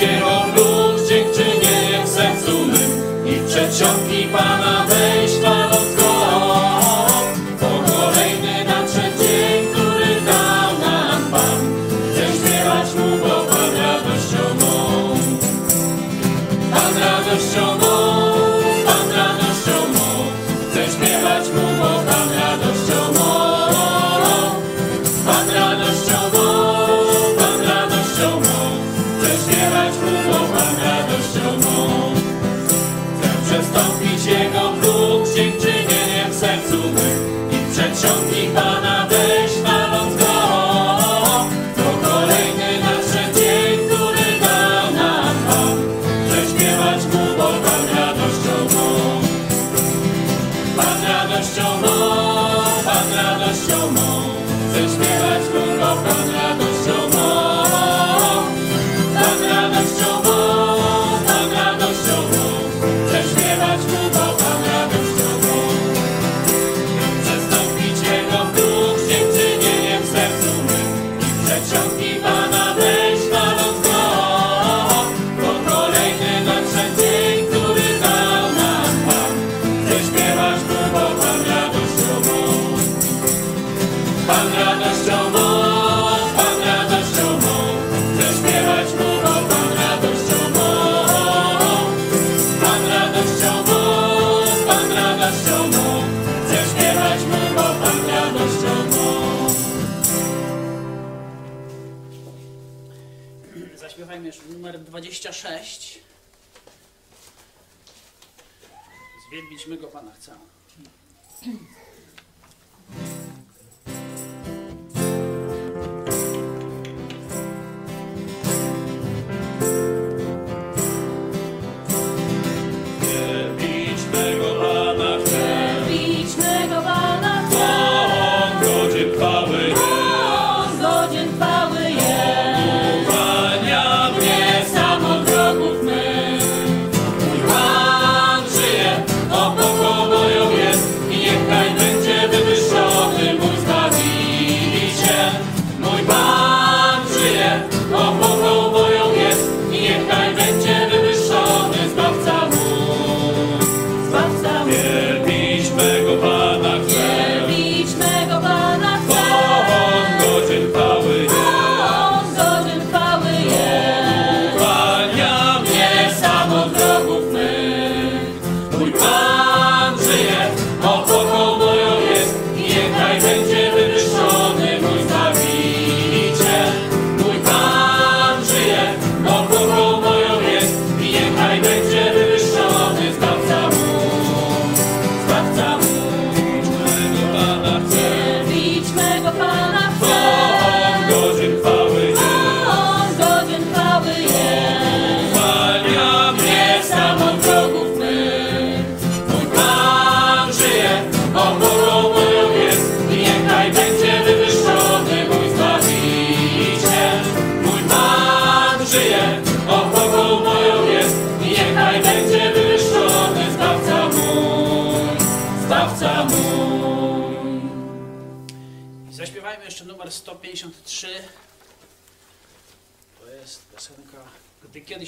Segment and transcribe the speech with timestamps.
[0.00, 0.25] się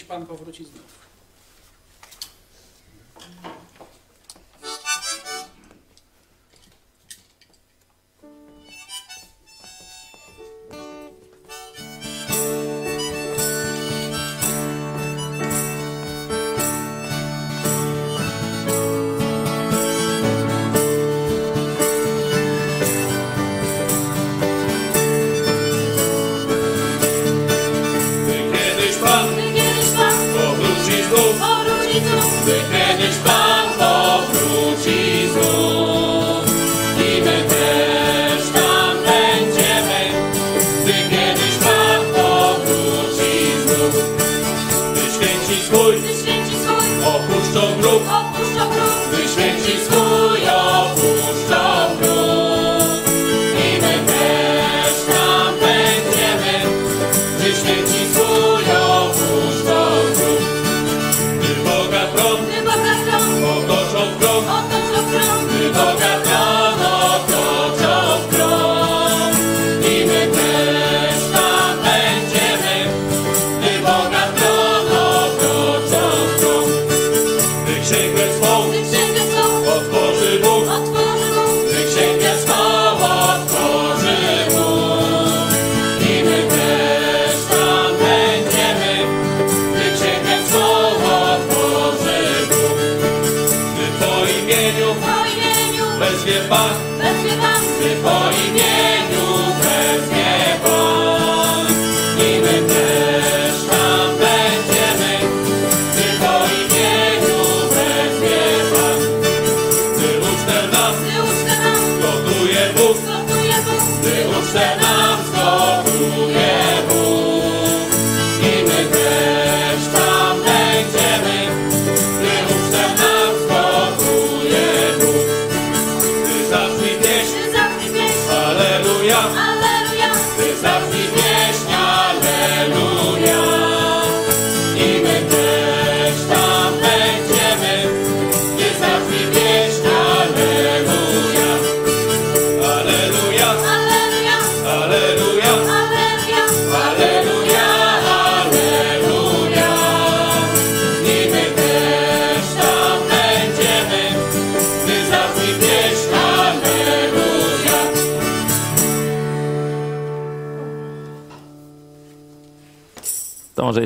[0.08, 0.87] Pan powróci znów.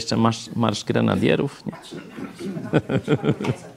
[0.03, 1.67] Jeszcze marsz, marsz grenadierów?
[1.67, 1.73] Nie?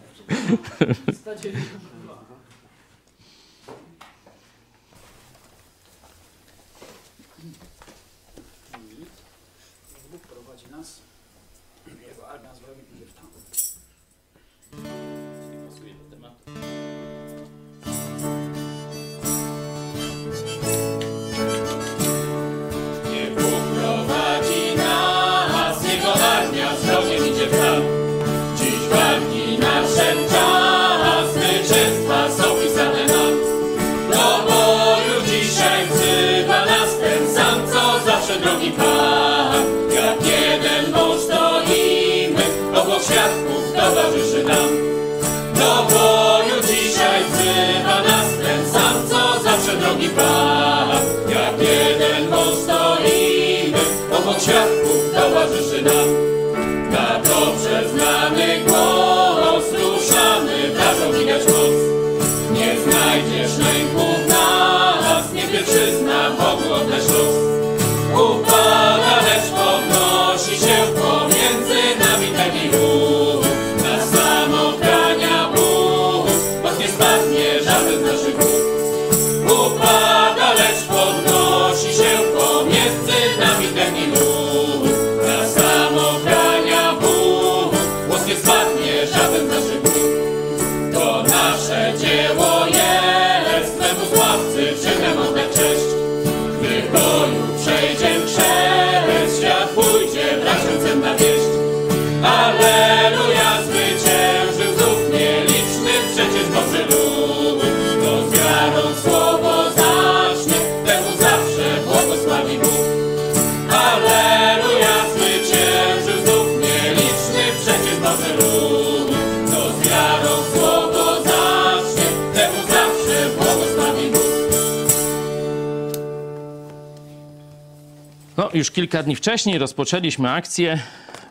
[128.95, 130.79] kilka dni wcześniej rozpoczęliśmy akcję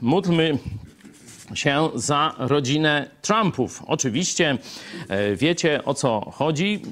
[0.00, 0.58] Módlmy
[1.54, 3.82] się za rodzinę Trumpów.
[3.86, 4.58] Oczywiście
[5.08, 6.82] e, wiecie o co chodzi.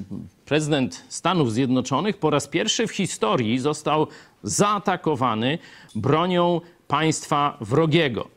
[0.44, 4.06] Prezydent Stanów Zjednoczonych po raz pierwszy w historii został
[4.42, 5.58] zaatakowany
[5.94, 8.28] bronią państwa wrogiego.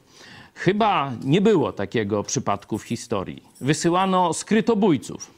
[0.54, 3.44] Chyba nie było takiego przypadku w historii.
[3.62, 5.32] Wysyłano skrytobójców.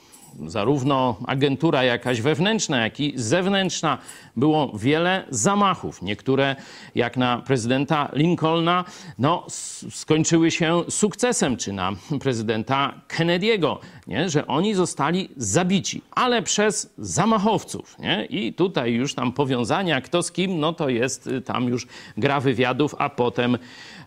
[0.46, 3.98] Zarówno agentura jakaś wewnętrzna, jak i zewnętrzna.
[4.36, 6.02] Było wiele zamachów.
[6.02, 6.56] Niektóre,
[6.96, 8.86] jak na prezydenta Lincolna,
[9.20, 9.46] no,
[9.90, 11.92] skończyły się sukcesem, czy na
[12.22, 13.78] prezydenta Kennedy'ego,
[14.08, 14.30] nie?
[14.30, 18.00] że oni zostali zabici, ale przez zamachowców.
[18.00, 18.26] Nie?
[18.26, 22.40] I tutaj już tam powiązania, kto z kim, no to jest y, tam już gra
[22.40, 23.58] wywiadów, a potem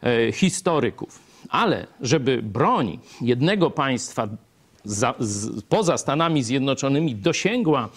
[0.03, 1.31] e, historyków.
[1.49, 4.29] Ale żeby broń jednego państwa
[4.85, 7.89] za, z, poza Stanami Zjednoczonymi dosięgła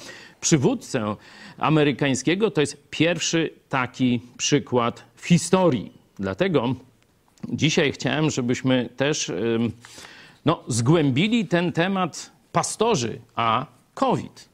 [0.41, 1.15] przywódcę
[1.57, 5.91] amerykańskiego, to jest pierwszy taki przykład w historii.
[6.19, 6.75] Dlatego
[7.49, 9.31] dzisiaj chciałem, żebyśmy też
[10.45, 14.49] no, zgłębili ten temat pastorzy a COVID.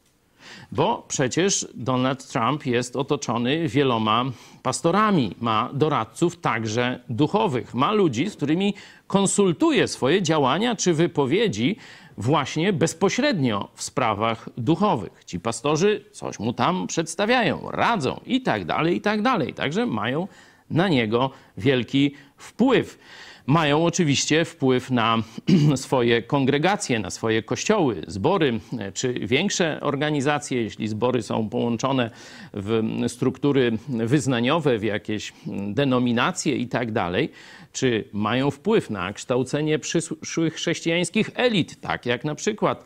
[0.72, 4.26] Bo przecież Donald Trump jest otoczony wieloma
[4.64, 8.74] pastorami, ma doradców także duchowych, ma ludzi, z którymi
[9.08, 11.76] konsultuje swoje działania czy wypowiedzi
[12.20, 15.26] właśnie bezpośrednio w sprawach duchowych.
[15.26, 19.54] Ci pastorzy coś mu tam przedstawiają, radzą i tak dalej, i tak dalej.
[19.54, 20.28] Także mają
[20.70, 23.00] na niego wielki wpływ.
[23.48, 25.18] Mają oczywiście wpływ na
[25.76, 28.60] swoje kongregacje, na swoje kościoły, zbory
[28.94, 32.12] czy większe organizacje, jeśli zbory są połączone
[32.54, 35.34] w struktury wyznaniowe, w jakieś
[35.68, 37.32] denominacje i tak dalej,
[37.74, 42.84] czy mają wpływ na kształcenie przyszłych chrześcijańskich elit, tak jak na przykład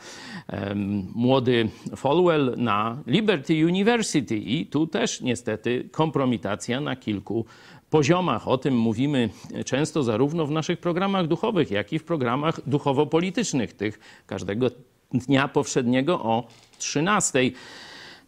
[0.54, 4.38] um, młody Falwell na Liberty University.
[4.38, 7.46] I tu też niestety kompromitacja na kilku
[7.90, 8.48] poziomach.
[8.48, 9.30] O tym mówimy
[9.66, 14.68] często zarówno w naszych programach duchowych, jak i w programach duchowo-politycznych, tych każdego
[15.14, 16.48] dnia powszedniego o
[16.78, 17.40] 13.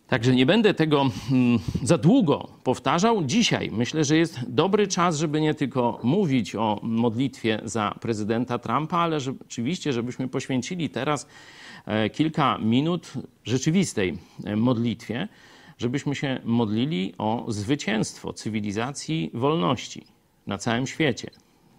[0.07, 3.23] Także nie będę tego mm, za długo powtarzał.
[3.23, 8.97] Dzisiaj myślę, że jest dobry czas, żeby nie tylko mówić o modlitwie za prezydenta Trumpa,
[8.97, 11.27] ale rzeczywiście, żebyśmy poświęcili teraz
[11.85, 15.27] e, kilka minut rzeczywistej e, modlitwie
[15.77, 20.05] żebyśmy się modlili o zwycięstwo cywilizacji wolności
[20.47, 21.29] na całym świecie.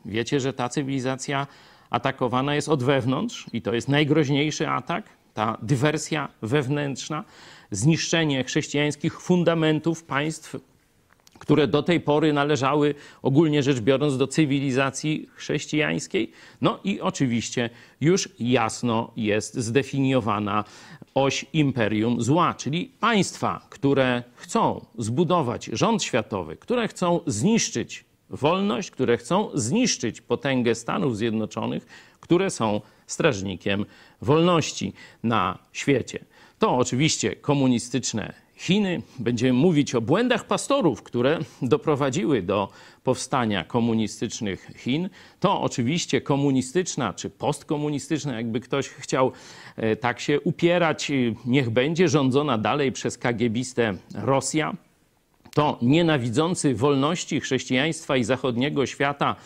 [0.04, 1.46] Wiecie, że ta cywilizacja
[1.90, 7.24] atakowana jest od wewnątrz i to jest najgroźniejszy atak, ta dywersja wewnętrzna,
[7.70, 10.56] zniszczenie chrześcijańskich fundamentów państw,
[11.38, 16.32] które do tej pory należały, ogólnie rzecz biorąc, do cywilizacji chrześcijańskiej.
[16.60, 17.70] No i oczywiście
[18.00, 20.64] już jasno jest zdefiniowana
[21.14, 29.16] oś imperium zła, czyli państwa, które chcą zbudować rząd światowy, które chcą zniszczyć wolność, które
[29.16, 31.86] chcą zniszczyć potęgę Stanów Zjednoczonych,
[32.20, 33.86] które są strażnikiem
[34.22, 34.92] wolności
[35.22, 36.24] na świecie.
[36.58, 39.02] To oczywiście komunistyczne Chiny.
[39.18, 42.68] Będziemy mówić o błędach pastorów, które doprowadziły do
[43.04, 45.08] powstania komunistycznych Chin.
[45.40, 49.32] To oczywiście komunistyczna czy postkomunistyczna, jakby ktoś chciał
[49.76, 51.12] e, tak się upierać,
[51.46, 54.74] niech będzie rządzona dalej przez kagiebistę Rosja.
[55.54, 59.36] To nienawidzący wolności chrześcijaństwa i zachodniego świata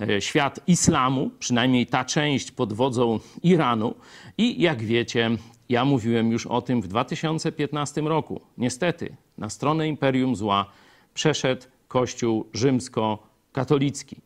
[0.00, 3.94] e, świat islamu, przynajmniej ta część pod wodzą Iranu.
[4.38, 5.30] I jak wiecie,
[5.68, 8.40] ja mówiłem już o tym w 2015 roku.
[8.58, 10.66] Niestety, na stronę Imperium Zła
[11.14, 14.16] przeszedł Kościół rzymsko-katolicki.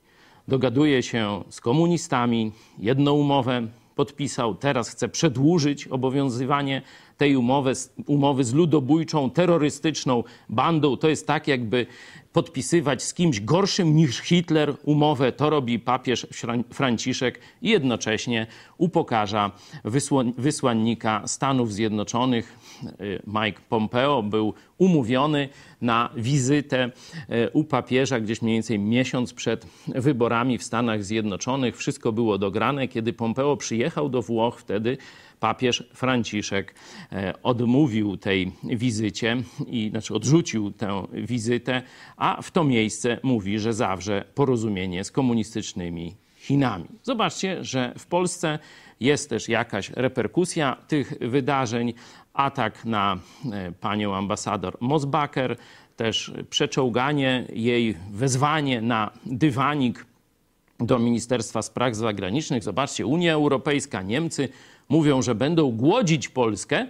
[0.48, 6.82] Dogaduje się z komunistami, jedną umowę podpisał, teraz chce przedłużyć obowiązywanie
[7.22, 7.72] tej umowy,
[8.06, 10.96] umowy z ludobójczą, terrorystyczną bandą.
[10.96, 11.86] To jest tak, jakby
[12.32, 15.32] podpisywać z kimś gorszym niż Hitler umowę.
[15.32, 16.26] To robi papież
[16.70, 18.46] Franciszek i jednocześnie
[18.78, 19.50] upokarza
[20.38, 22.58] wysłannika Stanów Zjednoczonych.
[23.00, 25.48] Y, Mike Pompeo był umówiony
[25.80, 26.90] na wizytę
[27.30, 31.76] y, u papieża gdzieś mniej więcej miesiąc przed wyborami w Stanach Zjednoczonych.
[31.76, 32.88] Wszystko było dograne.
[32.88, 34.98] Kiedy Pompeo przyjechał do Włoch, wtedy
[35.42, 36.74] papież Franciszek
[37.12, 41.82] e, odmówił tej wizycie i znaczy odrzucił tę wizytę,
[42.16, 46.84] a w to miejsce mówi, że zawrze porozumienie z komunistycznymi Chinami.
[47.02, 48.58] Zobaczcie, że w Polsce
[49.00, 51.94] jest też jakaś reperkusja tych wydarzeń.
[52.34, 53.18] Atak na
[53.52, 55.56] e, panią ambasador Mosbacher,
[55.96, 60.06] też przeczołganie jej, wezwanie na dywanik
[60.80, 62.62] do Ministerstwa Spraw Zagranicznych.
[62.62, 64.48] Zobaczcie, Unia Europejska, Niemcy
[64.92, 66.86] mówią, że będą głodzić Polskę.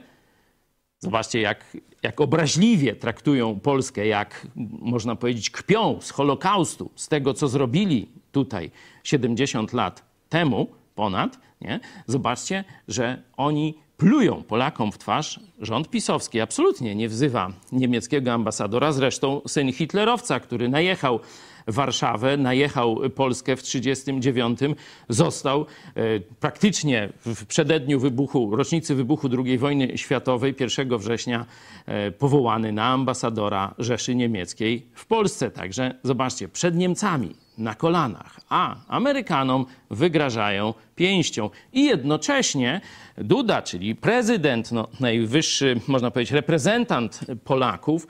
[0.99, 4.47] Zobaczcie, jak, jak obraźliwie traktują Polskę, jak
[4.81, 8.71] można powiedzieć, kpią z Holokaustu, z tego, co zrobili tutaj
[9.05, 11.39] 70 lat temu, ponad.
[11.61, 11.81] Nie?
[12.07, 15.41] Zobaczcie, że oni plują Polakom w twarz.
[15.61, 21.21] Rząd pisowski absolutnie nie wzywa niemieckiego ambasadora, zresztą syn hitlerowca, który najechał
[21.67, 24.79] Warszawę, najechał Polskę w 1939,
[25.09, 31.47] został e, praktycznie w przededniu wybuchu, rocznicy wybuchu II wojny światowej 1 września
[31.87, 35.51] e, powołany na ambasadora Rzeszy Niemieckiej w Polsce.
[35.51, 41.51] Także zobaczcie, przed Niemcami na kolanach, a Amerykanom wygrażają pięścią.
[41.73, 42.81] I jednocześnie
[43.19, 48.07] Duda, czyli prezydent, no, najwyższy, można powiedzieć, reprezentant Polaków,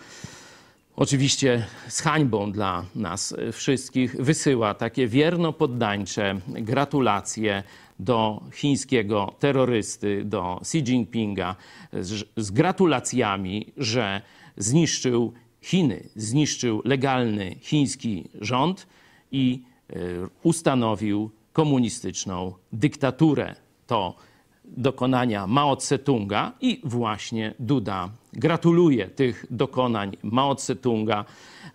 [0.97, 7.63] oczywiście z hańbą dla nas wszystkich, wysyła takie wierno poddańcze gratulacje
[7.99, 11.57] do chińskiego terrorysty, do Xi Jinpinga,
[11.93, 14.23] z, z gratulacjami, że
[14.57, 15.33] zniszczył
[15.63, 18.87] Chiny, zniszczył legalny chiński rząd
[19.33, 19.95] i e,
[20.43, 23.55] ustanowił komunistyczną dyktaturę.
[23.87, 24.17] To
[24.65, 31.25] dokonania Mao Tse-tunga i właśnie Duda gratuluje tych dokonań Mao Tse-tunga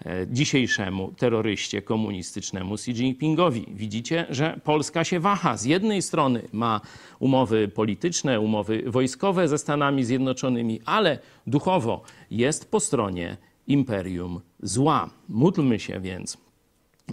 [0.06, 3.66] e, dzisiejszemu terroryście komunistycznemu Xi Jinpingowi.
[3.70, 5.58] Widzicie, że Polska się waha.
[5.58, 6.82] Z jednej strony ma
[7.20, 12.02] umowy polityczne, umowy wojskowe ze Stanami Zjednoczonymi, ale duchowo
[12.32, 15.10] jest po stronie imperium zła.
[15.30, 16.38] Módlmy się więc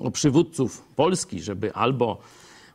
[0.02, 2.18] o przywódców Polski, żeby albo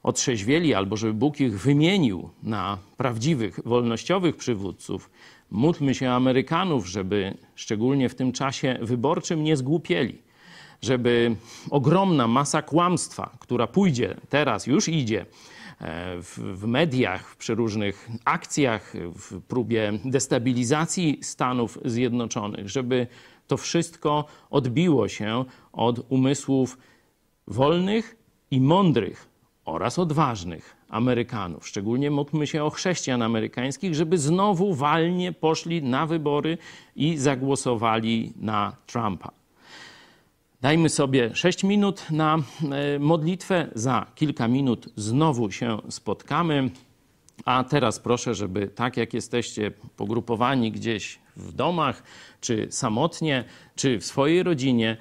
[0.04, 5.10] otrzeźwieli, albo żeby Bóg ich wymienił na prawdziwych, wolnościowych przywódców.
[5.52, 10.22] Módlmy się Amerykanów, żeby szczególnie w tym czasie wyborczym nie zgłupieli,
[10.82, 11.36] żeby
[11.70, 15.26] ogromna masa kłamstwa, która pójdzie teraz, już idzie, e,
[16.22, 23.08] w, mediach, w przeróżnych akcjach, w próbie destabilizacji Stanów Zjednoczonych, żeby
[23.48, 26.78] to wszystko odbiło się od umysłów
[27.48, 28.16] wolnych
[28.52, 29.29] i mądrych
[29.72, 31.68] oraz odważnych Amerykanów.
[31.68, 36.58] Szczególnie módlmy się o chrześcijan amerykańskich, żeby znowu walnie poszli na wybory
[36.96, 39.32] i zagłosowali na Trumpa.
[40.62, 42.38] Dajmy sobie 6 minut na
[42.72, 43.68] e, modlitwę.
[43.76, 46.70] Za kilka minut znowu się spotkamy.
[47.46, 52.04] A teraz proszę, żeby tak jak jesteście pogrupowani gdzieś w domach,
[52.42, 53.44] czy samotnie,
[53.76, 54.98] czy w swojej rodzinie,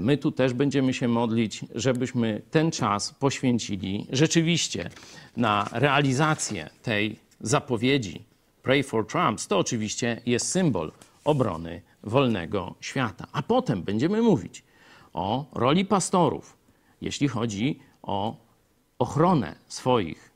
[0.00, 4.90] my tu też będziemy się modlić, żebyśmy ten czas poświęcili rzeczywiście
[5.36, 8.24] na realizację tej zapowiedzi.
[8.62, 10.92] Pray for Trump to oczywiście jest symbol
[11.24, 13.26] obrony wolnego świata.
[13.32, 14.62] A potem będziemy mówić
[15.12, 16.56] o roli pastorów,
[17.00, 18.36] jeśli chodzi o
[18.98, 20.30] ochronę swoich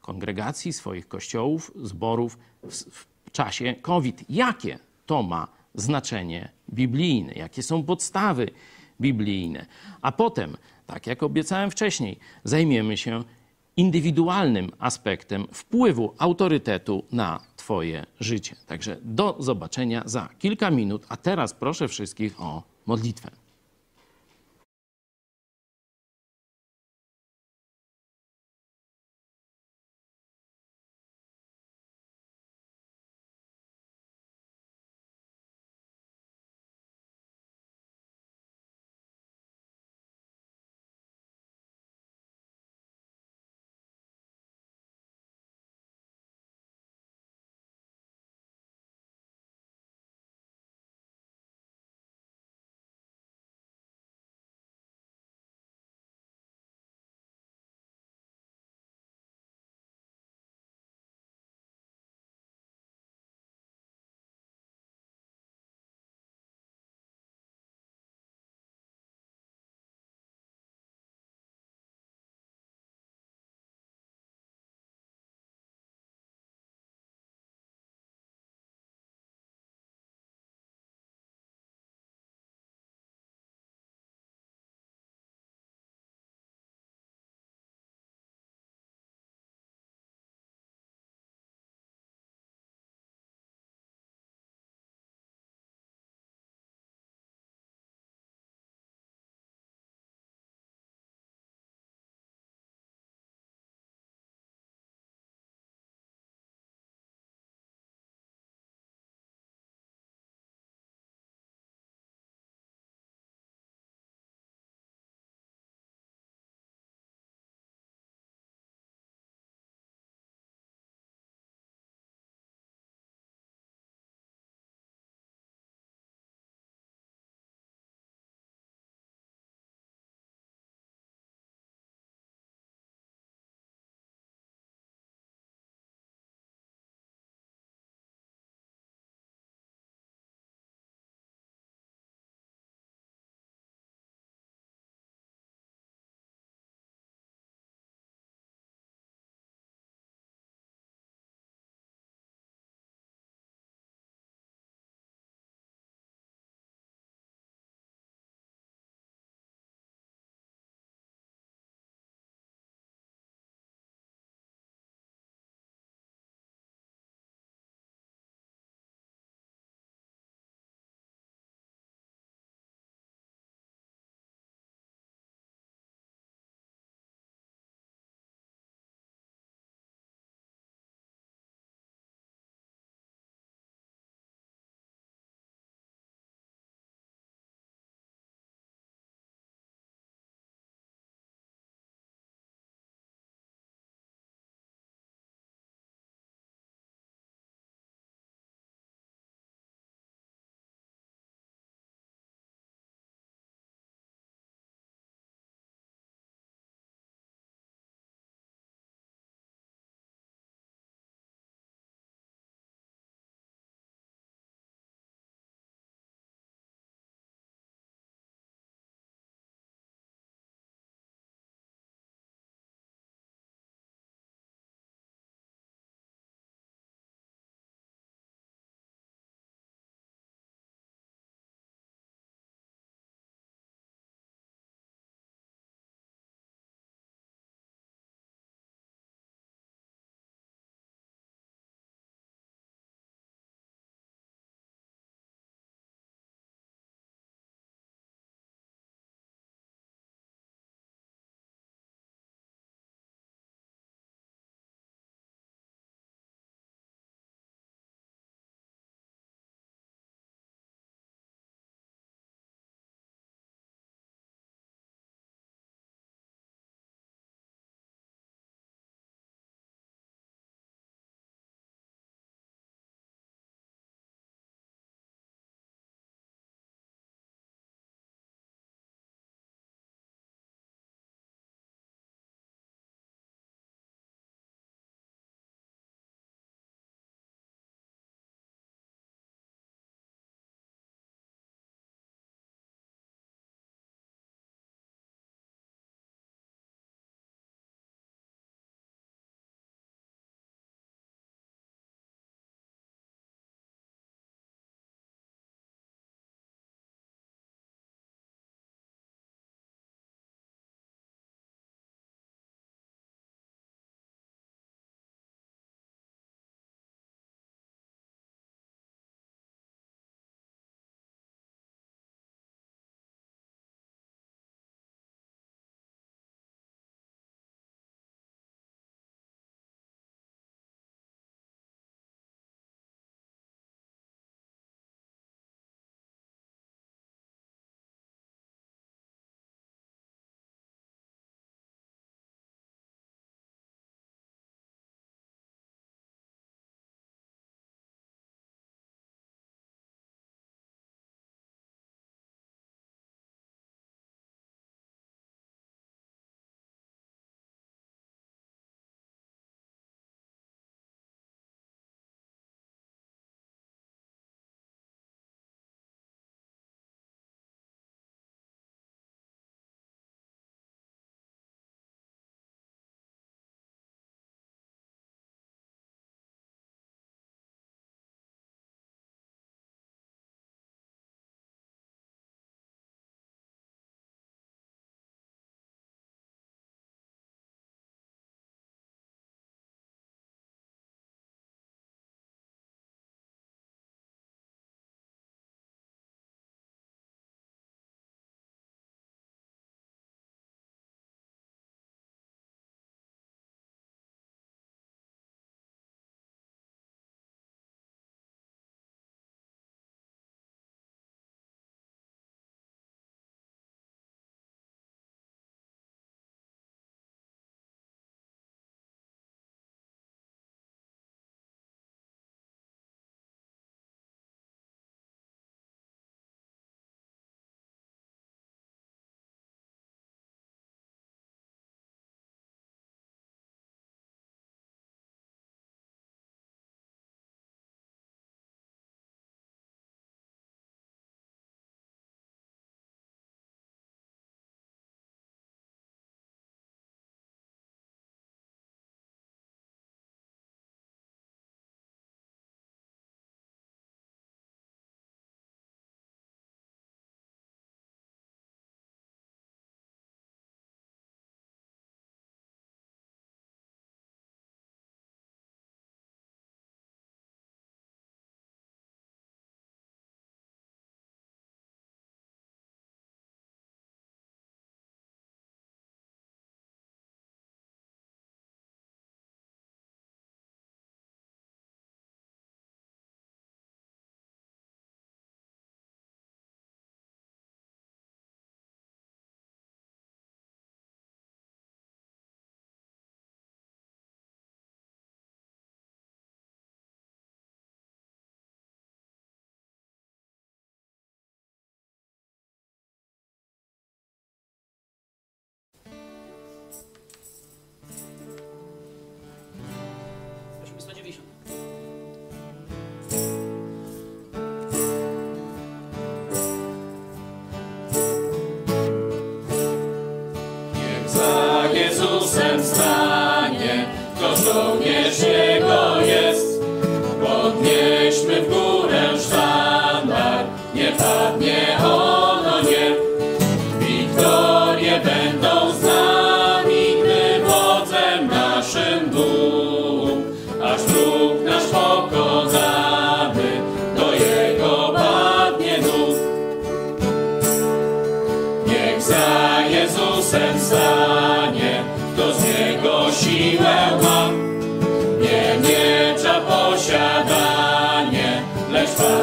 [0.00, 4.24] kongregacji, swoich kościołów, zborów w, w czasie COVID.
[4.28, 7.32] Jakie to ma znaczenie biblijne?
[7.32, 8.50] Jakie są podstawy
[9.00, 9.66] biblijne?
[10.02, 10.56] A potem,
[10.86, 13.24] tak jak obiecałem wcześniej, zajmiemy się
[13.76, 18.56] indywidualnym aspektem wpływu autorytetu na Twoje życie.
[18.66, 23.43] Także do zobaczenia za kilka minut, a teraz proszę wszystkich o modlitwę.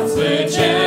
[0.02, 0.81] Pan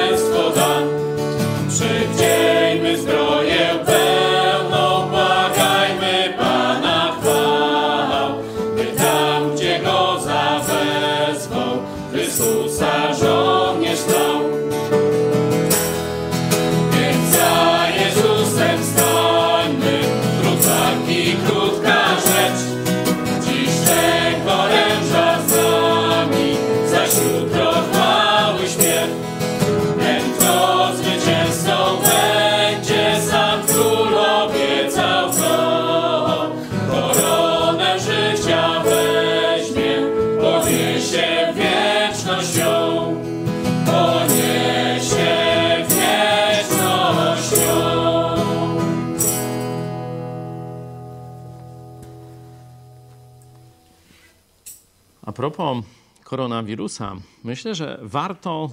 [55.44, 55.85] propos
[56.22, 58.70] koronawirusa, myślę, że warto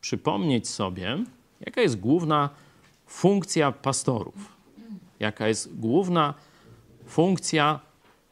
[0.00, 1.18] przypomnieć sobie,
[1.60, 2.50] jaka jest główna
[3.06, 4.34] funkcja pastorów,
[5.20, 6.34] jaka jest główna
[7.06, 7.80] funkcja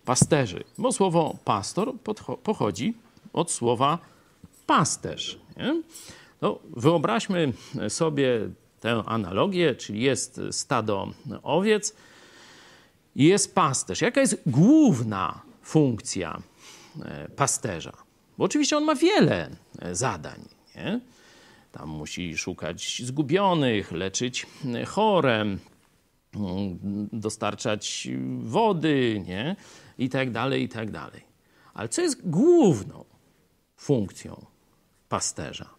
[0.05, 0.65] pasterzy.
[0.79, 1.93] Bo słowo pastor
[2.43, 2.95] pochodzi
[3.33, 3.99] od słowa
[4.67, 5.39] pasterz.
[5.57, 5.83] Nie?
[6.41, 7.53] No, wyobraźmy
[7.89, 8.49] sobie
[8.81, 11.09] tę analogię, czyli jest stado
[11.43, 11.95] owiec
[13.17, 14.01] i jest pasterz.
[14.01, 16.43] Jaka jest główna funkcja
[17.37, 17.93] pasterza?
[18.39, 20.41] Bo oczywiście on ma wiele e, zadań.
[20.77, 21.01] Nie?
[21.73, 25.59] Tam musi szukać zgubionych, leczyć e, chore, mm,
[27.13, 29.57] dostarczać wody, nie?
[29.99, 31.23] I tak dalej, i tak dalej.
[31.75, 33.05] Ale co jest główną
[33.77, 34.47] funkcją
[35.09, 35.75] pasterza?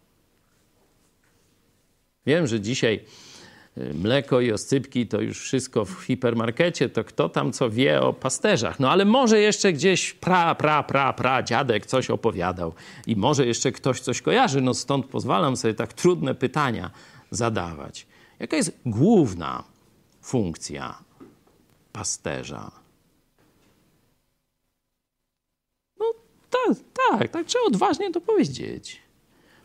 [2.26, 3.04] Wiem, że dzisiaj
[3.76, 8.80] mleko i oscypki to już wszystko w hipermarkecie, to kto tam co wie o pasterzach.
[8.80, 12.72] No ale może jeszcze gdzieś pra, pra, pra, pra dziadek coś opowiadał
[13.06, 16.90] i może jeszcze ktoś coś kojarzy, no stąd pozwalam sobie tak trudne pytania
[17.30, 18.06] zadawać.
[18.38, 19.64] Jaka jest główna
[20.22, 20.98] funkcja
[21.92, 22.70] pasterza?
[25.98, 26.06] No
[26.50, 26.76] tak,
[27.10, 29.02] tak, tak trzeba odważnie to powiedzieć.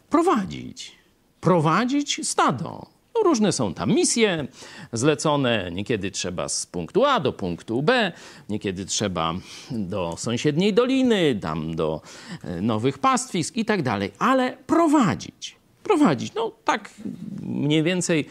[0.10, 0.91] Prowadzić.
[1.41, 3.00] Prowadzić stado.
[3.15, 4.47] No, różne są tam misje
[4.93, 5.71] zlecone.
[5.71, 8.12] Niekiedy trzeba z punktu A do punktu B,
[8.50, 9.34] niekiedy trzeba
[9.71, 12.02] do sąsiedniej doliny, tam do
[12.43, 14.12] e, nowych pastwisk i tak dalej.
[14.19, 15.56] Ale prowadzić.
[15.84, 16.34] Prowadzić.
[16.34, 16.89] No tak
[17.41, 18.26] mniej więcej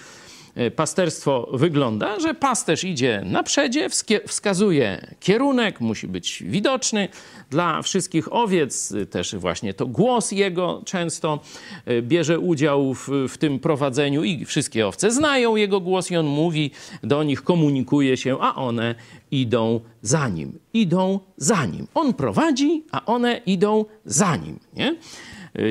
[0.77, 3.89] pasterstwo wygląda, że pasterz idzie na przedzie,
[4.27, 7.09] wskazuje kierunek, musi być widoczny
[7.51, 8.95] dla wszystkich owiec.
[9.11, 11.41] Też właśnie to głos jego często
[11.87, 16.27] e, bierze udział w, w tym prowadzeniu i wszystkie owce znają jego głos i on
[16.27, 16.71] mówi
[17.03, 18.95] do nich, komunikuje się, a one
[19.31, 20.59] idą za nim.
[20.73, 21.87] Idą za nim.
[21.95, 24.59] On prowadzi, a one idą za nim.
[24.77, 24.97] Nie?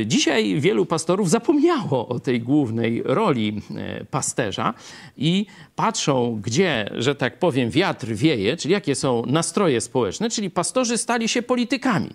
[0.05, 4.73] Dzisiaj wielu pastorów zapomniało o tej głównej roli e, pasterza
[5.17, 10.97] i patrzą, gdzie, że tak powiem, wiatr wieje, czyli jakie są nastroje społeczne, czyli pastorzy
[10.97, 12.09] stali się politykami.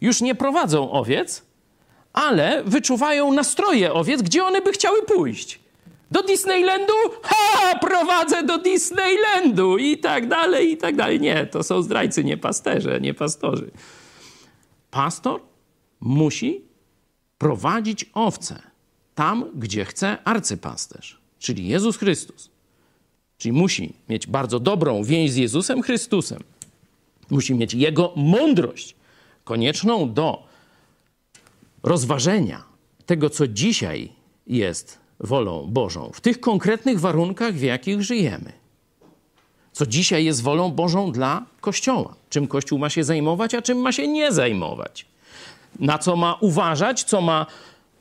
[0.00, 1.42] Już nie prowadzą owiec,
[2.12, 5.60] ale wyczuwają nastroje owiec, gdzie one by chciały pójść.
[6.10, 6.92] Do Disneylandu?
[7.22, 7.78] Ha!
[7.78, 9.78] Prowadzę do Disneylandu!
[9.78, 11.20] I tak dalej, i tak dalej.
[11.20, 13.70] Nie, to są zdrajcy, nie pasterze, nie pastorzy.
[14.90, 15.40] Pastor
[16.00, 16.69] musi
[17.40, 18.62] prowadzić owce
[19.14, 22.50] tam, gdzie chce arcypasterz, czyli Jezus Chrystus.
[23.38, 26.42] Czyli musi mieć bardzo dobrą więź z Jezusem Chrystusem.
[27.30, 28.94] Musi mieć Jego mądrość,
[29.44, 30.42] konieczną do
[31.82, 32.64] rozważenia
[33.06, 34.12] tego, co dzisiaj
[34.46, 38.52] jest wolą Bożą, w tych konkretnych warunkach, w jakich żyjemy.
[39.72, 42.14] Co dzisiaj jest wolą Bożą dla Kościoła.
[42.30, 45.09] Czym Kościół ma się zajmować, a czym ma się nie zajmować
[45.80, 47.46] na co ma uważać, co ma,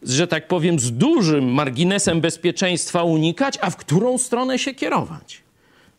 [0.02, 5.44] że tak powiem, z dużym marginesem bezpieczeństwa unikać, a w którą stronę się kierować.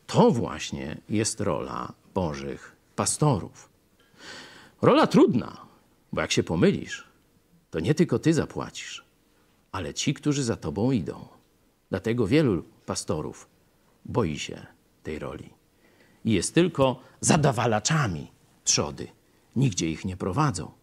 [0.07, 3.69] To właśnie jest rola Bożych pastorów.
[4.83, 5.57] Rola trudna,
[6.12, 7.05] bo jak się pomylisz,
[7.71, 9.05] to nie tylko ty zapłacisz,
[9.73, 11.29] ale ci, którzy za tobą idą.
[11.90, 13.49] Dlatego wielu pastorów
[14.05, 14.66] boi się
[15.03, 15.51] tej roli
[16.25, 18.31] i jest tylko zadawalaczami
[18.64, 19.09] trzody
[19.57, 20.80] nigdzie ich nie prowadzą.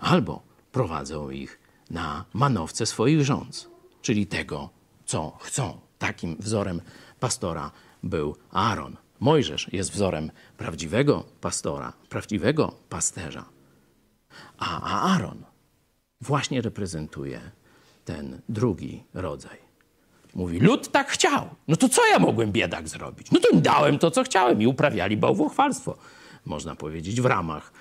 [0.00, 1.60] Albo prowadzą ich
[1.90, 3.68] na manowce swoich rządz,
[4.02, 4.70] czyli tego,
[5.04, 5.80] co chcą.
[5.98, 6.80] Takim wzorem
[7.20, 7.70] pastora
[8.02, 8.96] był Aaron.
[9.20, 13.44] Mojżesz jest wzorem prawdziwego pastora, prawdziwego pasterza.
[14.58, 14.80] A
[15.12, 15.44] Aaron
[16.20, 17.40] właśnie reprezentuje
[18.04, 19.58] ten drugi rodzaj.
[20.34, 21.48] Mówi, lud tak chciał.
[21.68, 23.30] No to co ja mogłem biedak zrobić?
[23.30, 25.96] No to im dałem to, co chciałem i uprawiali bałwochwalstwo.
[26.46, 27.72] Można powiedzieć w ramach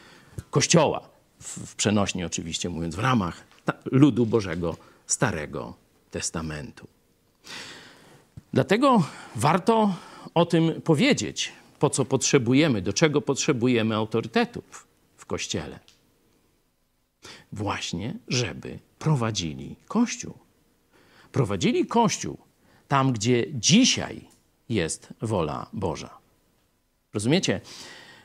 [0.49, 3.43] Kościoła, w, przenośni oczywiście mówiąc, w ramach
[3.85, 5.73] ludu Bożego Starego
[6.11, 6.87] Testamentu.
[8.53, 9.03] Dlatego
[9.35, 9.95] warto
[10.33, 15.79] o tym powiedzieć, po co potrzebujemy, do czego potrzebujemy autorytetów w Kościele.
[17.51, 20.33] Właśnie, żeby prowadzili Kościół.
[21.31, 22.37] Prowadzili Kościół
[22.87, 24.27] tam, gdzie dzisiaj
[24.69, 26.17] jest wola Boża.
[27.13, 27.61] Rozumiecie?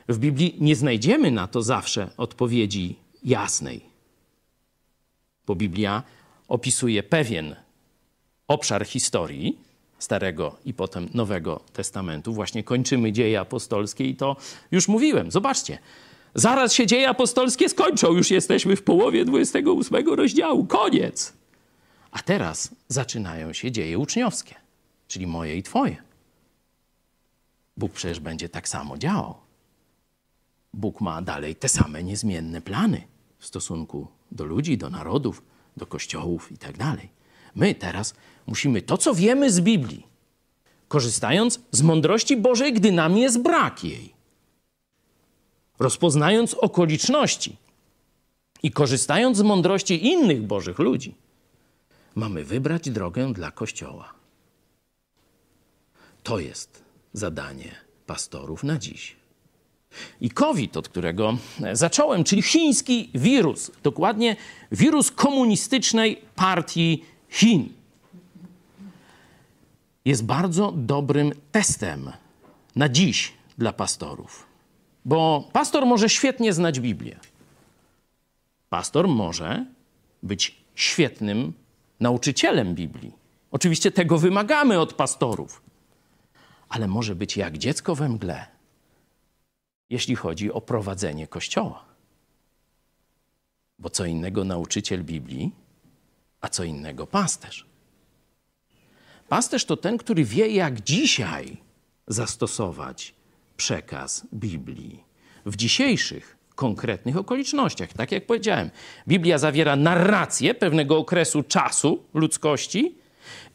[0.09, 3.81] W Biblii nie znajdziemy na to zawsze odpowiedzi jasnej,
[5.47, 6.03] bo Biblia
[6.47, 7.55] opisuje pewien
[8.47, 9.65] obszar historii
[9.99, 12.33] Starego i potem Nowego Testamentu.
[12.33, 14.35] Właśnie kończymy dzieje apostolskie i to
[14.71, 15.31] już mówiłem.
[15.31, 15.77] Zobaczcie,
[16.35, 21.33] zaraz się dzieje apostolskie skończą, już jesteśmy w połowie 28 rozdziału, koniec.
[22.11, 24.55] A teraz zaczynają się dzieje uczniowskie,
[25.07, 25.97] czyli moje i Twoje.
[27.77, 29.35] Bóg przecież będzie tak samo działał.
[30.73, 33.14] Bóg ma dalej te same niezmienne plany
[33.45, 35.43] w stosunku do ludzi, do narodów,
[35.77, 36.75] do kościołów i tak.
[37.55, 38.13] My teraz
[38.47, 40.07] musimy to, co wiemy z Biblii,
[40.87, 44.13] korzystając z mądrości Bożej, gdy nam jest brak jej,
[45.79, 47.57] rozpoznając okoliczności
[48.63, 51.15] i korzystając z mądrości innych Bożych ludzi,
[52.15, 54.13] mamy wybrać drogę dla Kościoła.
[56.23, 59.15] To jest zadanie pastorów na dziś.
[60.21, 61.37] I COVID, od którego
[61.73, 64.35] zacząłem, czyli chiński wirus, dokładnie
[64.71, 67.69] wirus komunistycznej partii Chin,
[70.05, 72.11] jest bardzo dobrym testem
[72.75, 74.45] na dziś dla pastorów.
[75.05, 77.19] Bo pastor może świetnie znać Biblię.
[78.69, 79.65] Pastor może
[80.23, 81.53] być świetnym
[81.99, 83.11] nauczycielem Biblii.
[83.51, 85.61] Oczywiście tego wymagamy od pastorów,
[86.69, 88.45] ale może być jak dziecko we mgle,
[89.89, 91.85] jeśli chodzi o prowadzenie kościoła.
[93.79, 95.51] Bo co innego nauczyciel Biblii,
[96.41, 97.65] a co innego pasterz.
[99.29, 101.57] Pasterz to ten, który wie, jak dzisiaj
[102.07, 103.15] zastosować
[103.57, 105.03] przekaz Biblii
[105.45, 107.93] w dzisiejszych konkretnych okolicznościach.
[107.93, 108.69] Tak jak powiedziałem,
[109.07, 112.95] Biblia zawiera narrację pewnego okresu czasu ludzkości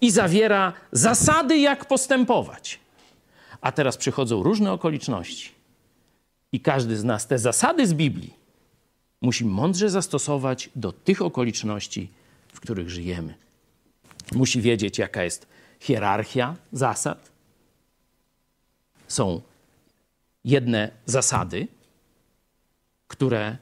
[0.01, 2.81] i zawiera zasady, jak postępować.
[3.61, 5.60] A teraz przychodzą różne okoliczności.
[6.53, 8.35] I każdy z nas te zasady z Biblii
[9.21, 12.11] musi mądrze zastosować do tych okoliczności,
[12.53, 13.35] w których żyjemy.
[14.33, 15.47] Musi wiedzieć, jaka jest
[15.81, 17.31] hierarchia zasad.
[19.09, 19.41] Są
[20.45, 21.69] jedne zasady,
[23.09, 23.57] które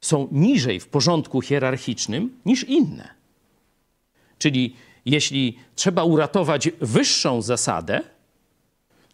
[0.00, 3.08] są niżej w porządku hierarchicznym niż inne.
[4.38, 8.00] Czyli jeśli trzeba uratować wyższą zasadę,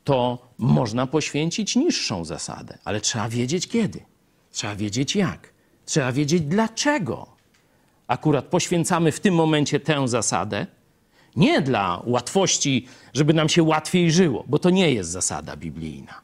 [0.05, 4.01] to można poświęcić niższą zasadę, ale trzeba wiedzieć kiedy,
[4.53, 5.53] trzeba wiedzieć jak,
[5.85, 7.27] trzeba wiedzieć dlaczego.
[8.07, 10.67] Akurat poświęcamy w tym momencie tę zasadę,
[11.37, 16.21] nie dla łatwości, żeby nam się łatwiej żyło, bo to nie jest zasada biblijna.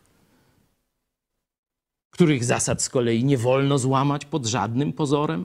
[2.10, 5.44] Których zasad z kolei nie wolno złamać pod żadnym pozorem,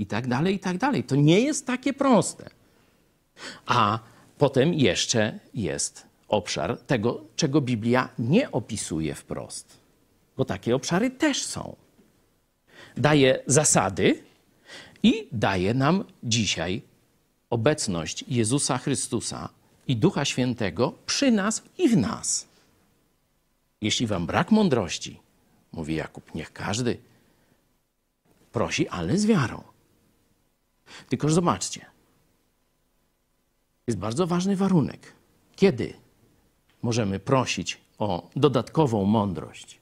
[0.00, 1.04] i tak dalej, i tak dalej.
[1.04, 2.50] To nie jest takie proste.
[3.66, 3.98] A
[4.38, 9.80] potem jeszcze jest obszar tego, czego Biblia nie opisuje wprost,
[10.36, 11.76] bo takie obszary też są.
[12.96, 14.22] Daje zasady
[15.02, 16.82] i daje nam dzisiaj
[17.50, 19.48] obecność Jezusa Chrystusa
[19.86, 22.48] i Ducha Świętego przy nas i w nas.
[23.80, 25.20] Jeśli wam brak mądrości,
[25.72, 26.98] mówi Jakub, niech każdy
[28.52, 29.62] prosi, ale z wiarą.
[31.08, 31.86] Tylko zobaczcie,
[33.86, 35.12] jest bardzo ważny warunek.
[35.56, 35.99] Kiedy
[36.82, 39.78] możemy prosić o dodatkową mądrość?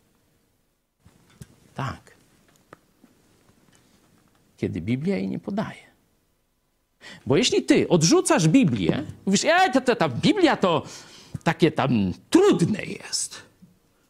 [1.75, 2.17] Tak.
[4.57, 5.89] Kiedy Biblia jej nie podaje.
[7.27, 10.83] Bo jeśli ty odrzucasz Biblię, mówisz, e, to, to, ta Biblia to
[11.45, 13.43] takie tam trudne jest.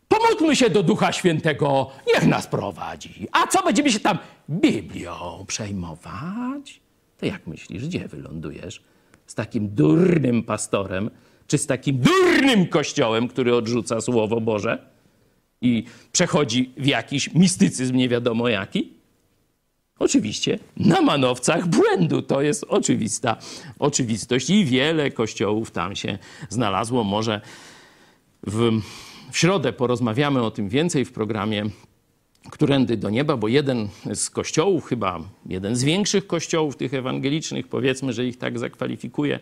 [0.09, 3.28] Pomódlmy się do Ducha Świętego, niech nas prowadzi.
[3.32, 4.18] A co będziemy się tam
[4.51, 6.80] Biblią przejmować?
[7.18, 8.82] To jak myślisz, gdzie wylądujesz?
[9.26, 11.11] Z takim durnym pastorem,
[11.49, 14.88] czy z takim durnym kościołem, który odrzuca Słowo Boże?
[15.61, 18.92] i przechodzi w jakiś mistycyzm nie wiadomo jaki?
[19.99, 22.22] Oczywiście na manowcach błędu.
[22.22, 23.36] To jest oczywista
[23.78, 26.18] oczywistość i wiele kościołów tam się
[26.49, 27.05] znalazło.
[27.05, 27.40] Może
[28.46, 28.80] w,
[29.32, 31.64] w środę porozmawiamy o tym więcej w programie
[32.51, 38.12] Którędy do nieba, bo jeden z kościołów, chyba jeden z większych kościołów tych ewangelicznych, powiedzmy,
[38.12, 39.40] że ich tak zakwalifikuje,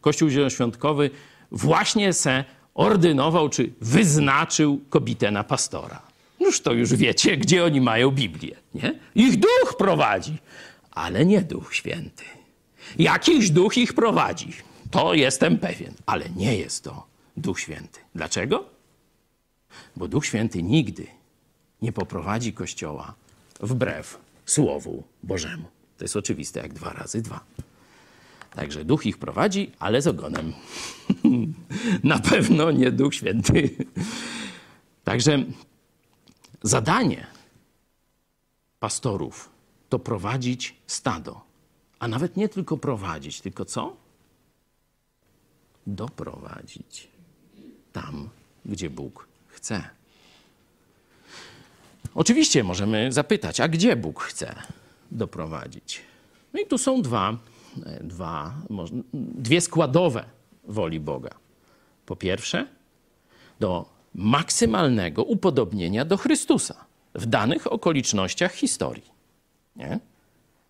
[0.00, 1.10] Kościół Zielonoświątkowy,
[1.52, 2.44] właśnie se
[2.74, 6.02] ordynował czy wyznaczył kobietę na pastora.
[6.40, 8.98] Noż to już wiecie, gdzie oni mają Biblię, nie?
[9.14, 10.38] Ich duch prowadzi,
[10.90, 12.24] ale nie Duch Święty.
[12.98, 14.52] Jakiś duch ich prowadzi,
[14.90, 18.00] to jestem pewien, ale nie jest to Duch Święty.
[18.14, 18.64] Dlaczego?
[19.96, 21.06] Bo Duch Święty nigdy
[21.82, 23.14] nie poprowadzi Kościoła
[23.60, 25.64] wbrew Słowu Bożemu.
[25.98, 27.40] To jest oczywiste jak dwa razy dwa.
[28.54, 30.52] Także Duch ich prowadzi, ale z ogonem.
[32.04, 33.70] Na pewno nie Duch Święty.
[35.04, 35.44] Także
[36.62, 37.26] zadanie
[38.80, 39.50] pastorów
[39.88, 41.40] to prowadzić stado.
[41.98, 43.96] A nawet nie tylko prowadzić, tylko co?
[45.86, 47.08] Doprowadzić
[47.92, 48.28] tam,
[48.64, 49.88] gdzie Bóg chce.
[52.14, 54.54] Oczywiście możemy zapytać, a gdzie Bóg chce
[55.10, 56.00] doprowadzić?
[56.52, 57.36] No i tu są dwa,
[58.00, 58.54] dwa,
[59.12, 60.24] dwie składowe
[60.64, 61.30] woli Boga.
[62.06, 62.66] Po pierwsze,
[63.60, 69.10] do maksymalnego upodobnienia do Chrystusa w danych okolicznościach historii.
[69.76, 70.00] Nie?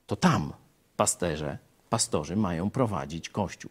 [0.07, 0.53] To tam
[0.96, 1.59] pasterze,
[1.90, 3.70] pastorzy mają prowadzić Kościół.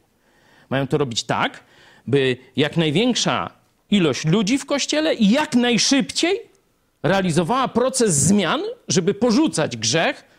[0.70, 1.64] Mają to robić tak,
[2.08, 3.52] by jak największa
[3.92, 6.40] ilość ludzi w Kościele i jak najszybciej
[7.04, 10.31] realizowała proces zmian, żeby porzucać grzech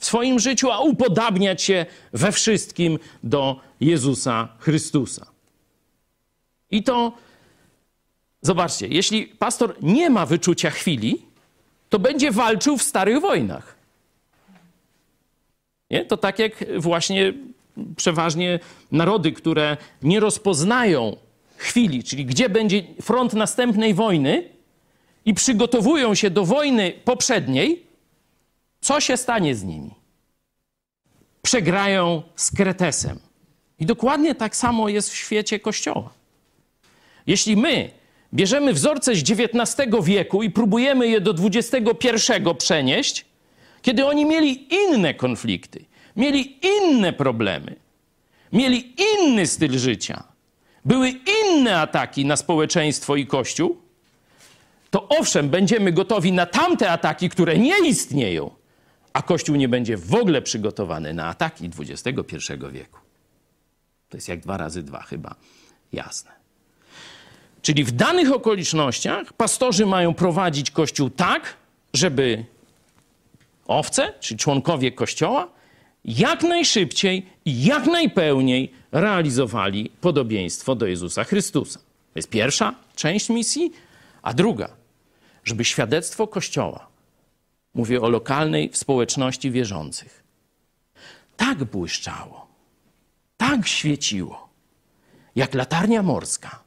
[0.00, 5.26] w swoim życiu, a upodabniać się we wszystkim do Jezusa Chrystusa.
[6.70, 7.12] I to,
[8.42, 11.22] zobaczcie, jeśli pastor nie ma wyczucia chwili,
[11.88, 13.76] to będzie walczył w starych wojnach.
[15.90, 16.04] Nie?
[16.04, 17.32] To tak jak właśnie
[17.96, 18.60] przeważnie
[18.92, 21.16] narody, które nie rozpoznają
[21.56, 24.48] chwili, czyli gdzie będzie front następnej wojny
[25.24, 27.89] i przygotowują się do wojny poprzedniej,
[28.80, 29.94] co się stanie z nimi?
[31.42, 33.18] Przegrają z Kretesem.
[33.78, 36.10] I dokładnie tak samo jest w świecie Kościoła.
[37.26, 37.90] Jeśli my
[38.34, 42.04] bierzemy wzorce z XIX wieku i próbujemy je do XXI
[42.58, 43.24] przenieść,
[43.82, 45.84] kiedy oni mieli inne konflikty,
[46.16, 47.76] mieli inne problemy,
[48.52, 50.24] mieli inny styl życia,
[50.84, 51.14] były
[51.44, 53.76] inne ataki na społeczeństwo i Kościół,
[54.90, 58.50] to owszem, będziemy gotowi na tamte ataki, które nie istnieją,
[59.12, 62.36] a Kościół nie będzie w ogóle przygotowany na ataki XXI
[62.70, 62.98] wieku.
[64.08, 65.34] To jest jak dwa razy dwa, chyba
[65.92, 66.30] jasne.
[67.62, 71.56] Czyli w danych okolicznościach pastorzy mają prowadzić Kościół tak,
[71.94, 72.44] żeby
[73.66, 75.48] owce, czyli członkowie Kościoła,
[76.04, 81.78] jak najszybciej i jak najpełniej realizowali podobieństwo do Jezusa Chrystusa.
[81.78, 83.72] To jest pierwsza część misji,
[84.22, 84.68] a druga,
[85.44, 86.89] żeby świadectwo Kościoła,
[87.74, 90.22] mówię o lokalnej społeczności wierzących,
[91.36, 92.46] tak błyszczało,
[93.36, 94.48] tak świeciło,
[95.36, 96.62] jak latarnia morska,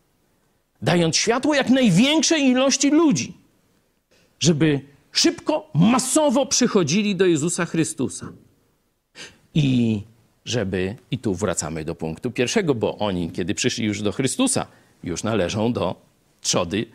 [0.82, 3.34] dając światło jak największej ilości ludzi,
[4.39, 4.82] żeby
[5.12, 8.32] szybko, masowo przychodzili do Jezusa Chrystusa.
[9.54, 10.01] I
[10.45, 14.68] żeby, i tu wracamy do punktu pierwszego, bo oni, kiedy przyszli już do Chrystusa,
[15.04, 15.95] już należą do
[16.41, 16.86] trzody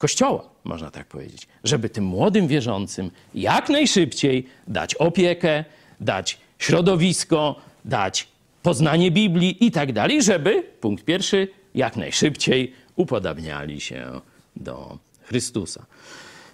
[0.00, 1.46] Kościoła, można tak powiedzieć.
[1.64, 5.64] Żeby tym młodym wierzącym jak najszybciej dać opiekę,
[6.00, 8.28] dać środowisko, dać
[8.62, 14.20] poznanie Biblii i tak dalej, żeby, punkt pierwszy, jak najszybciej upodabniali się
[14.56, 15.86] do Chrystusa.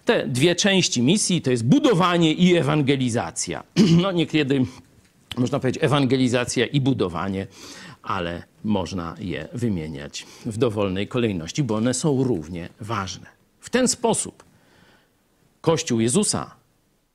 [0.05, 3.63] Te dwie części misji to jest budowanie i ewangelizacja.
[4.03, 4.65] No niekiedy
[5.37, 7.47] można powiedzieć ewangelizacja i budowanie,
[8.03, 13.36] ale można je wymieniać w dowolnej kolejności, bo one są równie ważne.
[13.67, 14.45] W ten sposób
[15.61, 16.55] Kościół Jezusa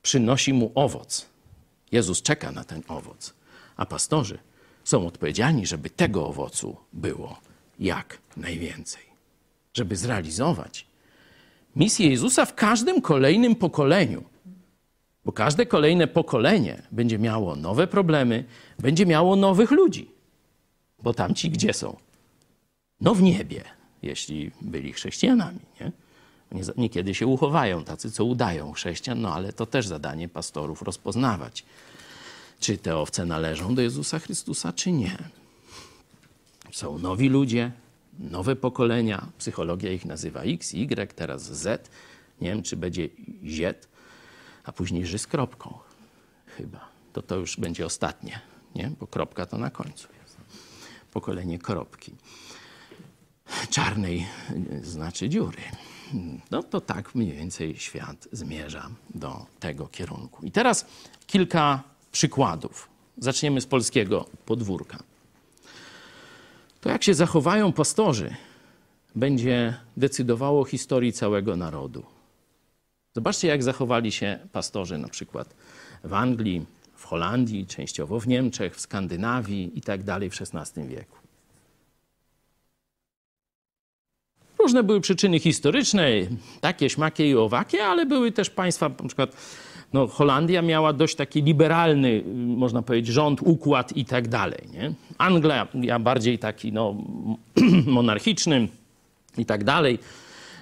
[0.02, 1.26] przynosi mu owoc.
[1.92, 3.34] Jezus czeka na ten owoc,
[3.76, 4.38] a pastorzy
[4.84, 7.40] są odpowiedzialni, żeby tego owocu było
[7.78, 9.02] jak najwięcej.
[9.74, 10.86] Żeby zrealizować
[11.76, 14.24] misję Jezusa w każdym kolejnym pokoleniu.
[15.24, 18.44] Bo każde kolejne pokolenie będzie miało nowe problemy,
[18.78, 20.10] będzie miało nowych ludzi.
[21.02, 21.96] Bo tamci gdzie są?
[23.00, 23.64] No w niebie,
[24.02, 25.60] jeśli byli chrześcijanami.
[25.80, 26.01] Nie?
[26.76, 31.64] Niekiedy się uchowają tacy, co udają chrześcijan, no ale to też zadanie pastorów rozpoznawać,
[32.60, 35.18] czy te owce należą do Jezusa Chrystusa, czy nie.
[36.72, 37.72] Są nowi ludzie,
[38.18, 41.90] nowe pokolenia, psychologia ich nazywa X, Y, teraz Z.
[42.40, 43.08] Nie wiem, czy będzie
[43.44, 43.88] ziet,
[44.64, 45.78] a później ży z kropką.
[46.46, 46.88] Chyba.
[47.12, 48.40] To to już będzie ostatnie,
[48.74, 48.90] nie?
[49.00, 50.36] Bo kropka to na końcu jest.
[51.12, 52.12] Pokolenie kropki.
[53.70, 54.26] Czarnej
[54.82, 55.62] znaczy dziury.
[56.50, 60.46] No to tak mniej więcej świat zmierza do tego kierunku.
[60.46, 60.86] I teraz
[61.26, 61.82] kilka
[62.12, 62.88] przykładów.
[63.18, 64.98] Zaczniemy z polskiego podwórka.
[66.80, 68.34] To jak się zachowają pastorzy,
[69.14, 72.04] będzie decydowało o historii całego narodu.
[73.14, 75.54] Zobaczcie, jak zachowali się pastorzy na przykład
[76.04, 81.21] w Anglii, w Holandii, częściowo w Niemczech, w Skandynawii i tak dalej w XVI wieku.
[84.62, 86.08] Różne były przyczyny historyczne,
[86.60, 89.36] takie, śmakie i owakie, ale były też państwa, na przykład
[89.92, 94.68] no, Holandia miała dość taki liberalny, można powiedzieć, rząd, układ i tak dalej.
[94.72, 94.92] Nie?
[95.18, 95.68] Anglia
[96.00, 96.96] bardziej taki no,
[97.86, 98.68] monarchiczny
[99.38, 99.98] i tak dalej.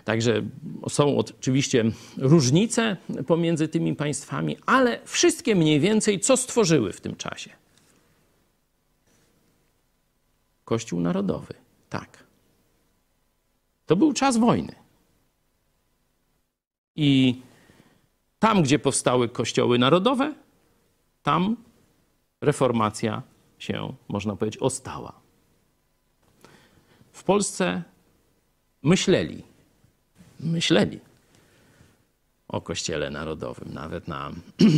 [0.05, 0.42] Także
[0.88, 1.84] są oczywiście
[2.18, 2.96] różnice
[3.26, 7.51] pomiędzy tymi państwami, ale wszystkie mniej więcej co stworzyły w tym czasie?
[10.64, 11.55] Kościół Narodowy,
[11.90, 12.20] tak.
[13.91, 14.74] To był czas wojny.
[16.97, 17.41] I
[18.38, 20.34] tam, gdzie powstały kościoły narodowe,
[21.22, 21.57] tam
[22.41, 23.22] reformacja
[23.59, 25.12] się, można powiedzieć, ostała.
[27.12, 27.82] W Polsce
[28.82, 29.43] myśleli,
[30.41, 31.01] myśleli
[32.49, 33.74] o Kościele Narodowym.
[33.74, 34.30] Nawet na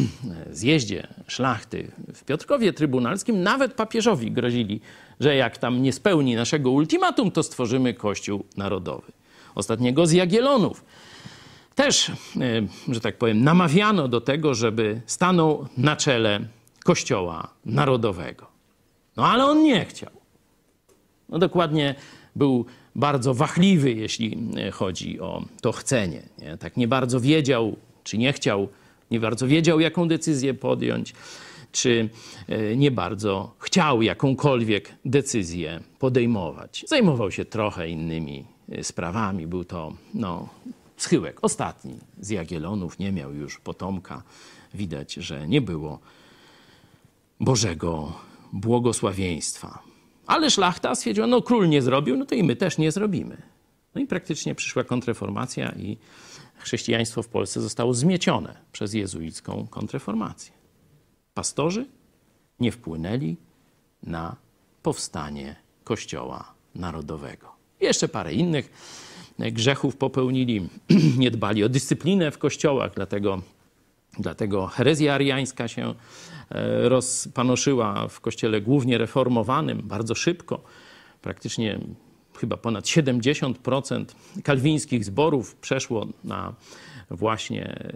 [0.50, 4.80] zjeździe szlachty w Piotrkowie Trybunalskim, nawet papieżowi grozili,
[5.22, 9.12] że jak tam nie spełni naszego ultimatum, to stworzymy Kościół Narodowy.
[9.54, 10.84] Ostatniego z Jagielonów
[11.74, 12.12] też, e,
[12.88, 16.40] że tak powiem, namawiano do tego, żeby stanął na czele
[16.84, 18.46] Kościoła Narodowego.
[19.16, 20.10] No ale on nie chciał.
[21.28, 21.94] No dokładnie
[22.36, 26.22] był bardzo wachliwy, jeśli e, chodzi o to chcenie.
[26.38, 26.56] Nie?
[26.56, 28.68] Tak nie bardzo wiedział, czy nie chciał,
[29.10, 31.14] nie bardzo wiedział, jaką decyzję podjąć,
[31.72, 32.08] czy
[32.48, 36.84] e, nie bardzo chciał jakąkolwiek decyzję podejmować.
[36.88, 38.44] Zajmował się trochę innymi
[38.82, 39.46] sprawami.
[39.46, 40.48] Był to no,
[40.96, 44.22] schyłek, ostatni z Jagielonów, nie miał już potomka.
[44.74, 45.98] Widać, że nie było
[47.40, 48.12] Bożego
[48.52, 49.82] błogosławieństwa.
[50.26, 53.42] Ale szlachta stwierdziła, no król nie zrobił, no to i my też nie zrobimy.
[53.94, 55.98] No i praktycznie przyszła kontreformacja i
[56.56, 60.61] chrześcijaństwo w Polsce zostało zmiecione przez jezuicką kontreformację.
[61.34, 61.86] Pastorzy
[62.60, 63.36] nie wpłynęli
[64.02, 64.36] na
[64.82, 67.52] powstanie Kościoła Narodowego.
[67.80, 68.70] Jeszcze parę innych
[69.38, 70.68] grzechów popełnili,
[71.18, 73.42] nie dbali o dyscyplinę w kościołach, dlatego,
[74.18, 75.94] dlatego herezja ariańska się
[76.50, 80.60] e, rozpanoszyła w kościele głównie reformowanym bardzo szybko.
[81.22, 81.78] Praktycznie
[82.36, 84.04] chyba ponad 70%
[84.44, 86.54] kalwińskich zborów przeszło na
[87.16, 87.90] właśnie,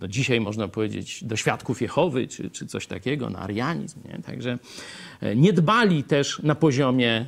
[0.00, 4.00] no dzisiaj można powiedzieć, do świadków Jehowy, czy, czy coś takiego, na arianizm.
[4.04, 4.22] Nie?
[4.22, 4.58] Także
[5.20, 7.26] e, nie dbali też na poziomie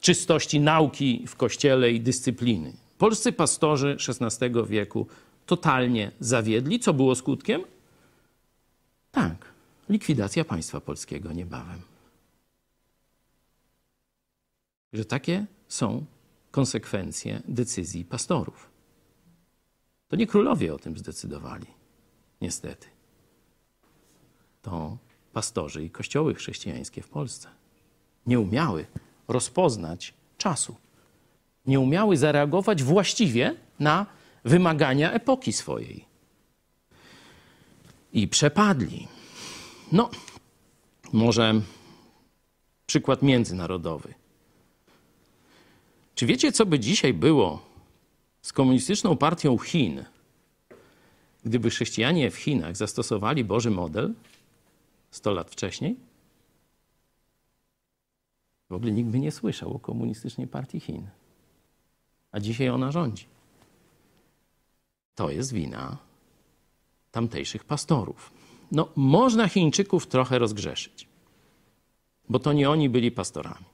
[0.00, 2.72] czystości nauki w kościele i dyscypliny.
[2.98, 5.06] Polscy pastorzy XVI wieku
[5.46, 6.80] totalnie zawiedli.
[6.80, 7.62] Co było skutkiem?
[9.10, 9.52] Tak,
[9.88, 11.80] likwidacja państwa polskiego niebawem.
[14.92, 16.04] Że takie są
[16.50, 18.75] konsekwencje decyzji pastorów.
[20.08, 21.66] To nie królowie o tym zdecydowali,
[22.40, 22.86] niestety.
[24.62, 24.98] To
[25.32, 27.48] pastorzy i kościoły chrześcijańskie w Polsce
[28.26, 28.86] nie umiały
[29.28, 30.76] rozpoznać czasu.
[31.66, 34.06] Nie umiały zareagować właściwie na
[34.44, 36.04] wymagania epoki swojej.
[38.12, 39.08] I przepadli.
[39.92, 40.10] No,
[41.12, 41.60] może
[42.86, 44.14] przykład międzynarodowy.
[46.14, 47.65] Czy wiecie, co by dzisiaj było
[48.46, 50.04] z komunistyczną partią Chin,
[51.44, 54.14] gdyby chrześcijanie w Chinach zastosowali Boży model
[55.10, 55.96] 100 lat wcześniej?
[58.70, 61.08] W ogóle nikt by nie słyszał o komunistycznej partii Chin.
[62.32, 63.24] A dzisiaj ona rządzi.
[65.14, 65.96] To jest wina
[67.10, 68.32] tamtejszych pastorów.
[68.72, 71.08] No, można Chińczyków trochę rozgrzeszyć,
[72.28, 73.66] bo to nie oni byli pastorami.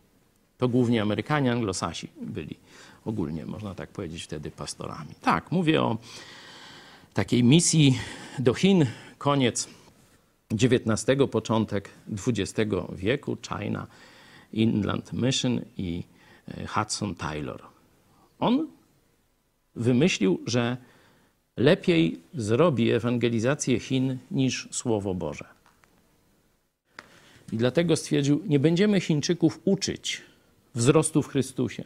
[0.58, 2.56] To głównie Amerykanie, Anglosasi byli
[3.04, 5.10] ogólnie, można tak powiedzieć, wtedy pastorami.
[5.20, 5.98] Tak, mówię o
[7.14, 7.98] takiej misji
[8.38, 8.86] do Chin,
[9.18, 9.68] koniec
[10.52, 11.90] XIX, początek
[12.26, 13.86] XX wieku, China
[14.52, 16.04] Inland Mission i
[16.48, 17.62] e, Hudson Taylor.
[18.38, 18.68] On
[19.76, 20.76] wymyślił, że
[21.56, 25.44] lepiej zrobi ewangelizację Chin niż Słowo Boże.
[27.52, 30.22] I dlatego stwierdził, nie będziemy Chińczyków uczyć
[30.74, 31.84] wzrostu w Chrystusie.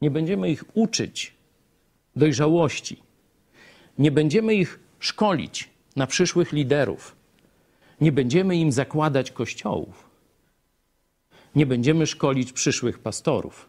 [0.00, 1.34] Nie będziemy ich uczyć
[2.16, 3.02] dojrzałości.
[3.98, 7.16] nie będziemy ich szkolić na przyszłych liderów,
[8.00, 10.10] nie będziemy im zakładać kościołów,
[11.54, 13.68] nie będziemy szkolić przyszłych pastorów,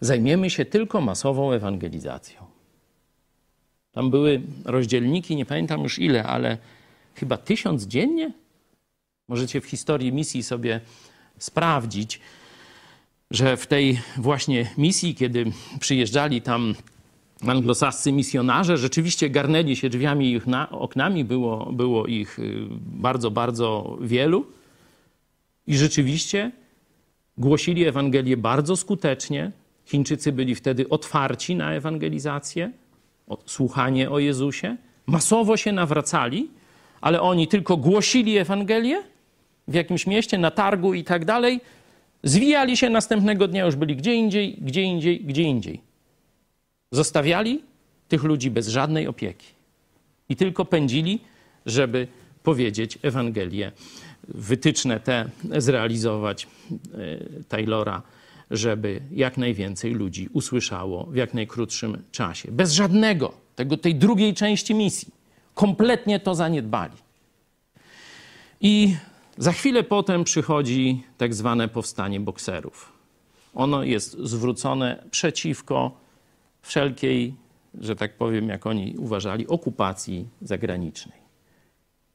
[0.00, 2.46] zajmiemy się tylko masową ewangelizacją.
[3.92, 6.58] Tam były rozdzielniki, nie pamiętam już ile, ale
[7.14, 8.32] chyba tysiąc dziennie.
[9.28, 10.80] Możecie w historii misji sobie
[11.38, 12.20] sprawdzić,
[13.30, 16.74] że w tej właśnie misji, kiedy przyjeżdżali tam
[17.46, 24.46] anglosascy misjonarze, rzeczywiście garnęli się drzwiami i oknami, było, było ich y, bardzo, bardzo wielu.
[25.66, 26.52] I rzeczywiście
[27.38, 29.52] głosili Ewangelię bardzo skutecznie.
[29.84, 32.70] Chińczycy byli wtedy otwarci na ewangelizację,
[33.46, 34.76] słuchanie o Jezusie.
[35.06, 36.48] Masowo się nawracali,
[37.00, 39.02] ale oni tylko głosili Ewangelię
[39.68, 41.60] w jakimś mieście, na targu i tak dalej.
[42.22, 45.80] Zwijali się następnego dnia, już byli gdzie indziej, gdzie indziej, gdzie indziej.
[46.90, 47.62] Zostawiali
[48.08, 49.46] tych ludzi bez żadnej opieki
[50.28, 51.20] i tylko pędzili,
[51.66, 52.08] żeby
[52.42, 53.72] powiedzieć Ewangelię,
[54.28, 56.48] wytyczne te zrealizować e,
[57.48, 58.02] Taylora,
[58.50, 62.52] żeby jak najwięcej ludzi usłyszało w jak najkrótszym czasie.
[62.52, 65.08] Bez żadnego tego, tej drugiej części misji.
[65.54, 66.96] Kompletnie to zaniedbali.
[68.60, 68.96] I
[69.38, 72.92] za chwilę potem przychodzi tak zwane powstanie bokserów.
[73.54, 76.00] Ono jest zwrócone przeciwko
[76.62, 77.34] wszelkiej,
[77.80, 81.18] że tak powiem, jak oni uważali, okupacji zagranicznej.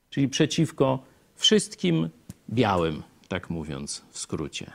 [0.10, 1.04] Czyli przeciwko
[1.36, 2.10] wszystkim
[2.50, 4.72] białym, tak mówiąc w skrócie.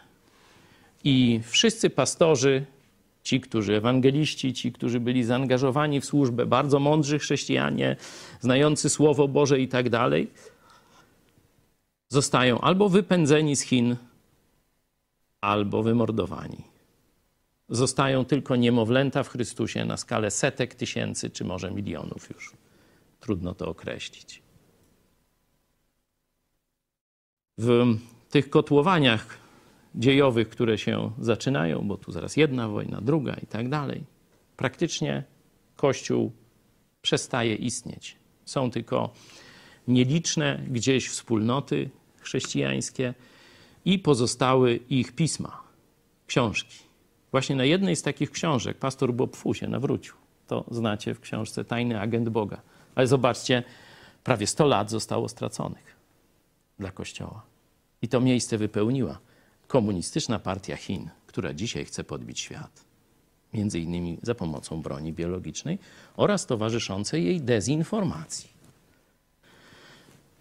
[1.05, 2.67] I wszyscy pastorzy,
[3.23, 7.97] ci, którzy ewangeliści, ci, którzy byli zaangażowani w służbę, bardzo mądrzy chrześcijanie,
[8.41, 10.31] znający Słowo Boże i tak dalej,
[12.09, 13.97] zostają albo wypędzeni z Chin,
[15.41, 16.65] albo wymordowani.
[17.69, 22.53] Zostają tylko niemowlęta w Chrystusie na skalę setek tysięcy, czy może milionów już.
[23.21, 24.43] Trudno to określić.
[27.59, 27.97] W
[28.31, 29.39] tych kotłowaniach
[29.95, 34.05] dziejowych, które się zaczynają, bo tu zaraz jedna wojna, druga i tak dalej,
[34.57, 35.25] praktycznie
[35.77, 36.33] Kościół
[37.03, 38.17] przestaje istnieć.
[38.45, 39.13] Są tylko
[39.89, 43.15] nieliczne gdzieś wspólnoty chrześcijańskie
[43.85, 45.63] i pozostały ich pisma,
[46.27, 46.79] książki.
[47.31, 50.15] Właśnie na jednej z takich książek pastor Bob Fu się nawrócił.
[50.47, 52.61] To znacie w książce Tajny Agent Boga.
[52.95, 53.63] Ale zobaczcie,
[54.25, 55.97] prawie 100 lat zostało straconych
[56.79, 57.43] dla Kościoła.
[58.03, 59.19] I to miejsce wypełniła
[59.67, 62.85] komunistyczna partia Chin, która dzisiaj chce podbić świat.
[63.55, 65.79] Między innymi za pomocą broni biologicznej
[66.17, 68.56] oraz towarzyszącej jej dezinformacji.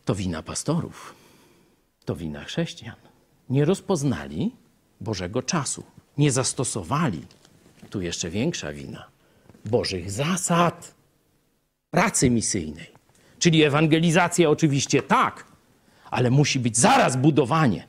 [0.05, 1.15] To wina pastorów,
[2.05, 2.95] to wina chrześcijan.
[3.49, 4.51] Nie rozpoznali
[5.01, 5.83] Bożego czasu,
[6.17, 7.25] nie zastosowali,
[7.89, 9.07] tu jeszcze większa wina,
[9.65, 10.95] Bożych zasad
[11.91, 12.87] pracy misyjnej.
[13.39, 15.45] Czyli ewangelizacja oczywiście tak,
[16.11, 17.87] ale musi być zaraz budowanie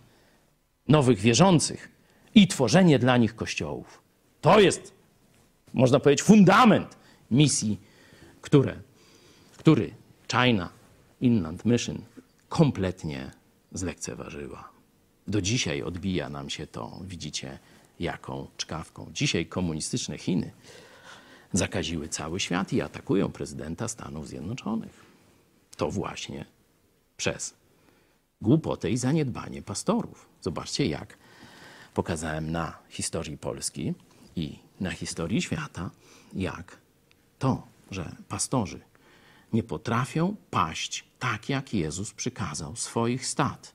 [0.89, 1.91] nowych wierzących
[2.35, 4.03] i tworzenie dla nich kościołów.
[4.41, 4.95] To jest,
[5.75, 6.97] można powiedzieć, fundament
[7.31, 7.81] misji,
[8.41, 8.77] które,
[9.57, 9.95] który
[10.31, 10.76] China
[11.21, 12.03] Inland Mission
[12.49, 13.31] kompletnie
[13.73, 14.69] zlekceważyła.
[15.29, 17.59] Do dzisiaj odbija nam się to, widzicie,
[18.01, 19.11] jaką czkawką.
[19.15, 20.51] Dzisiaj komunistyczne Chiny
[21.53, 25.07] zakaziły cały świat i atakują prezydenta Stanów Zjednoczonych.
[25.77, 26.45] To właśnie
[27.17, 27.55] przez
[28.41, 30.29] głupotę i zaniedbanie pastorów.
[30.41, 31.19] Zobaczcie, jak
[31.95, 33.95] pokazałem na historii Polski
[34.37, 35.91] i na historii świata,
[36.35, 36.79] jak
[37.39, 38.81] to, że pastorzy
[39.53, 43.73] nie potrafią paść tak, jak Jezus przykazał swoich stad.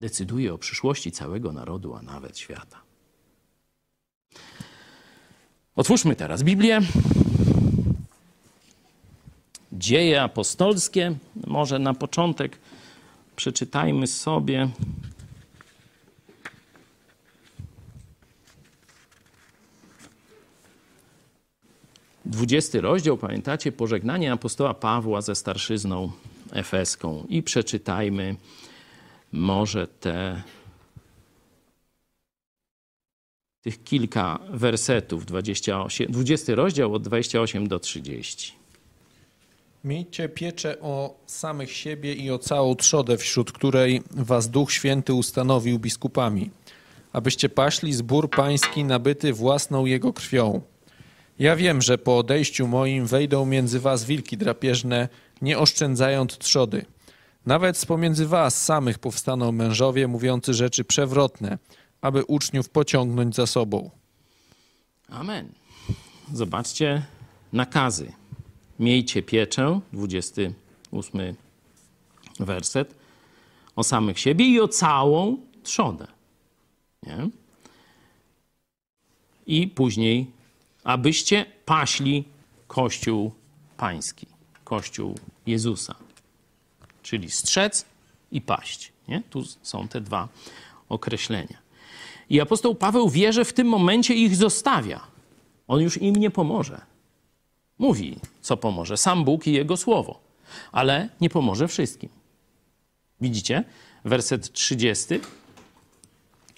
[0.00, 2.80] Decyduje o przyszłości całego narodu, a nawet świata.
[5.76, 6.80] Otwórzmy teraz Biblię.
[9.72, 11.16] Dzieje apostolskie.
[11.46, 12.58] Może na początek
[13.36, 14.68] przeczytajmy sobie.
[22.34, 26.12] Dwudziesty rozdział, pamiętacie, pożegnanie apostoła Pawła ze starszyzną
[26.52, 27.26] efeską.
[27.28, 28.36] I przeczytajmy
[29.32, 30.42] może te
[33.62, 38.52] tych kilka wersetów, 28, 20 rozdział od 28 do 30.
[39.84, 45.78] Miejcie pieczę o samych siebie i o całą trzodę, wśród której was Duch Święty ustanowił
[45.78, 46.50] biskupami,
[47.12, 50.73] abyście paśli zbór pański nabyty własną jego krwią.
[51.38, 55.08] Ja wiem, że po odejściu moim wejdą między was wilki drapieżne,
[55.42, 56.86] nie oszczędzając trzody.
[57.46, 61.58] Nawet z pomiędzy was samych powstaną mężowie mówiący rzeczy przewrotne,
[62.00, 63.90] aby uczniów pociągnąć za sobą.
[65.08, 65.52] Amen.
[66.32, 67.06] Zobaczcie
[67.52, 68.12] nakazy
[68.78, 71.34] miejcie pieczę, 28
[72.40, 72.94] werset,
[73.76, 76.06] o samych siebie i o całą trzodę.
[77.02, 77.28] Nie?
[79.46, 80.30] I później,
[80.84, 82.24] abyście paśli
[82.68, 83.32] Kościół
[83.76, 84.26] Pański,
[84.64, 85.14] Kościół
[85.46, 85.94] Jezusa.
[87.02, 87.84] Czyli strzec
[88.32, 88.92] i paść.
[89.08, 89.22] Nie?
[89.30, 90.28] Tu są te dwa
[90.88, 91.58] określenia.
[92.30, 95.00] I apostoł Paweł wie, że w tym momencie ich zostawia.
[95.68, 96.80] On już im nie pomoże.
[97.78, 98.96] Mówi, co pomoże.
[98.96, 100.20] Sam Bóg i Jego Słowo.
[100.72, 102.10] Ale nie pomoże wszystkim.
[103.20, 103.64] Widzicie?
[104.04, 105.14] Werset 30.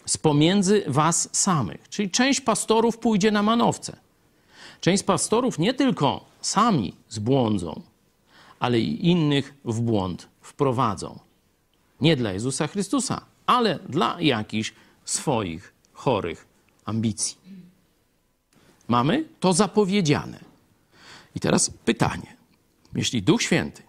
[0.07, 1.89] Z pomiędzy was samych.
[1.89, 4.06] Czyli część pastorów pójdzie na manowce.
[4.81, 7.83] Część pastorów nie tylko sami zbłądzą,
[8.59, 11.19] ale i innych w błąd wprowadzą.
[12.01, 14.75] Nie dla Jezusa Chrystusa, ale dla jakichś
[15.05, 16.47] swoich chorych
[16.85, 17.37] ambicji.
[18.89, 20.39] Mamy to zapowiedziane.
[21.35, 22.37] I teraz pytanie.
[22.95, 23.83] Jeśli Duch Święty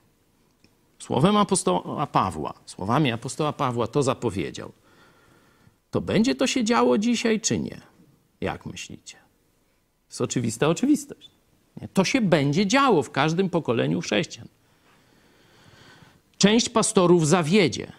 [1.00, 4.72] słowem apostoła Pawła, słowami apostoła Pawła to zapowiedział,
[5.92, 7.82] to będzie to się działo dzisiaj, czy nie?
[8.42, 9.27] Jak myślicie?
[10.10, 11.30] Jest oczywista oczywistość.
[11.94, 14.48] To się będzie działo w każdym pokoleniu chrześcijan.
[16.38, 17.92] Część pastorów zawiedzie,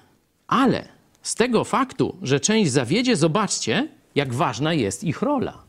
[0.46, 0.88] ale
[1.22, 5.62] z tego faktu, że część zawiedzie, zobaczcie, jak ważna jest ich rola.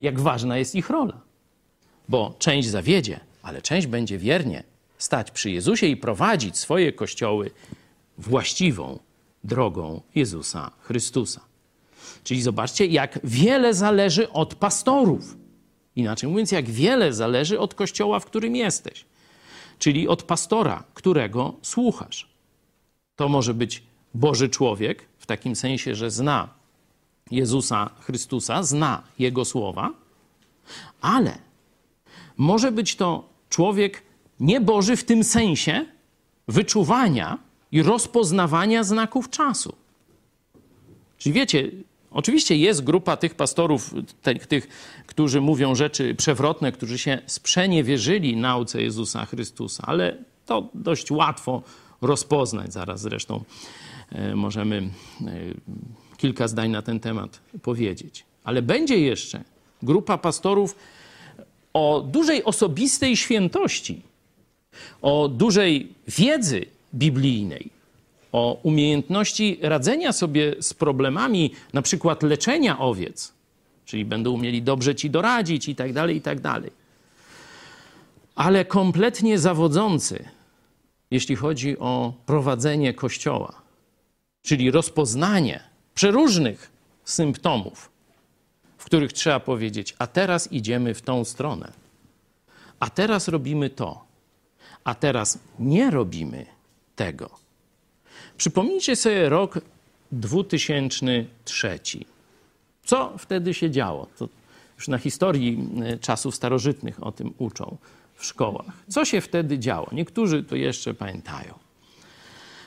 [0.00, 1.20] Jak ważna jest ich rola.
[2.08, 4.62] Bo część zawiedzie, ale część będzie wiernie
[4.98, 7.50] stać przy Jezusie i prowadzić swoje kościoły
[8.18, 8.98] właściwą
[9.44, 11.40] drogą Jezusa Chrystusa.
[12.24, 15.36] Czyli zobaczcie, jak wiele zależy od pastorów.
[15.96, 19.04] Inaczej mówiąc, jak wiele zależy od kościoła, w którym jesteś.
[19.78, 22.28] Czyli od pastora, którego słuchasz.
[23.16, 23.82] To może być
[24.14, 26.48] Boży człowiek, w takim sensie, że zna
[27.30, 29.90] Jezusa Chrystusa, zna Jego słowa,
[31.00, 31.38] ale
[32.36, 34.02] może być to człowiek
[34.40, 35.86] nieboży w tym sensie
[36.48, 37.38] wyczuwania
[37.72, 39.74] i rozpoznawania znaków czasu.
[41.18, 41.70] Czyli wiecie,
[42.12, 43.94] oczywiście jest grupa tych pastorów,
[44.48, 44.68] tych,
[45.06, 51.62] którzy mówią rzeczy przewrotne, którzy się sprzeniewierzyli nauce Jezusa Chrystusa, ale to dość łatwo
[52.00, 52.72] rozpoznać.
[52.72, 53.44] Zaraz zresztą
[54.12, 54.86] e, możemy e,
[56.16, 58.24] kilka zdań na ten temat powiedzieć.
[58.44, 59.44] Ale będzie jeszcze
[59.82, 60.76] grupa pastorów
[61.72, 64.02] o dużej osobistej świętości,
[65.02, 67.70] o dużej wiedzy biblijnej,
[68.32, 73.32] o umiejętności radzenia sobie z problemami, na przykład leczenia owiec,
[73.84, 76.70] czyli będą umieli dobrze ci doradzić i tak dalej, i tak dalej.
[78.34, 80.28] Ale kompletnie zawodzący,
[81.10, 83.62] jeśli chodzi o prowadzenie kościoła,
[84.42, 85.60] czyli rozpoznanie
[85.94, 86.70] przeróżnych
[87.04, 87.90] symptomów,
[88.78, 91.72] w których trzeba powiedzieć: A teraz idziemy w tą stronę,
[92.80, 94.04] a teraz robimy to,
[94.84, 96.46] a teraz nie robimy
[96.96, 97.41] tego.
[98.42, 99.60] Przypomnijcie sobie rok
[100.12, 101.78] 2003.
[102.84, 104.06] Co wtedy się działo?
[104.18, 104.28] To
[104.76, 107.76] już na historii e, czasów starożytnych o tym uczą
[108.14, 108.66] w szkołach.
[108.88, 109.88] Co się wtedy działo?
[109.92, 111.54] Niektórzy to jeszcze pamiętają.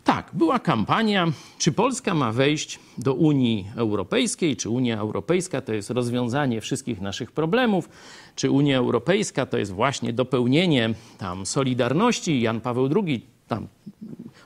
[0.04, 5.90] Tak, była kampania, czy Polska ma wejść do Unii Europejskiej, czy Unia Europejska to jest
[5.90, 7.90] rozwiązanie wszystkich naszych problemów,
[8.36, 12.42] czy Unia Europejska to jest właśnie dopełnienie tam Solidarności.
[12.42, 13.68] Jan Paweł II tam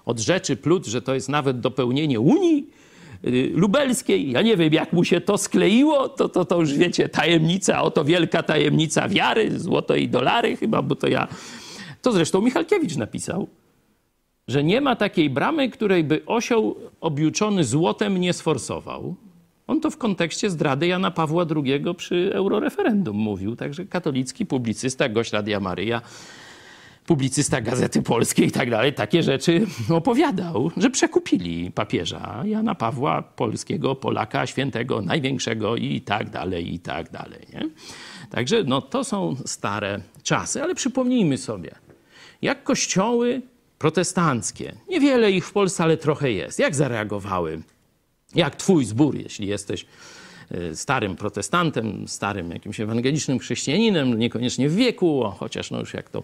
[0.09, 2.69] od rzeczy plut, że to jest nawet dopełnienie Unii
[3.25, 4.31] y, lubelskiej.
[4.31, 8.05] Ja nie wiem, jak mu się to skleiło, to, to, to już wiecie, tajemnica, oto
[8.05, 11.27] wielka tajemnica wiary, złoto i dolary chyba, bo to ja...
[12.01, 13.47] To zresztą Michalkiewicz napisał
[14.49, 19.15] że nie ma takiej bramy, której by osioł objuczony złotem nie sforsował.
[19.67, 23.55] On to w kontekście zdrady Jana Pawła II przy euroreferendum mówił.
[23.55, 26.01] Także katolicki publicysta, gość Radia Maryja,
[27.09, 33.95] publicysta Gazety Polskiej i tak dalej, takie rzeczy opowiadał, że przekupili papieża Jana Pawła Polskiego,
[33.95, 37.47] Polaka, świętego, największego i tak dalej, i tak dalej.
[37.53, 37.69] Nie?
[38.31, 41.71] Także no, to są stare czasy, ale przypomnijmy sobie,
[42.41, 43.41] jak kościoły
[43.77, 47.61] protestanckie, niewiele ich w Polsce, ale trochę jest, jak zareagowały?
[48.35, 49.85] Jak twój zbór, jeśli jesteś
[50.73, 56.23] starym protestantem, starym jakimś ewangelicznym chrześcijaninem, niekoniecznie w wieku, chociaż no już jak to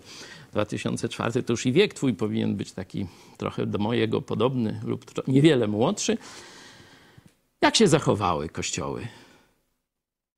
[0.52, 3.06] 2004, to już i wiek twój powinien być taki
[3.38, 6.18] trochę do mojego podobny lub niewiele młodszy.
[7.62, 9.08] Jak się zachowały kościoły?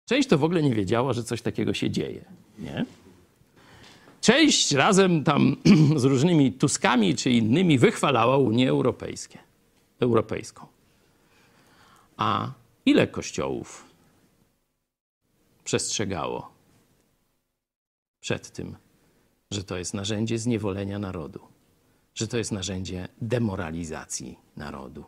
[0.06, 2.26] Część to w ogóle nie wiedziała, że coś takiego się dzieje.
[2.60, 2.86] Nie?
[4.22, 5.56] Część razem tam
[5.96, 9.40] z różnymi Tuskami czy innymi wychwalała Unię Europejskie,
[10.00, 10.66] Europejską.
[12.18, 12.52] A
[12.88, 13.86] ile kościołów
[15.64, 16.52] przestrzegało
[18.20, 18.76] przed tym,
[19.52, 21.40] że to jest narzędzie zniewolenia narodu,
[22.16, 25.04] że to jest narzędzie demoralizacji narodu.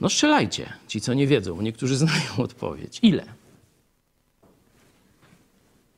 [0.00, 2.98] No strzelajcie, ci co nie wiedzą, niektórzy znają odpowiedź.
[3.02, 3.24] Ile?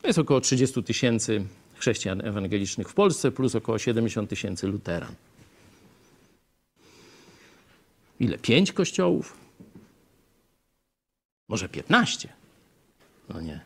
[0.01, 5.15] To jest około 30 tysięcy chrześcijan ewangelicznych w Polsce, plus około 70 tysięcy luteran.
[8.23, 8.39] Ile?
[8.39, 9.37] Pięć kościołów?
[11.49, 12.29] Może 15?
[13.29, 13.61] No nie.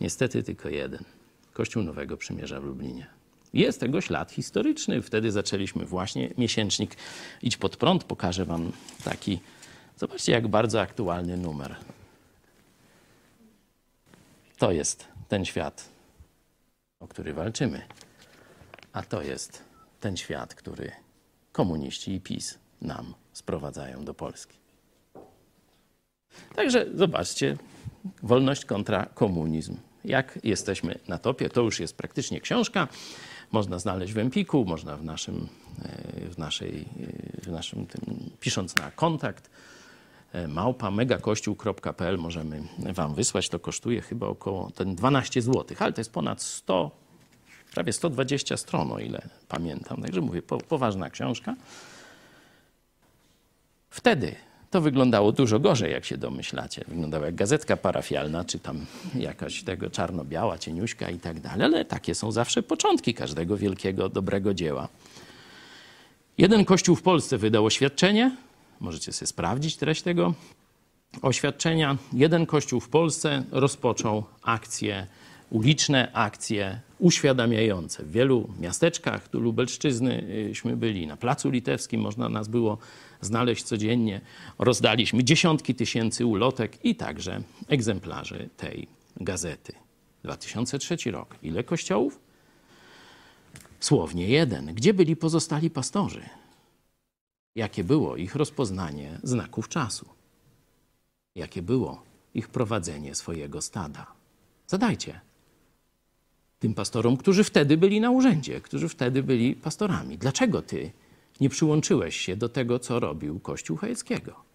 [0.00, 1.04] Niestety tylko jeden.
[1.52, 3.06] Kościół Nowego Przymierza w Lublinie.
[3.54, 5.02] Jest tego ślad historyczny.
[5.02, 6.96] Wtedy zaczęliśmy właśnie miesięcznik
[7.42, 8.04] Idź pod prąd.
[8.04, 8.72] Pokażę wam
[9.04, 9.40] taki.
[9.96, 11.76] Zobaczcie, jak bardzo aktualny numer.
[14.58, 15.88] To jest ten świat,
[17.00, 17.82] o który walczymy.
[18.92, 19.62] A to jest
[20.00, 20.92] ten świat, który
[21.52, 24.58] komuniści i PiS nam sprowadzają do Polski.
[26.56, 27.56] Także zobaczcie,
[28.22, 29.76] wolność kontra komunizm.
[30.04, 32.88] Jak jesteśmy na topie, to już jest praktycznie książka.
[33.52, 35.48] Można znaleźć w Empiku, można w naszym,
[35.82, 36.84] e, w naszej,
[37.38, 39.50] e, w naszym tym, pisząc na kontakt
[40.32, 43.48] e, małpa megakościół.pl możemy wam wysłać.
[43.48, 46.90] To kosztuje chyba około ten 12 zł, ale to jest ponad 100,
[47.74, 50.02] prawie 120 stron, o ile pamiętam.
[50.02, 51.54] Także mówię, po, poważna książka.
[53.96, 54.34] Wtedy
[54.70, 56.84] to wyglądało dużo gorzej, jak się domyślacie.
[56.88, 62.14] Wyglądało jak gazetka parafialna, czy tam jakaś tego czarno-biała, cieniuśka i tak dalej, ale takie
[62.14, 64.88] są zawsze początki każdego wielkiego, dobrego dzieła.
[66.38, 68.36] Jeden kościół w Polsce wydał oświadczenie,
[68.80, 70.34] możecie sobie sprawdzić treść tego
[71.22, 71.96] oświadczenia.
[72.12, 75.06] Jeden kościół w Polsce rozpoczął akcje,
[75.50, 78.02] uliczne akcje uświadamiające.
[78.02, 82.78] W wielu miasteczkach tu Lubelszczyznyśmy byli, na Placu Litewskim można nas było
[83.20, 84.20] znaleźć codziennie.
[84.58, 89.72] Rozdaliśmy dziesiątki tysięcy ulotek i także egzemplarzy tej gazety.
[90.24, 91.36] 2003 rok.
[91.42, 92.20] Ile kościołów?
[93.80, 94.74] Słownie jeden.
[94.74, 96.22] Gdzie byli pozostali pastorzy?
[97.54, 100.08] Jakie było ich rozpoznanie znaków czasu?
[101.34, 102.02] Jakie było
[102.34, 104.06] ich prowadzenie swojego stada?
[104.66, 105.20] Zadajcie
[106.58, 110.18] tym pastorom, którzy wtedy byli na urzędzie, którzy wtedy byli pastorami.
[110.18, 110.90] Dlaczego ty
[111.40, 114.46] nie przyłączyłeś się do tego, co robił Kościół Chojeckiego?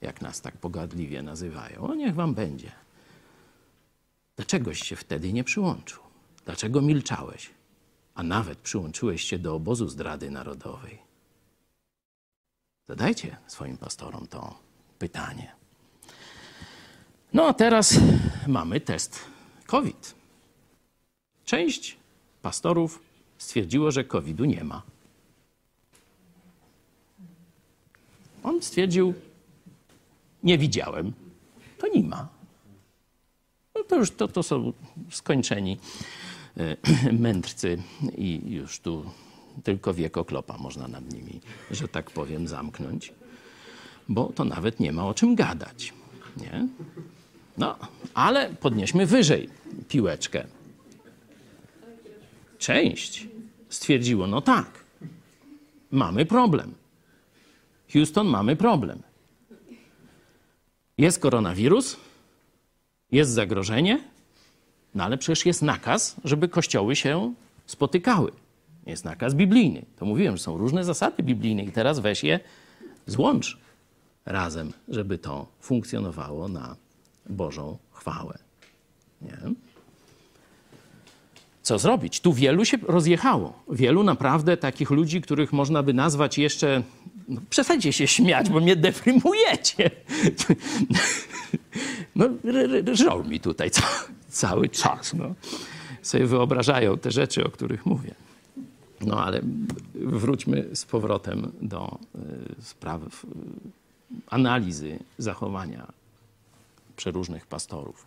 [0.00, 1.80] Jak nas tak pogadliwie nazywają.
[1.80, 2.72] O, niech wam będzie.
[4.36, 6.02] Dlaczegoś się wtedy nie przyłączył?
[6.44, 7.50] Dlaczego milczałeś?
[8.14, 10.98] A nawet przyłączyłeś się do obozu zdrady narodowej.
[12.88, 14.58] Zadajcie swoim pastorom to
[14.98, 15.52] pytanie.
[17.32, 17.98] No a teraz
[18.46, 19.24] mamy test
[19.66, 20.14] COVID.
[21.44, 21.96] Część
[22.42, 23.02] pastorów
[23.38, 24.82] stwierdziło, że COVID-u nie ma.
[28.48, 29.14] On stwierdził,
[30.42, 31.12] nie widziałem,
[31.78, 32.28] to nie ma.
[33.74, 34.72] No to już to, to są
[35.10, 35.78] skończeni
[36.56, 37.82] e, mędrcy
[38.16, 39.04] i już tu
[39.64, 41.40] tylko wiek oklopa można nad nimi,
[41.70, 43.12] że tak powiem, zamknąć,
[44.08, 45.92] bo to nawet nie ma o czym gadać.
[46.36, 46.68] Nie?
[47.58, 47.76] No,
[48.14, 49.48] ale podnieśmy wyżej
[49.88, 50.44] piłeczkę.
[52.58, 53.26] Część
[53.68, 54.84] stwierdziło, no tak,
[55.90, 56.74] mamy problem.
[57.92, 59.02] Houston, mamy problem.
[60.98, 61.96] Jest koronawirus,
[63.12, 64.00] jest zagrożenie,
[64.94, 67.34] no ale przecież jest nakaz, żeby kościoły się
[67.66, 68.32] spotykały.
[68.86, 69.84] Jest nakaz biblijny.
[69.96, 72.40] To mówiłem, że są różne zasady biblijne i teraz weź je
[73.06, 73.58] złącz
[74.26, 76.76] razem, żeby to funkcjonowało na
[77.28, 78.38] Bożą chwałę.
[79.22, 79.38] Nie?
[81.62, 82.20] Co zrobić?
[82.20, 83.62] Tu wielu się rozjechało.
[83.70, 86.82] Wielu naprawdę takich ludzi, których można by nazwać jeszcze.
[87.28, 89.90] No, przestańcie się śmiać, bo mnie deprymujecie.
[92.16, 92.28] No,
[92.92, 93.82] żał mi tutaj ca
[94.28, 95.14] cały czas.
[95.14, 95.34] No.
[96.02, 98.14] Sobie wyobrażają te rzeczy, o których mówię.
[99.00, 99.40] No ale
[99.94, 101.98] wróćmy z powrotem do
[102.58, 103.26] y, spraw y,
[104.30, 105.86] analizy zachowania
[106.96, 108.06] przeróżnych pastorów.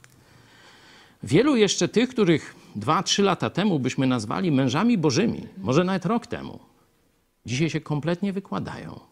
[1.23, 6.27] Wielu jeszcze tych, których dwa, trzy lata temu byśmy nazwali mężami bożymi, może nawet rok
[6.27, 6.59] temu,
[7.45, 9.10] dzisiaj się kompletnie wykładają.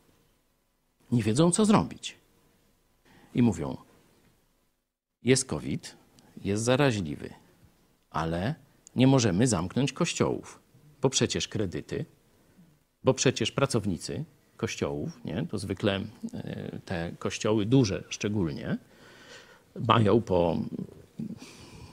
[1.11, 2.15] Nie wiedzą, co zrobić.
[3.35, 3.77] I mówią:
[5.23, 5.97] Jest COVID,
[6.43, 7.33] jest zaraźliwy,
[8.09, 8.55] ale
[8.95, 10.59] nie możemy zamknąć kościołów,
[11.01, 12.05] bo przecież kredyty,
[13.03, 14.25] bo przecież pracownicy
[14.57, 15.45] kościołów, nie?
[15.51, 16.01] to zwykle
[16.33, 18.77] e, te kościoły duże szczególnie,
[19.87, 20.57] mają po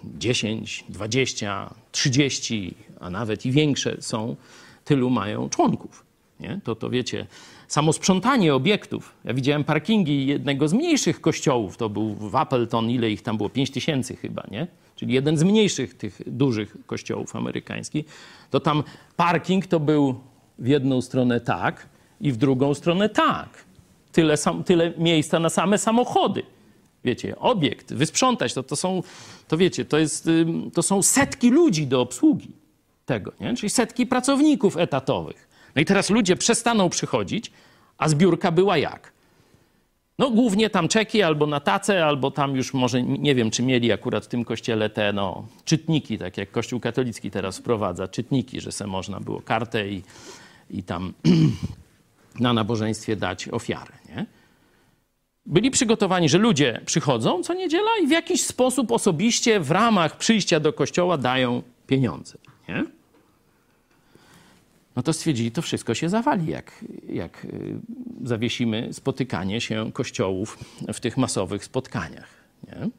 [0.04, 4.36] 10, 20, 30, a nawet i większe są,
[4.84, 6.06] tylu mają członków.
[6.40, 6.60] Nie?
[6.64, 7.26] To, to wiecie,
[7.68, 9.14] samo sprzątanie obiektów.
[9.24, 13.48] Ja widziałem parkingi jednego z mniejszych kościołów, to był w Appleton, ile ich tam było?
[13.48, 14.66] 5 tysięcy chyba, nie?
[14.96, 18.06] czyli jeden z mniejszych tych dużych kościołów amerykańskich,
[18.50, 18.82] to tam
[19.16, 20.14] parking to był
[20.58, 21.88] w jedną stronę tak
[22.20, 23.64] i w drugą stronę tak.
[24.12, 26.42] Tyle, sam, tyle miejsca na same samochody.
[27.04, 29.02] Wiecie, obiekt, wysprzątać, to, to są,
[29.48, 30.28] to wiecie, to, jest,
[30.74, 32.52] to są setki ludzi do obsługi
[33.06, 33.54] tego, nie?
[33.54, 35.45] czyli setki pracowników etatowych.
[35.76, 37.52] No i teraz ludzie przestaną przychodzić,
[37.98, 39.12] a zbiórka była jak?
[40.18, 43.92] No głównie tam czeki albo na tacę, albo tam już może, nie wiem, czy mieli
[43.92, 48.72] akurat w tym kościele te no, czytniki, tak jak Kościół katolicki teraz wprowadza, czytniki, że
[48.72, 50.02] se można było kartę i,
[50.70, 51.12] i tam
[52.40, 54.26] na nabożeństwie dać ofiarę, nie?
[55.46, 60.60] Byli przygotowani, że ludzie przychodzą co niedziela i w jakiś sposób osobiście w ramach przyjścia
[60.60, 62.84] do kościoła dają pieniądze, nie?
[64.96, 67.80] No to stwierdzili, to wszystko się zawali, jak, jak y,
[68.24, 70.58] zawiesimy spotykanie się kościołów
[70.92, 72.28] w tych masowych spotkaniach.
[72.66, 72.90] Nie?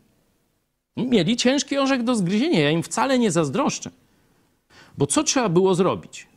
[1.05, 3.91] Mieli ciężki orzech do zgryzienia, ja im wcale nie zazdroszczę.
[4.97, 6.27] Bo co trzeba było zrobić?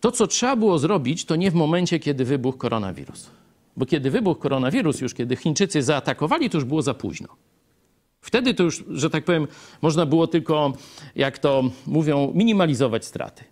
[0.00, 3.30] To, co trzeba było zrobić, to nie w momencie, kiedy wybuchł koronawirus.
[3.76, 7.28] Bo kiedy wybuchł koronawirus, już kiedy Chińczycy zaatakowali, to już było za późno.
[8.20, 9.48] Wtedy to już, że tak powiem,
[9.82, 10.72] można było tylko,
[11.16, 13.44] jak to mówią, minimalizować straty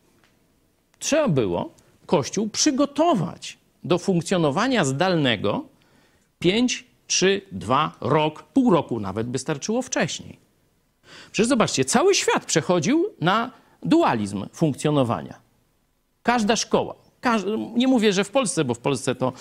[0.98, 1.70] trzeba było
[2.06, 5.64] Kościół przygotować do funkcjonowania zdalnego
[6.38, 10.38] 5, 3, 2, rok, pół roku nawet by starczyło wcześniej.
[11.32, 13.50] Przecież zobaczcie, cały świat przechodził na
[13.82, 15.40] dualizm funkcjonowania.
[16.22, 16.94] Każda szkoła,
[17.76, 19.32] nie mówię, że w Polsce, bo w Polsce to,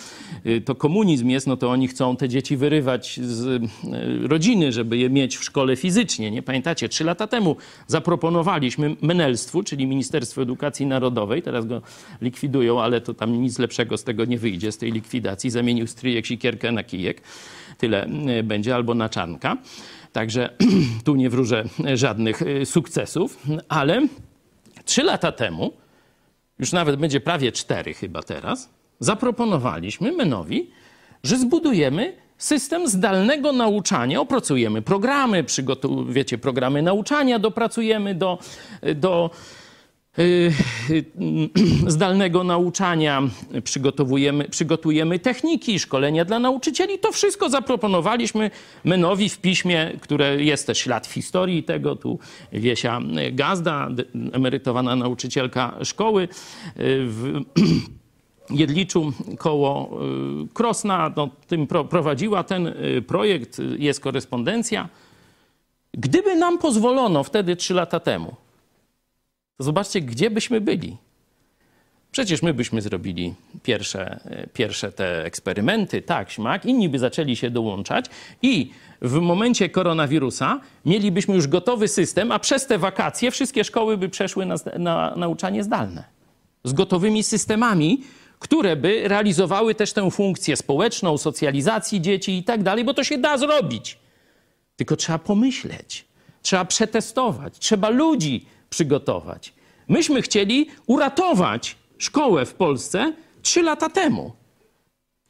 [0.46, 4.98] y, to komunizm jest, no to oni chcą te dzieci wyrywać z y, rodziny, żeby
[4.98, 6.32] je mieć w szkole fizycznie.
[6.32, 7.56] Nie pamiętacie, trzy lata temu
[7.88, 11.82] zaproponowaliśmy menelstwu, czyli Ministerstwo Edukacji Narodowej, teraz go
[12.22, 15.50] likwidują, ale to tam nic lepszego z tego nie wyjdzie, z tej likwidacji.
[15.50, 17.22] Zamienił stryjek sikierkę na kijek.
[17.78, 18.08] Tyle
[18.40, 19.58] y, będzie, albo na czarnka.
[20.14, 20.50] Także
[21.06, 21.64] tu nie wróżę
[21.94, 23.38] żadnych sukcesów,
[23.70, 24.08] ale
[24.86, 25.83] trzy lata temu
[26.60, 30.70] już nawet będzie prawie cztery chyba teraz, zaproponowaliśmy Menowi,
[31.24, 35.46] że zbudujemy system zdalnego nauczania, opracujemy programy,
[36.10, 38.40] wiecie, programy nauczania dopracujemy do,
[38.96, 39.30] do
[41.88, 43.22] zdalnego nauczania,
[43.64, 47.00] przygotowujemy, przygotujemy techniki, szkolenia dla nauczycieli.
[47.00, 48.52] To wszystko zaproponowaliśmy
[48.84, 51.96] Menowi w piśmie, które jest też ślad w historii tego.
[51.96, 52.20] Tu
[52.52, 53.02] Wiesia
[53.32, 53.90] Gazda,
[54.32, 56.28] emerytowana nauczycielka szkoły y,
[57.08, 57.42] w
[58.50, 60.00] Jedliczu koło
[60.44, 64.90] y, Krosna, no, tym prowadziła ten y, projekt, jest korespondencja.
[65.94, 68.36] Gdyby nam pozwolono wtedy, trzy lata temu,
[69.58, 70.98] to zobaczcie, gdzie byśmy byli.
[72.12, 73.34] Przecież my byśmy zrobili
[73.64, 74.20] pierwsze,
[74.54, 78.06] pierwsze te eksperymenty, tak, śmak, inni by zaczęli się dołączać
[78.42, 84.10] i w momencie koronawirusa mielibyśmy już gotowy system, a przez te wakacje wszystkie szkoły by
[84.10, 86.04] przeszły na, na nauczanie zdalne.
[86.64, 88.04] Z gotowymi systemami,
[88.40, 93.18] które by realizowały też tę funkcję społeczną, socjalizacji dzieci i tak dalej, bo to się
[93.18, 93.98] da zrobić.
[94.76, 96.06] Tylko trzeba pomyśleć,
[96.42, 99.54] trzeba przetestować, trzeba ludzi przygotować.
[99.88, 104.32] Myśmy chcieli uratować szkołę w Polsce trzy lata temu.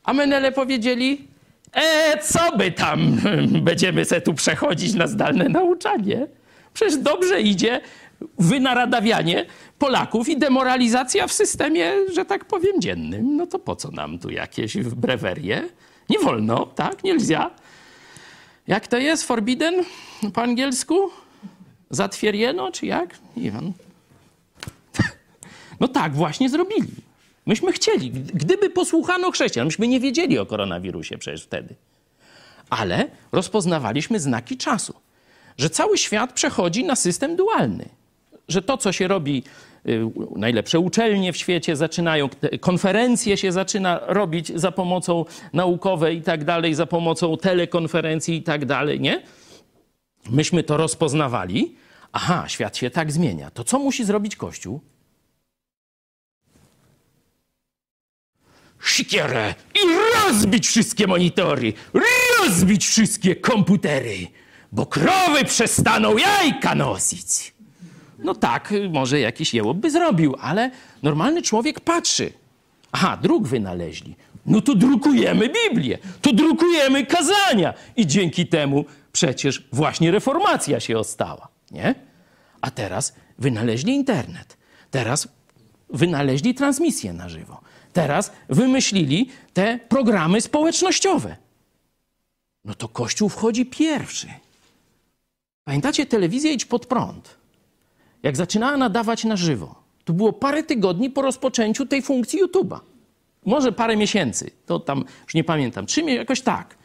[0.04, 1.28] A Menele powiedzieli,
[1.74, 3.18] e, co by tam,
[3.70, 6.28] będziemy se tu przechodzić na zdalne nauczanie.
[6.74, 7.82] Przecież dobrze idzie
[8.40, 9.46] wynaradawianie
[9.80, 13.36] Polaków i demoralizacja w systemie, że tak powiem, dziennym.
[13.36, 15.70] No to po co nam tu jakieś brewerie?
[16.10, 17.04] Nie wolno, tak?
[17.04, 17.52] Nie lzia.
[18.68, 19.24] Jak to jest?
[19.24, 19.74] Forbidden
[20.34, 21.23] po angielsku?
[21.94, 23.18] Zatwierdzieno, czy jak?
[23.38, 23.74] Wiem.
[25.80, 26.92] No tak właśnie zrobili.
[27.46, 28.12] Myśmy chcieli.
[28.12, 31.76] Gdyby posłuchano chrześcijan, myśmy nie wiedzieli o koronawirusie przecież wtedy.
[32.70, 34.94] Ale rozpoznawaliśmy znaki czasu,
[35.58, 37.86] że cały świat przechodzi na system dualny.
[38.48, 39.44] Że to, co się robi,
[39.88, 40.02] y,
[40.36, 42.30] najlepsze uczelnie w świecie zaczynają,
[42.60, 48.66] konferencje się zaczyna robić za pomocą naukowej i tak dalej, za pomocą telekonferencji i tak
[48.66, 49.22] dalej, nie?
[50.30, 51.83] Myśmy to rozpoznawali.
[52.14, 53.52] Aha, świat się tak zmienia.
[53.52, 54.82] To co musi zrobić Kościół?
[58.84, 59.80] Sikierę i
[60.16, 61.74] rozbić wszystkie monitory,
[62.40, 64.18] rozbić wszystkie komputery,
[64.72, 67.54] bo krowy przestaną jajka nosić.
[68.20, 70.72] No tak, może jakiś jełop by zrobił, ale
[71.04, 72.34] normalny człowiek patrzy.
[72.92, 74.16] Aha, druk wynaleźli.
[74.46, 81.48] No to drukujemy Biblię, to drukujemy kazania i dzięki temu przecież właśnie reformacja się ostała,
[81.74, 81.96] nie?
[82.62, 84.58] A teraz wynaleźli internet.
[84.92, 85.28] Teraz
[85.90, 87.62] wynaleźli transmisję na żywo.
[87.94, 91.36] Teraz wymyślili te programy społecznościowe.
[92.66, 94.28] No to Kościół wchodzi pierwszy.
[95.64, 97.38] Pamiętacie telewizję Idź Pod Prąd?
[98.24, 102.80] Jak zaczynała nadawać na żywo, to było parę tygodni po rozpoczęciu tej funkcji YouTube'a.
[103.46, 106.76] Może parę miesięcy, to tam już nie pamiętam, trzy jakoś tak.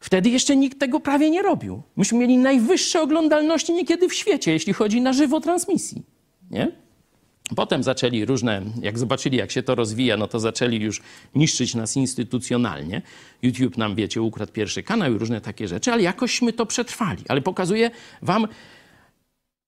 [0.00, 1.82] Wtedy jeszcze nikt tego prawie nie robił.
[1.96, 6.02] Myśmy mieli najwyższe oglądalności niekiedy w świecie, jeśli chodzi na żywo transmisji.
[6.50, 6.72] Nie?
[7.56, 11.02] Potem zaczęli różne, jak zobaczyli, jak się to rozwija, no to zaczęli już
[11.34, 13.02] niszczyć nas instytucjonalnie.
[13.42, 17.24] YouTube nam, wiecie, ukradł pierwszy kanał i różne takie rzeczy, ale jakośmy to przetrwali.
[17.28, 17.90] Ale pokazuję
[18.22, 18.46] wam,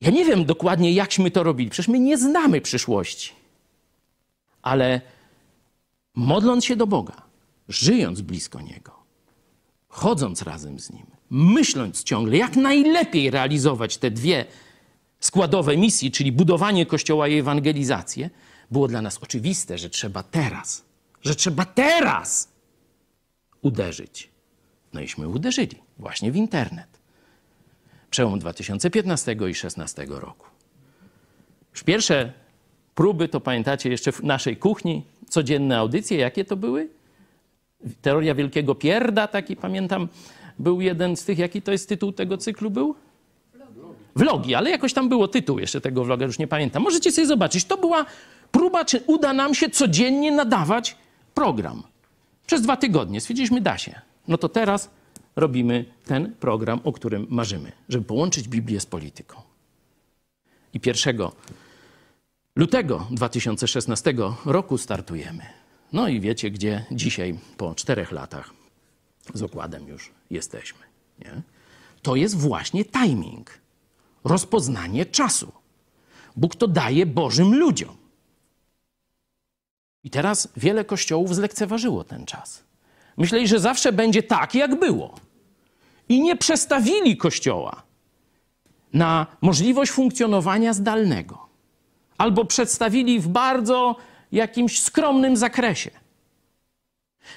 [0.01, 1.71] ja nie wiem dokładnie, jakśmy to robili.
[1.71, 3.33] Przecież my nie znamy przyszłości.
[4.63, 5.01] Ale
[6.15, 7.23] modląc się do Boga,
[7.69, 9.00] żyjąc blisko Niego,
[9.91, 14.45] chodząc razem z Nim, myśląc ciągle, jak najlepiej realizować te dwie
[15.21, 18.31] składowe misji, czyli budowanie Kościoła i ewangelizację,
[18.71, 20.85] było dla nas oczywiste, że trzeba teraz,
[21.23, 22.49] że trzeba teraz
[23.63, 24.31] uderzyć.
[24.93, 26.87] No iśmy uderzyli właśnie w internet.
[28.11, 30.47] Przełom 2015 i 2016 roku.
[31.73, 32.33] Już pierwsze
[32.95, 36.89] próby, to pamiętacie jeszcze w naszej kuchni, codzienne audycje, jakie to były?
[38.03, 40.09] Teoria Wielkiego Pierda, taki pamiętam,
[40.59, 42.95] był jeden z tych, jaki to jest tytuł tego cyklu był?
[44.17, 46.83] Vlogi, ale jakoś tam było tytuł jeszcze tego vloga, już nie pamiętam.
[46.83, 47.65] Możecie sobie zobaczyć.
[47.65, 48.05] To była
[48.51, 50.97] próba, czy uda nam się codziennie nadawać
[51.35, 51.83] program.
[52.47, 54.01] Przez dwa tygodnie stwierdziliśmy, da się.
[54.29, 54.91] No to teraz
[55.37, 59.37] robimy ten program, o którym marzymy, żeby połączyć Biblię z polityką.
[60.75, 61.19] I 1
[62.57, 64.15] lutego 2016
[64.45, 65.60] roku startujemy.
[65.93, 68.51] No i wiecie, gdzie dzisiaj, po czterech latach,
[69.35, 70.81] z okładem już jesteśmy.
[71.19, 71.43] Nie?
[72.03, 73.59] To jest właśnie timing,
[74.25, 75.53] rozpoznanie czasu.
[76.37, 77.97] Bóg to daje Bożym ludziom.
[80.05, 82.63] I teraz wiele kościołów zlekceważyło ten czas.
[83.17, 85.15] Myśleli, że zawsze będzie tak, jak było.
[86.09, 87.83] I nie przestawili kościoła
[88.93, 91.47] na możliwość funkcjonowania zdalnego.
[92.19, 93.97] Albo przedstawili w bardzo
[94.33, 95.91] jakimś skromnym zakresie.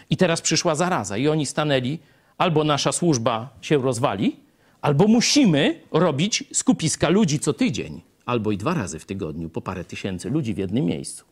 [0.10, 2.00] I teraz przyszła zaraza, i oni stanęli,
[2.38, 4.40] albo nasza służba się rozwali,
[4.82, 9.86] albo musimy robić skupiska ludzi co tydzień, albo i dwa razy w tygodniu, po parę
[9.86, 11.26] tysięcy ludzi w jednym miejscu.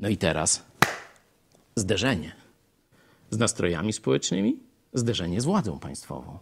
[0.00, 0.66] No i teraz
[1.76, 2.32] zderzenie
[3.30, 4.56] z nastrojami społecznymi,
[4.92, 6.38] zderzenie z władzą państwową.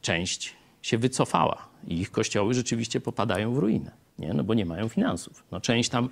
[0.00, 4.34] Część się wycofała i ich kościoły rzeczywiście popadają w ruinę, nie?
[4.34, 5.44] No bo nie mają finansów.
[5.52, 6.08] No część tam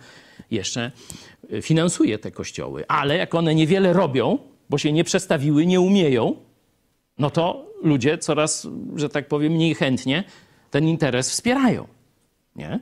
[0.50, 0.92] jeszcze
[1.52, 4.38] y, finansuje te kościoły, ale jak one niewiele robią,
[4.70, 6.36] bo się nie przestawiły, nie umieją,
[7.18, 10.24] no to ludzie coraz, że tak powiem, mniej chętnie
[10.70, 11.88] ten interes wspierają.
[12.56, 12.80] Nie?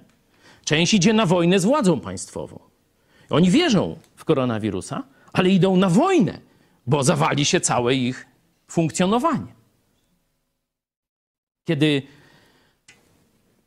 [0.65, 2.59] Część idzie na wojnę z władzą państwową.
[3.31, 5.03] Oni wierzą w koronawirusa,
[5.33, 6.39] ale idą na wojnę,
[6.87, 8.27] bo zawali się całe ich
[8.69, 9.56] funkcjonowanie.
[11.67, 12.03] Kiedy,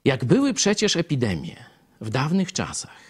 [0.05, 1.55] jak były przecież epidemie
[2.01, 3.01] w dawnych czasach,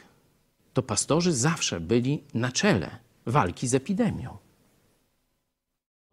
[0.74, 4.38] to pastorzy zawsze byli na czele walki z epidemią.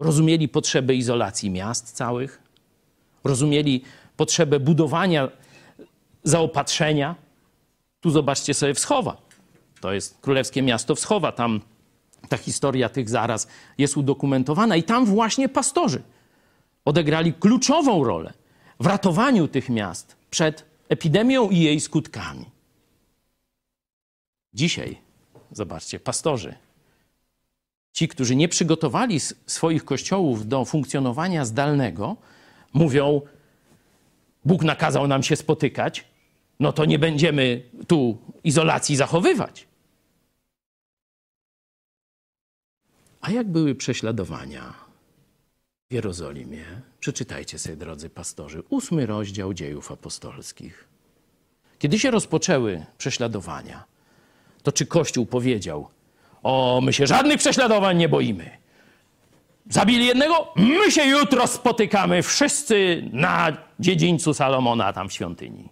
[0.00, 2.42] Rozumieli potrzebę izolacji miast całych,
[3.24, 3.82] rozumieli
[4.16, 5.28] potrzebę budowania
[6.24, 7.14] zaopatrzenia.
[8.00, 9.16] Tu zobaczcie sobie Wschowa.
[9.80, 11.32] To jest królewskie miasto Wschowa.
[11.32, 11.60] Tam
[12.28, 13.48] ta historia tych zaraz
[13.78, 16.02] jest udokumentowana i tam właśnie pastorzy
[16.84, 18.32] odegrali kluczową rolę
[18.80, 22.44] w ratowaniu tych miast przed epidemią i jej skutkami.
[24.54, 24.98] Dzisiaj,
[25.52, 26.54] zobaczcie, pastorzy
[27.96, 32.16] ci, którzy nie przygotowali swoich kościołów do funkcjonowania zdalnego,
[32.72, 33.20] mówią:
[34.44, 36.04] Bóg nakazał nam się spotykać,
[36.60, 39.66] no to nie będziemy tu izolacji zachowywać.
[43.20, 44.85] A jak były prześladowania
[45.90, 46.64] w Jerozolimie?
[47.00, 50.88] Przeczytajcie sobie, drodzy pastorzy, ósmy rozdział dziejów apostolskich.
[51.78, 53.84] Kiedy się rozpoczęły prześladowania,
[54.62, 55.88] to czy Kościół powiedział:
[56.42, 58.50] o, my się żadnych prześladowań nie boimy.
[59.70, 65.68] Zabili jednego, my się jutro spotykamy wszyscy na dziedzińcu Salomona tam w świątyni.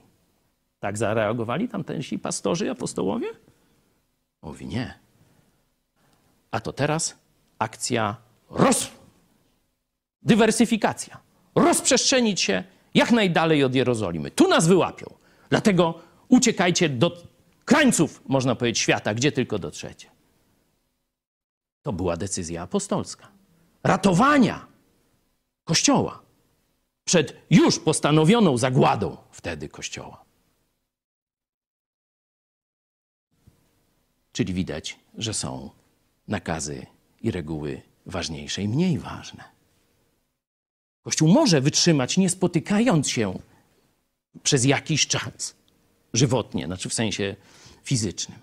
[0.80, 3.28] Tak zareagowali tamtęsi pastorzy, apostołowie?
[4.42, 4.94] Mówi nie.
[6.50, 7.18] A to teraz
[7.58, 8.16] akcja
[8.50, 8.90] roz...
[10.24, 11.20] dywersyfikacja.
[11.54, 12.64] Rozprzestrzenić się
[12.94, 14.30] jak najdalej od Jerozolimy.
[14.30, 15.14] Tu nas wyłapią.
[15.50, 17.22] Dlatego uciekajcie do
[17.64, 20.10] krańców, można powiedzieć, świata, gdzie tylko dotrzecie.
[21.82, 23.28] To była decyzja apostolska.
[23.82, 24.66] Ratowania
[25.64, 26.22] Kościoła
[27.04, 30.24] przed już postanowioną zagładą wtedy Kościoła.
[34.32, 35.70] Czyli widać, że są
[36.28, 36.86] nakazy
[37.22, 39.53] i reguły ważniejsze i mniej ważne.
[41.04, 43.38] Kościół może wytrzymać, nie spotykając się
[44.42, 45.54] przez jakiś czas
[46.12, 47.36] żywotnie, znaczy w sensie
[47.84, 48.38] fizycznym.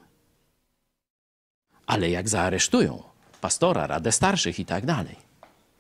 [1.86, 3.04] Ale jak zaaresztują
[3.42, 5.16] pastora, radę starszych i tak dalej,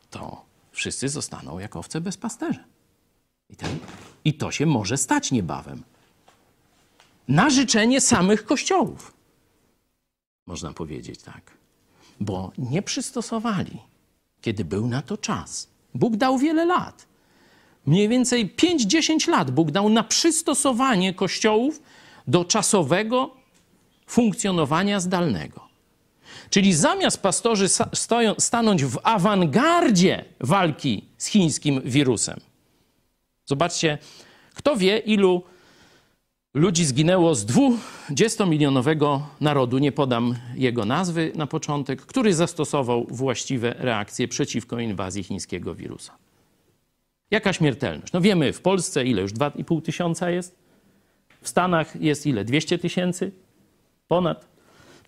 [0.10, 2.64] to wszyscy zostaną jak owce bez pasterza.
[3.50, 3.80] I, ten,
[4.26, 5.84] I to się może stać niebawem.
[7.28, 9.14] Na życzenie samych kościołów.
[10.48, 11.52] Można powiedzieć tak.
[12.20, 13.80] Bo nie przystosowali,
[14.42, 15.71] kiedy był na to czas.
[15.94, 17.08] Bóg dał wiele lat.
[17.86, 21.82] Mniej więcej 5-10 lat Bóg dał na przystosowanie kościołów
[22.28, 23.36] do czasowego
[24.08, 25.72] funkcjonowania zdalnego.
[26.50, 27.68] Czyli zamiast pastorzy
[28.38, 32.40] stanąć w awangardzie walki z chińskim wirusem.
[33.46, 33.98] Zobaczcie,
[34.54, 35.44] kto wie, ilu
[36.54, 44.28] ludzi zginęło z 20-milionowego narodu, nie podam jego nazwy na początek, który zastosował właściwe reakcje
[44.28, 46.18] przeciwko inwazji chińskiego wirusa.
[47.32, 48.14] Jaka śmiertelność?
[48.14, 50.56] No wiemy, w Polsce ile już 2,5 tysiąca jest?
[51.42, 52.46] W Stanach jest ile?
[52.46, 53.32] 200 tysięcy?
[54.08, 54.48] Ponad?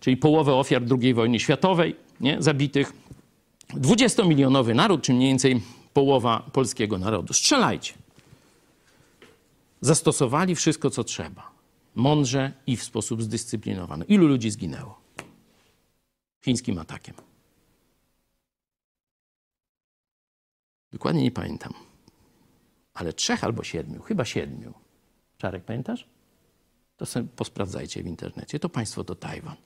[0.00, 2.42] Czyli połowę ofiar II wojny światowej nie?
[2.42, 2.92] zabitych.
[3.74, 5.60] 20-milionowy naród, czy mniej więcej
[5.92, 7.32] połowa polskiego narodu.
[7.32, 8.03] Strzelajcie.
[9.84, 11.50] Zastosowali wszystko, co trzeba.
[11.94, 14.04] Mądrze i w sposób zdyscyplinowany.
[14.04, 15.00] Ilu ludzi zginęło?
[16.44, 17.14] Chińskim atakiem.
[20.92, 21.72] Dokładnie nie pamiętam.
[22.94, 24.74] Ale trzech albo siedmiu, chyba siedmiu.
[25.38, 26.06] Czarek, pamiętasz?
[26.96, 28.60] To sobie posprawdzajcie w internecie.
[28.60, 29.56] To państwo to Tajwan.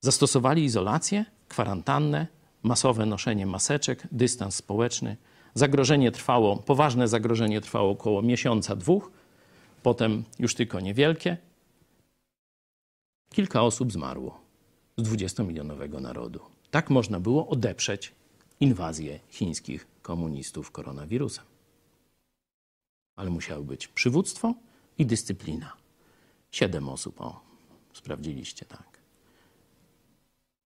[0.00, 2.26] Zastosowali izolację, kwarantannę,
[2.62, 5.16] masowe noszenie maseczek, dystans społeczny.
[5.54, 9.10] Zagrożenie trwało, poważne zagrożenie trwało około miesiąca, dwóch,
[9.82, 11.36] potem już tylko niewielkie.
[13.34, 14.40] Kilka osób zmarło
[14.96, 16.40] z 20-milionowego narodu.
[16.70, 18.12] Tak można było odeprzeć
[18.60, 21.44] inwazję chińskich komunistów koronawirusem.
[23.16, 24.54] Ale musiało być przywództwo
[24.98, 25.72] i dyscyplina.
[26.50, 27.40] Siedem osób, o,
[27.92, 28.98] sprawdziliście, tak.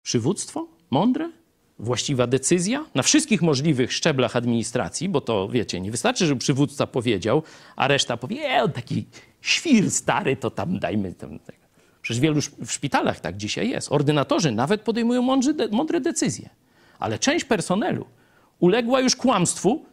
[0.04, 1.32] Przywództwo mądre,
[1.80, 7.44] właściwa decyzja na wszystkich możliwych szczeblach administracji, bo to wiecie, nie wystarczy, żeby przywódca powiedział,
[7.76, 9.06] a reszta powie, e, taki
[9.42, 11.40] świr stary, to tam dajmy tam.
[11.40, 11.60] Tego.
[12.02, 13.92] Przecież wielu w szpitalach tak dzisiaj jest.
[13.92, 16.50] Ordynatorzy nawet podejmują mądre, mądre decyzje,
[17.00, 18.06] ale część personelu
[18.60, 19.86] uległa już kłamstwu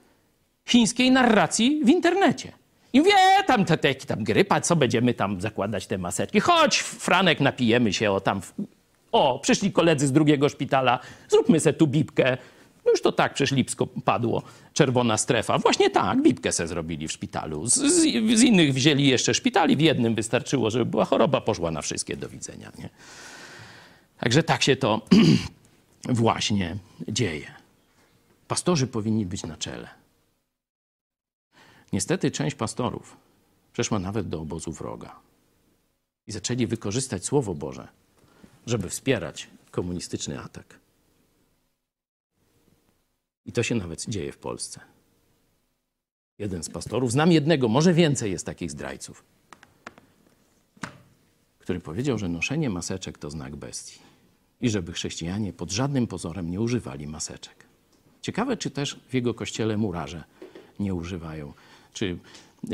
[0.66, 2.52] chińskiej narracji w internecie.
[2.92, 3.12] I wie,
[3.46, 6.40] tam te, te, tam grypa, co będziemy tam zakładać te maseczki?
[6.40, 8.40] Chodź, Franek, napijemy się, o tam
[9.16, 10.98] o, przyszli koledzy z drugiego szpitala,
[11.28, 12.38] zróbmy se tu bibkę.
[12.84, 15.58] No już to tak przecież Lipsko padło, czerwona strefa.
[15.58, 17.66] Właśnie tak, bibkę se zrobili w szpitalu.
[17.66, 18.02] Z, z,
[18.38, 22.28] z, innych wzięli jeszcze szpitali, w jednym wystarczyło, żeby była choroba, poszła na wszystkie do
[22.28, 22.72] widzenia.
[22.78, 22.88] Nie?
[24.20, 25.00] Także tak się to
[26.22, 26.76] właśnie
[27.08, 27.46] dzieje.
[28.48, 29.88] Pastorzy powinni być na czele.
[31.92, 33.16] Niestety część pastorów
[33.72, 35.16] przeszła nawet do obozu wroga
[36.26, 37.88] i zaczęli wykorzystać Słowo Boże
[38.66, 40.78] żeby wspierać komunistyczny atak.
[43.46, 44.80] I to się nawet dzieje w Polsce.
[46.38, 49.24] Jeden z pastorów, znam jednego, może więcej jest takich zdrajców,
[51.58, 53.98] który powiedział, że noszenie maseczek to znak bestii
[54.60, 57.66] i żeby chrześcijanie pod żadnym pozorem nie używali maseczek.
[58.22, 60.24] Ciekawe, czy też w jego kościele murarze
[60.80, 61.52] nie używają,
[61.92, 62.18] czy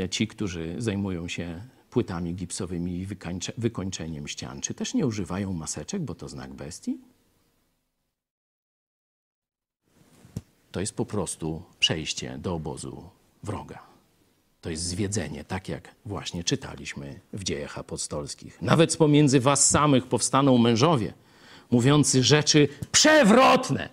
[0.09, 1.61] ci, którzy zajmują się
[1.93, 3.07] płytami gipsowymi i
[3.57, 4.61] wykończeniem ścian.
[4.61, 6.97] Czy też nie używają maseczek, bo to znak bestii?
[10.71, 13.09] To jest po prostu przejście do obozu
[13.43, 13.79] wroga.
[14.61, 18.61] To jest zwiedzenie, tak jak właśnie czytaliśmy w dziejach apostolskich.
[18.61, 21.13] Nawet pomiędzy was samych powstaną mężowie,
[21.71, 23.89] mówiący rzeczy przewrotne,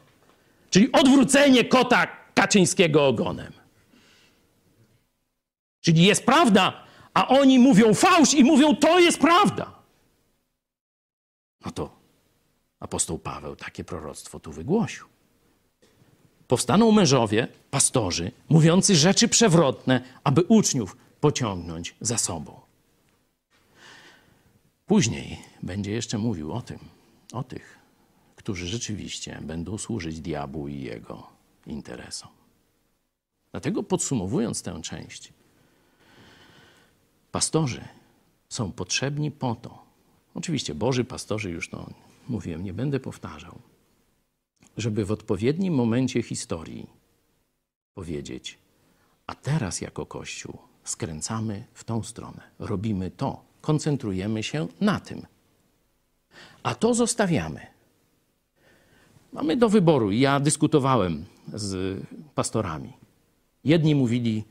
[0.70, 3.52] czyli odwrócenie kota Kaczyńskiego ogonem.
[5.81, 9.74] Czyli jest prawda, a oni mówią fałsz i mówią, to jest prawda.
[11.65, 12.01] No to
[12.81, 15.07] apostoł Paweł takie proroctwo tu wygłosił.
[16.49, 22.61] Powstaną mężowie, pastorzy, mówiący rzeczy przewrotne, aby uczniów pociągnąć za sobą.
[24.87, 26.78] Później będzie jeszcze mówił o tym,
[27.32, 27.78] o tych,
[28.37, 31.27] którzy rzeczywiście będą służyć diabłu i jego
[31.66, 32.31] interesom.
[33.51, 35.32] Dlatego podsumowując tę część,
[37.32, 37.85] Pastorzy
[38.48, 39.82] są potrzebni po to,
[40.35, 41.90] oczywiście Boży pastorzy już to
[42.28, 43.59] mówiłem, nie będę powtarzał,
[44.77, 46.86] żeby w odpowiednim momencie historii
[47.94, 48.59] powiedzieć,
[49.27, 55.27] a teraz jako Kościół skręcamy w tą stronę, robimy to, koncentrujemy się na tym,
[56.62, 57.66] a to zostawiamy.
[59.32, 60.11] mamy do wyboru.
[60.11, 61.24] Ja dyskutowałem
[61.55, 62.01] z
[62.35, 62.93] pastorami.
[63.65, 64.44] Jedni mówili,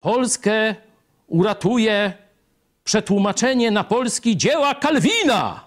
[0.00, 0.74] Polskę
[1.26, 2.12] uratuje
[2.84, 5.64] przetłumaczenie na polski dzieła Kalwina.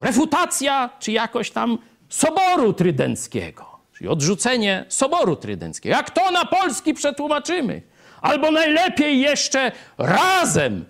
[0.00, 5.96] Refutacja, czy jakoś tam Soboru Trydenckiego, czyli odrzucenie Soboru Trydenckiego.
[5.96, 7.82] Jak to na polski przetłumaczymy?
[8.20, 10.84] Albo najlepiej jeszcze razem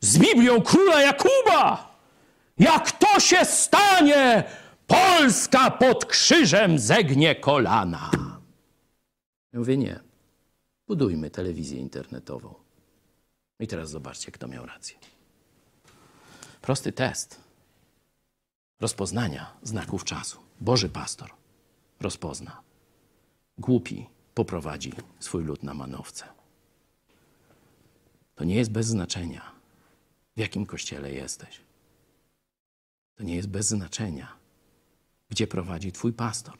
[0.00, 1.92] z Biblią Króla Jakuba.
[2.58, 4.44] Jak to się stanie,
[4.86, 8.10] Polska pod krzyżem zegnie kolana.
[9.52, 10.00] Ja mówię, nie.
[10.86, 12.61] Budujmy telewizję internetową.
[13.62, 14.96] I teraz zobaczcie, kto miał rację.
[16.60, 17.40] Prosty test
[18.80, 20.38] rozpoznania znaków czasu.
[20.60, 21.30] Boży pastor
[22.00, 22.62] rozpozna.
[23.58, 26.24] Głupi poprowadzi swój lud na manowce.
[28.34, 29.52] To nie jest bez znaczenia,
[30.36, 31.60] w jakim kościele jesteś.
[33.14, 34.32] To nie jest bez znaczenia,
[35.30, 36.58] gdzie prowadzi Twój pastor.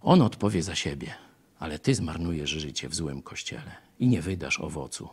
[0.00, 1.25] On odpowie za siebie,
[1.58, 5.08] ale Ty zmarnujesz życie w złym kościele i nie wydasz owocu,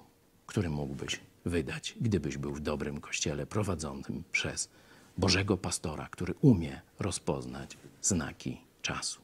[0.45, 4.69] który mógłbyś wydać, gdybyś był w dobrym kościele prowadzonym przez
[5.17, 9.21] Bożego pastora, który umie rozpoznać znaki czasu.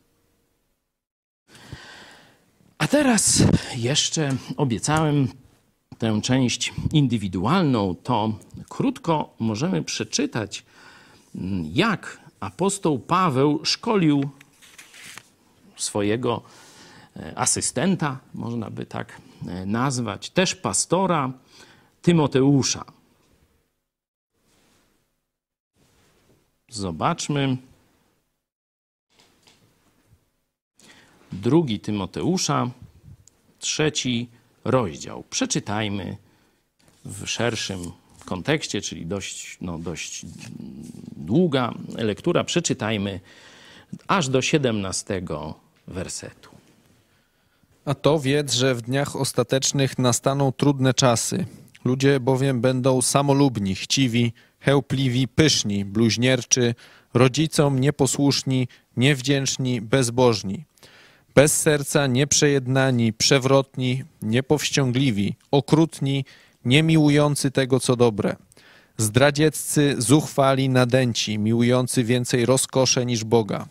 [2.77, 3.43] A teraz
[3.75, 5.27] jeszcze obiecałem
[5.97, 8.39] tę część indywidualną, to
[8.69, 10.65] krótko możemy przeczytać,
[11.73, 14.29] jak apostoł Paweł szkolił
[15.75, 16.41] swojego
[17.35, 21.31] asystenta, można by tak e, nazwać, też pastora
[22.01, 22.85] Tymoteusza.
[26.69, 27.57] Zobaczmy.
[31.31, 32.69] Drugi Tymoteusza,
[33.59, 34.29] trzeci
[34.65, 35.23] rozdział.
[35.29, 36.17] Przeczytajmy
[37.05, 37.91] w szerszym
[38.25, 40.25] kontekście, czyli dość, no, dość
[41.17, 42.43] długa lektura.
[42.43, 43.19] Przeczytajmy
[44.07, 45.21] aż do 17
[45.87, 46.48] wersetu.
[47.89, 51.45] A to wiedz, że w dniach ostatecznych nastaną trudne czasy.
[51.85, 56.75] Ludzie bowiem będą samolubni, chciwi, chełpliwi, pyszni, bluźnierczy,
[57.13, 58.67] rodzicom nieposłuszni,
[58.97, 60.65] niewdzięczni, bezbożni.
[61.35, 66.25] Bez serca nieprzejednani, przewrotni, niepowściągliwi, okrutni,
[66.65, 68.35] niemiłujący tego, co dobre.
[68.97, 73.67] Zdradzieccy, zuchwali, nadęci, miłujący więcej rozkosze niż Boga.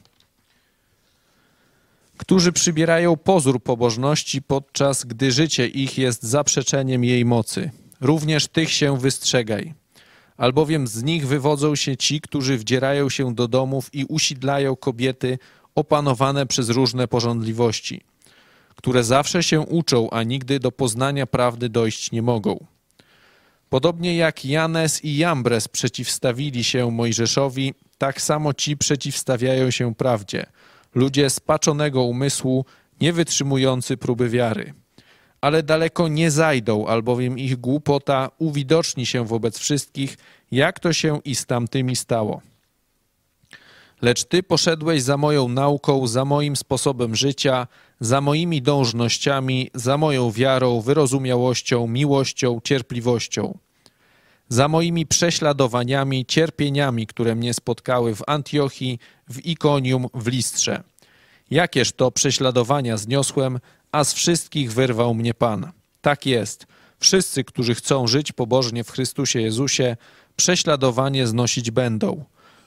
[2.19, 7.71] Którzy przybierają pozór pobożności, podczas gdy życie ich jest zaprzeczeniem jej mocy.
[8.01, 9.75] Również tych się wystrzegaj.
[10.37, 15.39] Albowiem z nich wywodzą się ci, którzy wdzierają się do domów i usidlają kobiety
[15.75, 18.01] opanowane przez różne porządliwości,
[18.77, 22.67] które zawsze się uczą, a nigdy do poznania prawdy dojść nie mogą.
[23.71, 30.47] Podobnie jak Janes i Jambres przeciwstawili się Mojżeszowi, tak samo ci przeciwstawiają się prawdzie.
[30.99, 32.65] Ludzie spaczonego umysłu,
[33.01, 34.75] nie wytrzymujący próby wiary.
[35.41, 40.19] Ale daleko nie zajdą, albowiem ich głupota uwidoczni się wobec wszystkich,
[40.51, 42.41] jak to się i z tamtymi stało.
[44.03, 47.67] Lecz ty poszedłeś za moją nauką, za moim sposobem życia,
[48.01, 53.59] za moimi dążnościami, za moją wiarą, wyrozumiałością, miłością, cierpliwością,
[54.49, 58.99] za moimi prześladowaniami, cierpieniami, które mnie spotkały w Antiochii,
[59.29, 60.83] w Ikonium, w Listrze.
[61.51, 63.61] Jakież to prześladowania zniosłem,
[63.93, 65.73] a z wszystkich wyrwał mnie Pan.
[66.01, 66.67] Tak jest.
[67.01, 69.97] Wszyscy, którzy chcą żyć pobożnie w Chrystusie Jezusie,
[70.37, 72.25] prześladowanie znosić będą.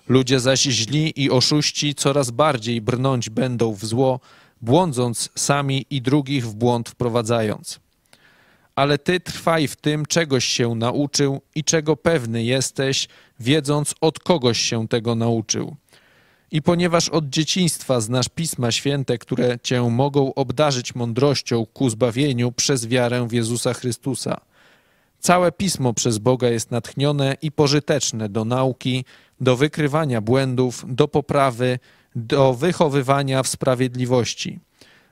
[0.07, 4.19] Ludzie zaś źli i oszuści coraz bardziej brnąć będą w zło,
[4.61, 7.79] błądząc sami i drugich w błąd wprowadzając.
[8.81, 13.07] Ale ty trwaj w tym, czegoś się nauczył i czego pewny jesteś,
[13.39, 15.75] wiedząc od kogoś się tego nauczył.
[16.51, 22.87] I ponieważ od dzieciństwa znasz Pisma Święte, które cię mogą obdarzyć mądrością ku zbawieniu przez
[22.87, 24.41] wiarę w Jezusa Chrystusa.
[25.19, 29.05] Całe Pismo przez Boga jest natchnione i pożyteczne do nauki,
[29.41, 31.79] do wykrywania błędów, do poprawy,
[32.15, 34.59] do wychowywania w sprawiedliwości,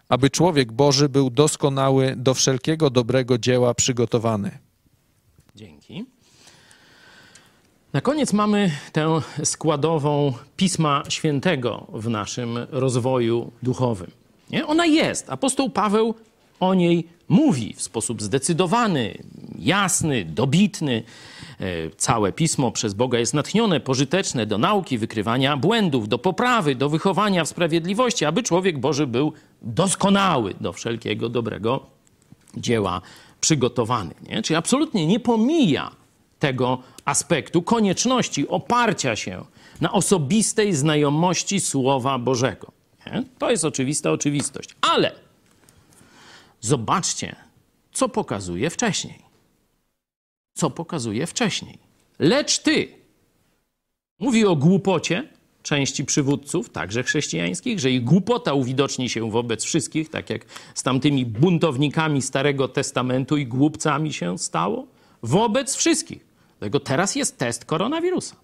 [0.10, 4.57] aby człowiek Boży był doskonały, do wszelkiego dobrego dzieła przygotowany.
[5.56, 6.06] Dzięki.
[7.94, 14.11] Na koniec mamy tę składową Pisma Świętego w naszym rozwoju duchowym.
[14.49, 14.68] Nie?
[14.68, 15.30] Ona jest.
[15.30, 16.15] Apostoł Paweł
[16.60, 19.18] o niej mówi w sposób zdecydowany,
[19.60, 21.03] jasny, dobitny.
[21.60, 26.90] E, Całe pismo przez Boga jest natchnione, pożyteczne do nauki, wykrywania błędów, do poprawy, do
[26.90, 31.86] wychowania w sprawiedliwości, aby człowiek Boży był doskonały do wszelkiego dobrego
[32.57, 33.02] dzieła
[33.41, 34.14] przygotowany.
[34.30, 34.41] Nie?
[34.41, 35.91] Czyli absolutnie nie pomija
[36.40, 39.45] tego aspektu konieczności oparcia się
[39.81, 42.72] na osobistej znajomości Słowa Bożego.
[43.06, 43.23] Nie?
[43.38, 44.69] To jest oczywista oczywistość.
[44.81, 45.11] Ale
[46.61, 47.36] zobaczcie,
[47.94, 49.28] co pokazuje wcześniej.
[50.53, 51.80] Co pokazuje wcześniej.
[52.19, 52.88] Lecz ty,
[54.19, 55.30] mówi o głupocie
[55.63, 60.45] części przywódców, także chrześcijańskich, że ich głupota uwidoczni się wobec wszystkich, tak jak
[60.76, 64.88] z tamtymi buntownikami Starego Testamentu i głupcami się stało,
[65.23, 66.26] wobec wszystkich.
[66.59, 68.35] Dlatego teraz jest test koronawirusa.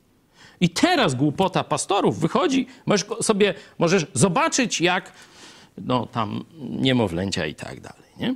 [0.60, 5.12] I teraz głupota pastorów wychodzi, możesz sobie możesz zobaczyć, jak
[5.78, 8.10] no tam niemowlęcia i tak dalej.
[8.20, 8.36] Nie?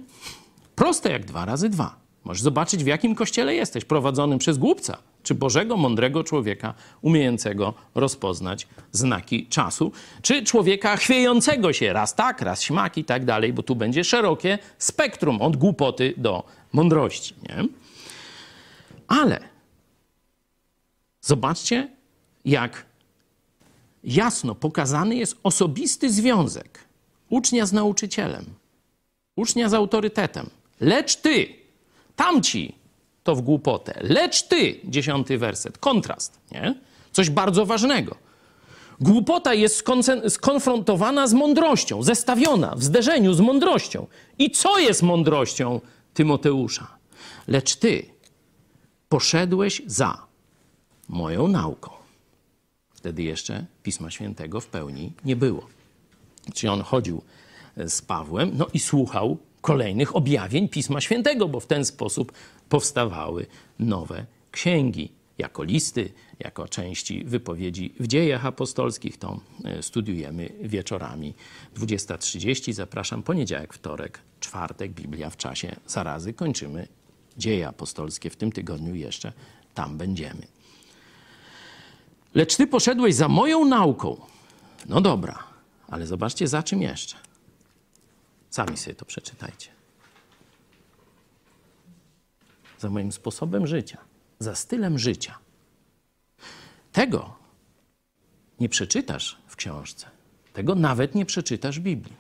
[0.76, 1.99] Proste jak dwa razy dwa.
[2.30, 8.68] Możesz zobaczyć, w jakim kościele jesteś, prowadzonym przez głupca, czy Bożego, mądrego człowieka, umiejącego rozpoznać
[8.92, 9.92] znaki czasu,
[10.22, 14.58] czy człowieka chwiejącego się raz tak, raz śmak i tak dalej, bo tu będzie szerokie
[14.78, 16.44] spektrum od głupoty do
[16.74, 17.36] mądrości.
[17.44, 17.64] Nie?
[19.08, 19.40] Ale
[21.22, 21.90] zobaczcie,
[22.46, 22.86] jak
[24.04, 26.80] jasno pokazany jest osobisty związek
[27.30, 28.46] ucznia z nauczycielem,
[29.36, 30.50] ucznia z autorytetem.
[30.80, 31.59] Lecz ty,
[32.20, 32.76] tamci
[33.24, 36.76] to w głupotę, lecz ty, dziesiąty werset, kontrast, nie?
[37.12, 38.16] Coś bardzo ważnego.
[39.02, 39.86] Głupota jest
[40.30, 44.08] skonfrontowana z mądrością, zestawiona w zderzeniu z mądrością.
[44.40, 45.82] I co jest mądrością
[46.14, 46.88] Tymoteusza?
[47.48, 48.06] Lecz ty
[49.10, 50.26] poszedłeś za
[51.10, 51.92] moją nauką.
[52.94, 55.68] Wtedy jeszcze Pisma Świętego w pełni nie było.
[56.54, 57.22] Czyli on chodził
[57.78, 62.32] z Pawłem, no i słuchał kolejnych objawień Pisma Świętego, bo w ten sposób
[62.70, 63.46] powstawały
[63.80, 65.12] nowe księgi.
[65.38, 71.34] Jako listy, jako części wypowiedzi w dziejach apostolskich, to e, studiujemy wieczorami
[71.78, 72.74] 20.30.
[72.74, 76.34] Zapraszam poniedziałek, wtorek, czwartek, Biblia w czasie zarazy.
[76.34, 76.88] Kończymy
[77.38, 79.34] dzieje apostolskie w tym tygodniu jeszcze.
[79.74, 80.48] Tam będziemy.
[82.36, 84.18] Lecz ty poszedłeś za moją nauką.
[84.90, 85.44] No dobra,
[85.88, 87.29] ale zobaczcie za czym jeszcze.
[88.50, 89.70] Sami sobie to przeczytajcie.
[92.80, 93.98] Za moim sposobem życia,
[94.40, 95.38] za stylem życia.
[96.92, 97.36] Tego
[98.60, 100.10] nie przeczytasz w książce.
[100.54, 102.16] Tego nawet nie przeczytasz w Biblii.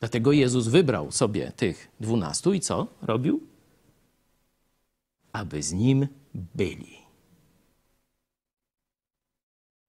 [0.00, 3.46] Dlatego Jezus wybrał sobie tych dwunastu i co robił?
[5.32, 6.98] Aby z nim byli.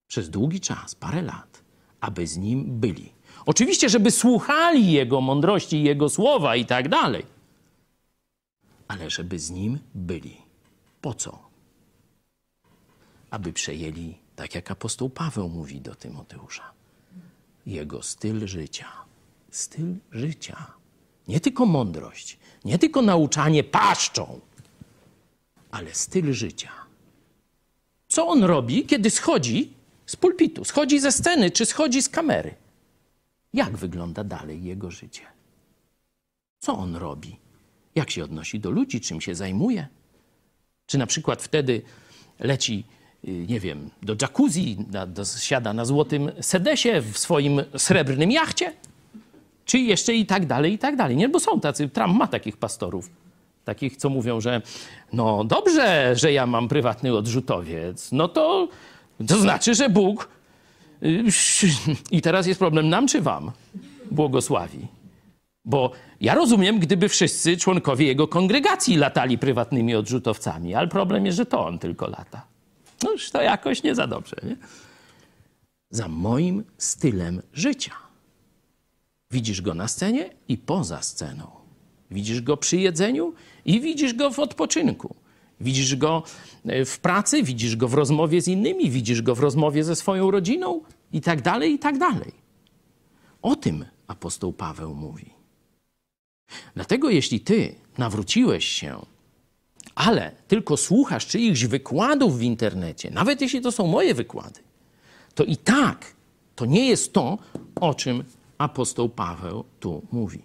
[0.08, 1.64] Przez długi czas, parę lat,
[2.00, 3.15] aby z nim byli.
[3.46, 7.26] Oczywiście, żeby słuchali Jego mądrości, Jego słowa i tak dalej,
[8.88, 10.38] ale żeby z Nim byli.
[11.02, 11.40] Po co?
[13.30, 16.72] Aby przejęli, tak jak apostoł Paweł mówi do Tymoteusza,
[17.66, 18.92] Jego styl życia.
[19.52, 20.72] Styl życia.
[21.28, 24.40] Nie tylko mądrość, nie tylko nauczanie paszczą,
[25.72, 26.72] ale styl życia.
[28.08, 29.74] Co on robi, kiedy schodzi
[30.06, 32.56] z pulpitu, schodzi ze sceny czy schodzi z kamery?
[33.56, 35.22] Jak wygląda dalej jego życie.
[36.60, 37.36] Co on robi?
[37.96, 39.88] Jak się odnosi do ludzi, czym się zajmuje?
[40.86, 41.82] Czy na przykład wtedy
[42.40, 42.84] leci,
[43.28, 48.74] y, nie wiem, do jacuzzi, na, do, siada na złotym sedesie w swoim srebrnym jachcie?
[49.66, 51.16] Czy jeszcze i tak dalej, i tak dalej.
[51.16, 53.10] Nie, bo są tacy, Trump ma takich pastorów,
[53.66, 54.62] takich, co mówią, że
[55.14, 58.68] no dobrze, że ja mam prywatny odrzutowiec, no to,
[59.28, 60.35] to znaczy, że Bóg
[62.12, 63.52] i teraz jest problem nam czy wam
[64.12, 64.88] błogosławi.
[65.66, 65.92] Bo
[66.22, 71.66] ja rozumiem, gdyby wszyscy członkowie jego kongregacji latali prywatnymi odrzutowcami, ale problem jest, że to
[71.66, 72.46] on tylko lata.
[73.04, 74.36] No już to jakoś nie za dobrze.
[74.44, 74.56] Nie?
[75.90, 77.92] Za moim stylem życia.
[79.32, 81.48] Widzisz go na scenie i poza sceną.
[82.12, 83.34] Widzisz go przy jedzeniu
[83.66, 85.16] i widzisz go w odpoczynku.
[85.62, 86.24] Widzisz go
[86.66, 90.32] e, w pracy, widzisz go w rozmowie z innymi, widzisz go w rozmowie ze swoją
[90.32, 90.82] rodziną
[91.16, 92.32] i tak dalej, i tak dalej.
[93.42, 95.34] O tym apostoł Paweł mówi.
[96.76, 99.06] Dlatego jeśli ty nawróciłeś się,
[99.96, 104.60] ale tylko słuchasz czyichś wykładów w internecie, nawet jeśli to są moje wykłady,
[105.36, 106.16] to i tak
[106.56, 107.38] to nie jest to,
[107.76, 108.24] o czym
[108.58, 110.42] apostoł Paweł tu mówi.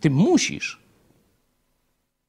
[0.00, 0.82] Ty musisz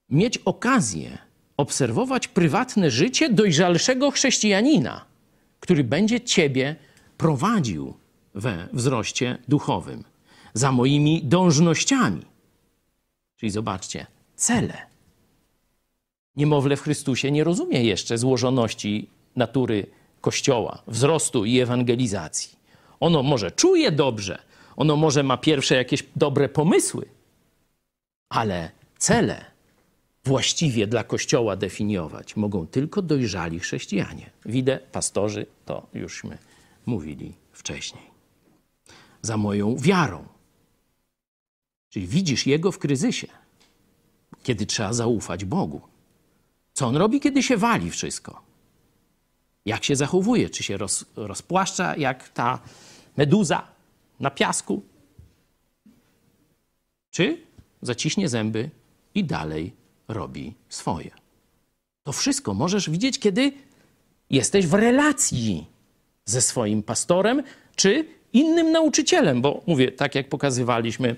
[0.09, 1.17] mieć okazję
[1.57, 5.05] obserwować prywatne życie dojrzalszego chrześcijanina,
[5.59, 6.75] który będzie ciebie
[7.17, 7.93] prowadził
[8.35, 10.03] we wzroście duchowym,
[10.53, 12.21] za moimi dążnościami.
[13.35, 14.77] Czyli zobaczcie, cele.
[16.35, 19.87] Niemowlę w Chrystusie nie rozumie jeszcze złożoności natury
[20.21, 22.55] Kościoła, wzrostu i ewangelizacji.
[22.99, 24.41] Ono może czuje dobrze,
[24.75, 27.05] ono może ma pierwsze jakieś dobre pomysły,
[28.29, 29.45] ale cele
[30.25, 34.29] właściwie dla Kościoła definiować mogą tylko dojrzali chrześcijanie.
[34.45, 36.37] Widzę, pastorzy, to jużśmy
[36.87, 38.03] mówili wcześniej.
[39.21, 40.27] Za moją wiarą.
[41.89, 43.27] Czyli widzisz Jego w kryzysie,
[44.43, 45.81] kiedy trzeba zaufać Bogu.
[46.73, 48.41] Co On robi, kiedy się wali wszystko?
[49.65, 50.49] Jak się zachowuje?
[50.49, 52.59] Czy się roz, rozpłaszcza jak ta
[53.17, 53.67] meduza
[54.19, 54.81] na piasku?
[57.11, 57.37] Czy
[57.81, 58.69] zaciśnie zęby
[59.15, 59.73] i dalej
[60.07, 61.11] robi swoje?
[62.03, 63.51] To wszystko możesz widzieć, kiedy
[64.29, 65.65] jesteś w relacji
[66.25, 67.43] ze swoim pastorem
[67.75, 71.15] czy innym nauczycielem, bo mówię, tak jak pokazywaliśmy,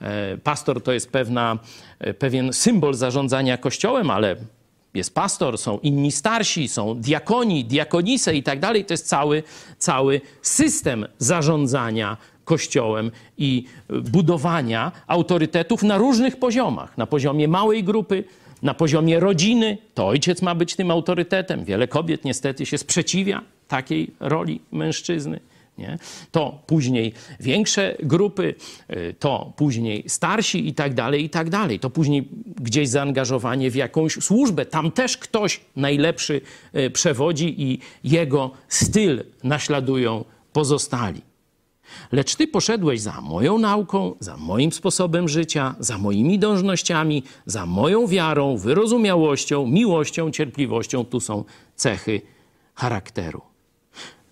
[0.00, 1.58] e, pastor to jest pewna,
[1.98, 4.36] e, pewien symbol zarządzania kościołem, ale
[4.94, 8.84] jest pastor, są inni starsi, są diakoni, diakonise i tak dalej.
[8.84, 9.42] To jest cały,
[9.78, 16.98] cały system zarządzania kościołem i budowania autorytetów na różnych poziomach.
[16.98, 18.24] Na poziomie małej grupy,
[18.62, 21.64] na poziomie rodziny, to ojciec ma być tym autorytetem.
[21.64, 25.40] Wiele kobiet niestety się sprzeciwia takiej roli mężczyzny.
[25.78, 25.98] Nie?
[26.30, 28.54] To później większe grupy,
[28.90, 31.80] y, to później starsi i tak dalej, i tak dalej.
[31.80, 32.28] To później
[32.60, 34.66] gdzieś zaangażowanie w jakąś służbę.
[34.66, 36.40] Tam też ktoś najlepszy
[36.76, 41.22] y, przewodzi i jego styl naśladują pozostali.
[42.12, 48.06] Lecz ty poszedłeś za moją nauką, za moim sposobem życia, za moimi dążnościami, za moją
[48.06, 51.04] wiarą, wyrozumiałością, miłością, cierpliwością.
[51.04, 51.44] Tu są
[51.76, 52.20] cechy
[52.74, 53.53] charakteru.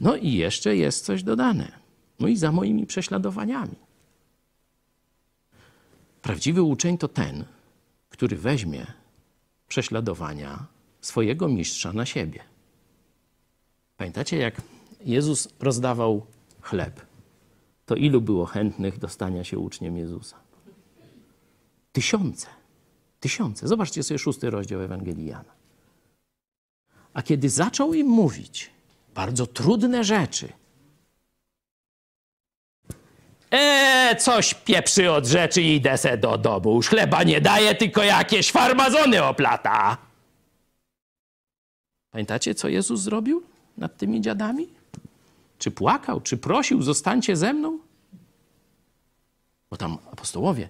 [0.02, 1.72] No i jeszcze jest coś dodane.
[2.20, 3.76] No i za moimi prześladowaniami.
[6.22, 7.44] Prawdziwy uczeń to ten,
[8.08, 8.86] który weźmie
[9.68, 10.66] prześladowania
[11.00, 12.40] swojego mistrza na siebie.
[13.96, 14.62] Pamiętacie, jak
[15.04, 16.26] Jezus rozdawał
[16.60, 17.06] chleb,
[17.86, 20.36] to ilu było chętnych do stania się uczniem Jezusa?
[21.92, 22.46] Tysiące.
[23.20, 23.68] Tysiące.
[23.68, 25.54] Zobaczcie sobie szósty rozdział Ewangelii Jana.
[27.14, 28.70] A kiedy zaczął im mówić
[29.14, 30.52] bardzo trudne rzeczy,
[33.52, 36.74] E, coś pieprzy od rzeczy i idę se do domu.
[36.74, 39.96] Już chleba nie daje, tylko jakieś farmazony oplata.
[42.10, 43.42] Pamiętacie, co Jezus zrobił
[43.78, 44.68] nad tymi dziadami?
[45.58, 47.78] Czy płakał, czy prosił, zostańcie ze mną?
[49.70, 50.68] Bo tam apostołowie,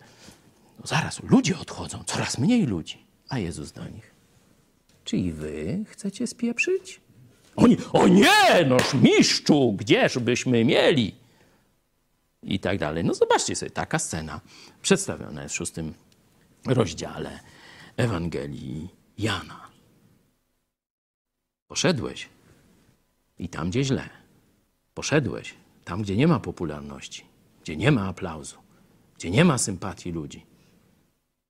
[0.81, 3.05] no zaraz, ludzie odchodzą, coraz mniej ludzi.
[3.29, 4.15] A Jezus do nich,
[5.05, 7.01] czy i wy chcecie spieprzyć?
[7.57, 11.15] Oni, o nie, noż mistrzu, gdzież byśmy mieli?
[12.43, 13.05] I tak dalej.
[13.05, 14.41] No zobaczcie sobie, taka scena
[14.83, 15.95] przedstawiona jest w szóstym
[16.67, 17.41] rozdziale
[17.97, 18.89] Ewangelii
[19.19, 19.69] Jana.
[21.69, 22.29] Poszedłeś
[23.39, 24.09] i tam, gdzie źle.
[24.95, 25.55] Poszedłeś
[25.85, 27.25] tam, gdzie nie ma popularności,
[27.63, 28.57] gdzie nie ma aplauzu,
[29.17, 30.47] gdzie nie ma sympatii ludzi.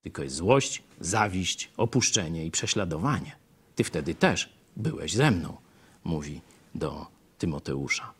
[0.02, 3.36] Tylko jest złość, zawiść, opuszczenie i prześladowanie.
[3.74, 5.56] Ty wtedy też byłeś ze mną,
[6.04, 6.40] mówi
[6.74, 7.06] do
[7.38, 8.12] Tymoteusza.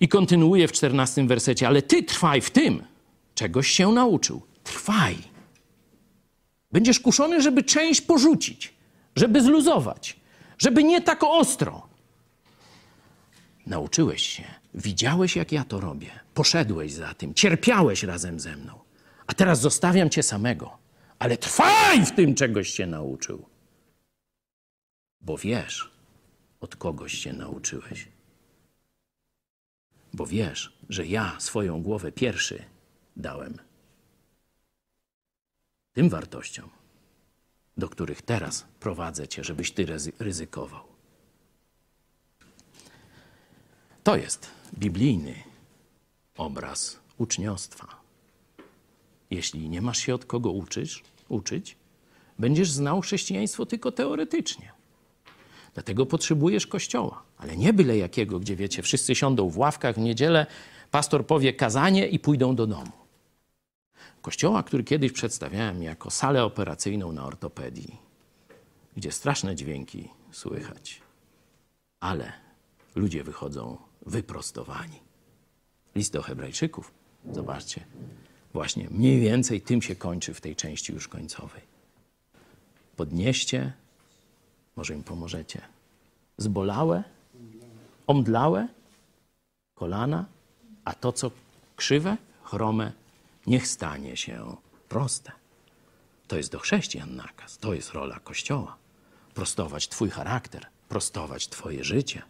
[0.00, 2.82] I kontynuuje w czternastym wersecie, ale ty trwaj w tym,
[3.34, 4.42] czegoś się nauczył.
[4.64, 5.16] Trwaj.
[6.72, 8.74] Będziesz kuszony, żeby część porzucić,
[9.16, 10.16] żeby zluzować,
[10.58, 11.88] żeby nie tak ostro.
[13.66, 14.44] Nauczyłeś się,
[14.74, 18.78] widziałeś, jak ja to robię, poszedłeś za tym, cierpiałeś razem ze mną,
[19.26, 20.78] a teraz zostawiam cię samego.
[21.18, 23.46] Ale trwaj w tym, czegoś się nauczył.
[25.20, 25.90] Bo wiesz,
[26.66, 28.08] od kogoś się nauczyłeś.
[30.12, 32.64] Bo wiesz, że ja swoją głowę pierwszy
[33.16, 33.58] dałem
[35.92, 36.70] tym wartościom,
[37.76, 40.84] do których teraz prowadzę cię, żebyś ty ryzy- ryzykował.
[44.04, 45.34] To jest biblijny
[46.36, 48.00] obraz uczniostwa.
[49.30, 51.76] Jeśli nie masz się od kogo uczysz, uczyć,
[52.38, 54.75] będziesz znał chrześcijaństwo tylko teoretycznie.
[55.76, 60.46] Dlatego potrzebujesz kościoła, ale nie byle jakiego, gdzie wiecie, wszyscy siądą w ławkach w niedzielę,
[60.90, 62.92] pastor powie kazanie i pójdą do domu.
[64.22, 67.96] Kościoła, który kiedyś przedstawiałem jako salę operacyjną na ortopedii,
[68.96, 71.00] gdzie straszne dźwięki słychać,
[72.00, 72.32] ale
[72.94, 75.00] ludzie wychodzą wyprostowani.
[75.94, 76.94] List do Hebrajczyków,
[77.32, 77.84] zobaczcie,
[78.52, 81.62] właśnie mniej więcej tym się kończy w tej części już końcowej.
[82.96, 83.72] Podnieście
[84.76, 85.60] może im pomożecie.
[86.38, 87.04] Zbolałe,
[88.06, 88.68] omdlałe
[89.74, 90.24] kolana,
[90.84, 91.30] a to, co
[91.76, 92.92] krzywe, chrome,
[93.46, 94.56] niech stanie się
[94.88, 95.32] proste.
[96.28, 98.76] To jest do chrześcijan nakaz, to jest rola Kościoła.
[99.34, 102.22] Prostować Twój charakter, prostować Twoje życie,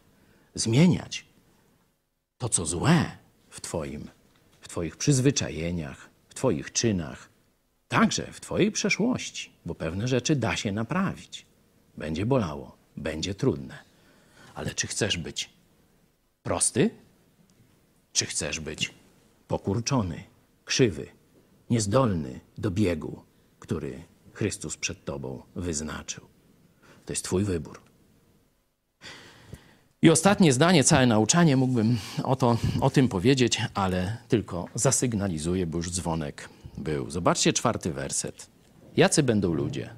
[0.54, 1.26] zmieniać
[2.38, 3.16] to, co złe
[3.50, 4.10] w Twoim,
[4.60, 7.28] w Twoich przyzwyczajeniach, w Twoich czynach,
[7.88, 11.46] Także w Twojej przeszłości, bo pewne rzeczy da się naprawić.
[11.96, 13.78] Będzie bolało, będzie trudne.
[14.54, 15.50] Ale czy chcesz być
[16.42, 16.90] prosty?
[18.12, 18.94] Czy chcesz być
[19.48, 20.24] pokurczony,
[20.64, 21.06] krzywy,
[21.70, 23.22] niezdolny do biegu,
[23.58, 24.02] który
[24.32, 26.24] Chrystus przed Tobą wyznaczył?
[27.06, 27.80] To jest Twój wybór.
[30.02, 35.78] I ostatnie zdanie, całe nauczanie mógłbym o, to, o tym powiedzieć, ale tylko zasygnalizuję, bo
[35.78, 36.48] już dzwonek
[36.78, 37.10] był.
[37.10, 38.46] Zobaczcie czwarty werset.
[38.96, 39.90] Jacy będą ludzie?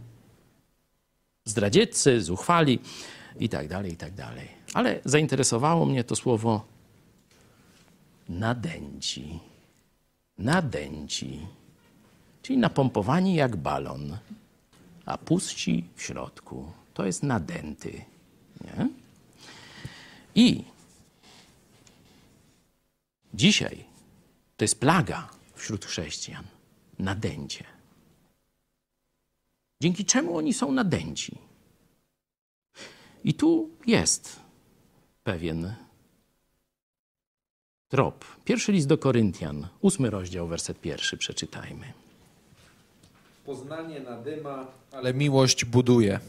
[1.48, 2.78] Zdradzieccy, zuchwali
[3.40, 4.48] i tak dalej, i tak dalej.
[4.74, 6.64] Ale zainteresowało mnie to słowo
[8.28, 9.38] nadęci.
[10.38, 11.46] Nadęci.
[12.42, 14.18] Czyli napompowani jak balon,
[15.06, 16.72] a puści w środku.
[16.94, 18.04] To jest nadęty.
[18.64, 18.88] Nie?
[20.34, 20.64] I
[23.34, 23.84] dzisiaj
[24.56, 26.44] to jest plaga wśród chrześcijan.
[26.98, 27.77] Nadęcie.
[29.80, 31.38] Dzięki czemu oni są nadęci?
[33.24, 34.40] I tu jest
[35.24, 35.74] pewien
[37.88, 38.24] trop.
[38.44, 41.92] Pierwszy list do Koryntian, ósmy rozdział, werset pierwszy, przeczytajmy.
[43.46, 46.20] Poznanie nadyma, ale miłość buduje.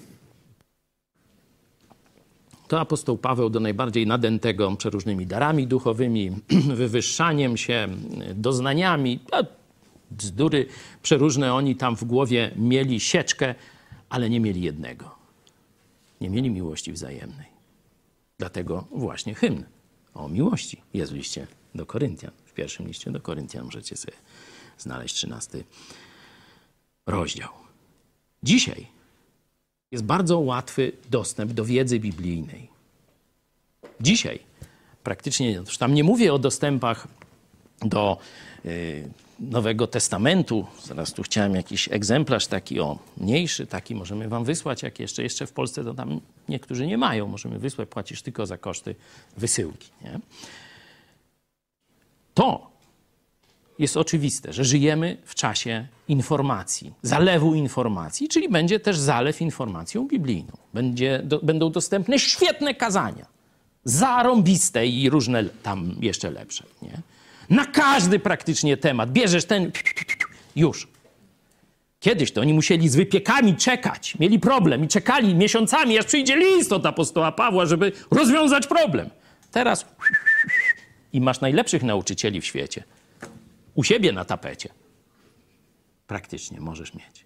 [2.67, 6.31] To apostoł Paweł do najbardziej nadętego przeróżnymi darami duchowymi,
[6.81, 7.87] wywyższaniem się,
[8.35, 9.19] doznaniami.
[10.11, 10.65] Bzdury
[11.01, 13.55] przeróżne oni tam w głowie mieli sieczkę,
[14.09, 15.15] ale nie mieli jednego.
[16.21, 17.47] Nie mieli miłości wzajemnej.
[18.37, 19.63] Dlatego właśnie hymn
[20.13, 22.31] o miłości jest w liście do Koryntian.
[22.45, 24.17] W pierwszym liście do Koryntian możecie sobie
[24.77, 25.63] znaleźć 13
[27.05, 27.49] rozdział.
[28.43, 28.87] Dzisiaj
[29.91, 32.69] jest bardzo łatwy dostęp do wiedzy biblijnej.
[34.01, 34.39] Dzisiaj
[35.03, 37.07] praktycznie, już tam nie mówię o dostępach
[37.81, 38.17] do
[38.65, 40.65] y, Nowego Testamentu.
[40.83, 45.47] Zaraz tu chciałem jakiś egzemplarz taki o mniejszy, taki możemy wam wysłać, jak jeszcze, jeszcze
[45.47, 47.27] w Polsce to tam niektórzy nie mają.
[47.27, 48.95] Możemy wysłać, płacisz tylko za koszty
[49.37, 49.89] wysyłki.
[50.01, 50.19] Nie?
[52.33, 52.69] To
[53.79, 60.51] jest oczywiste, że żyjemy w czasie informacji, zalewu informacji, czyli będzie też zalew informacją biblijną.
[60.73, 63.25] Będzie, do, będą dostępne świetne kazania,
[63.83, 66.63] zarąbiste i różne tam jeszcze lepsze.
[66.81, 67.01] Nie?
[67.49, 69.11] Na każdy praktycznie temat.
[69.11, 69.71] Bierzesz ten,
[70.55, 70.87] już.
[71.99, 76.73] Kiedyś to oni musieli z wypiekami czekać, mieli problem i czekali miesiącami, aż przyjdzie list
[76.73, 79.09] od apostoła Pawła, żeby rozwiązać problem.
[79.51, 79.85] Teraz
[81.13, 82.83] i masz najlepszych nauczycieli w świecie
[83.75, 84.69] u siebie na tapecie.
[86.07, 87.25] Praktycznie możesz mieć.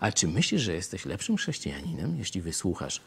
[0.00, 3.00] Ale czy myślisz, że jesteś lepszym chrześcijaninem, jeśli wysłuchasz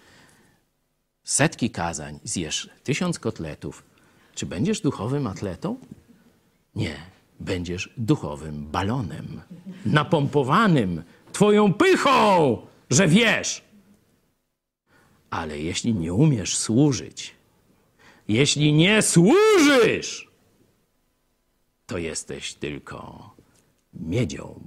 [1.24, 3.84] setki kazań, zjesz tysiąc kotletów?
[4.36, 5.78] Czy będziesz duchowym atletą?
[6.76, 6.96] Nie.
[7.40, 9.42] Będziesz duchowym balonem,
[9.86, 12.58] napompowanym twoją pychą,
[12.90, 13.64] że wiesz.
[15.30, 17.36] Ale jeśli nie umiesz służyć,
[18.28, 20.30] jeśli nie służysz,
[21.86, 23.30] to jesteś tylko
[23.94, 24.60] miedzią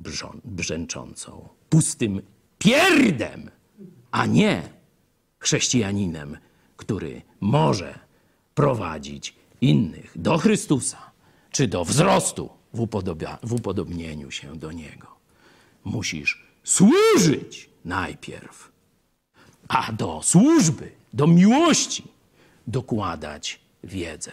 [0.44, 2.22] brzęczącą, pustym
[2.58, 3.50] pierdem,
[4.10, 4.62] a nie
[5.38, 6.38] chrześcijaninem,
[6.76, 7.98] który może
[8.54, 11.10] prowadzić innych do Chrystusa,
[11.50, 15.06] czy do wzrostu w, upodobia, w upodobnieniu się do Niego.
[15.84, 18.72] Musisz służyć najpierw,
[19.68, 22.04] a do służby, do miłości
[22.66, 24.32] dokładać wiedzę.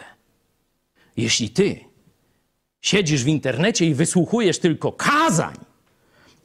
[1.16, 1.84] Jeśli ty
[2.80, 5.56] siedzisz w internecie i wysłuchujesz tylko kazań,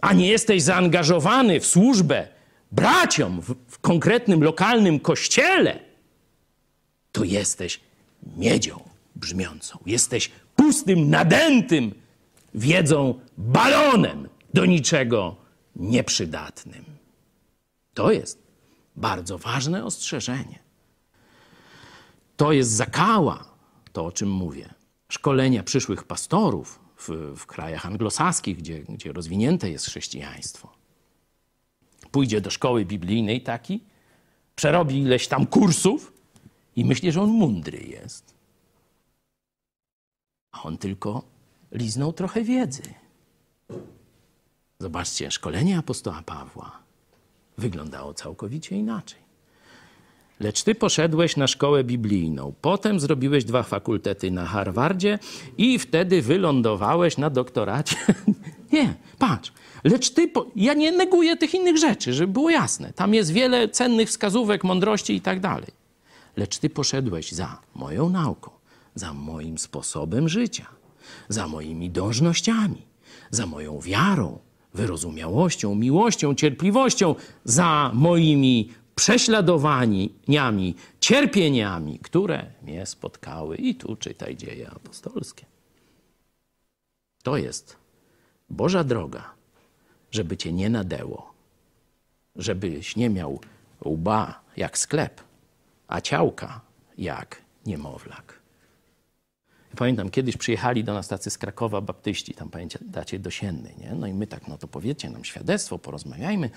[0.02, 2.28] a nie jesteś zaangażowany w służbę
[2.72, 5.80] braciom w, w konkretnym lokalnym kościele,
[7.12, 7.80] to jesteś
[8.38, 9.80] miedzią brzmiącą.
[9.86, 11.94] Jesteś pustym, nadętym
[12.56, 15.36] wiedzą balonem do niczego
[15.76, 16.86] nieprzydatnym.
[17.94, 18.44] To jest
[18.96, 20.60] bardzo ważne ostrzeżenie.
[22.38, 23.46] To jest zakała,
[23.94, 24.74] to o czym mówię
[25.10, 30.74] szkolenia przyszłych pastorów w, w krajach anglosaskich, gdzie, gdzie rozwinięte jest chrześcijaństwo.
[32.12, 33.84] Pójdzie do szkoły biblijnej taki,
[34.56, 36.14] przerobi ileś tam kursów
[36.76, 38.34] i myśli, że on mądry jest.
[40.52, 41.24] A on tylko
[41.72, 42.84] liznął trochę wiedzy.
[44.80, 46.86] Zobaczcie, szkolenie apostoła Pawła
[47.58, 49.26] wyglądało całkowicie inaczej.
[50.40, 55.20] Lecz ty poszedłeś na szkołę biblijną, potem zrobiłeś dwa fakultety na Harvardzie
[55.58, 57.96] i wtedy wylądowałeś na doktoracie.
[58.74, 59.54] nie, patrz.
[59.84, 60.46] Lecz ty, po...
[60.56, 62.94] ja nie neguję tych innych rzeczy, żeby było jasne.
[62.94, 65.85] Tam jest wiele cennych wskazówek, mądrości i tak dalej.
[66.38, 68.52] Lecz ty poszedłeś za moją nauką,
[68.96, 70.66] za moim sposobem życia,
[71.30, 72.82] za moimi dążnościami,
[73.32, 74.40] za moją wiarą,
[74.74, 83.58] wyrozumiałością, miłością, cierpliwością, za moimi prześladowaniami, cierpieniami, które mnie spotkały.
[83.58, 85.46] I tu czytaj dzieje apostolskie.
[87.24, 87.78] To jest
[88.50, 89.34] Boża droga,
[90.12, 91.34] żeby cię nie nadęło,
[92.36, 93.40] żebyś nie miał
[93.86, 95.22] łba jak sklep,
[95.88, 96.62] a ciałka
[96.98, 98.46] jak niemowlak.
[99.76, 103.30] Pamiętam, kiedyś przyjechali do nas tacy z Krakowa baptyści, tam pamiętacie, do
[103.78, 103.94] nie?
[103.96, 106.50] No i my tak, no to powiedzcie nam świadectwo, porozmawiajmy,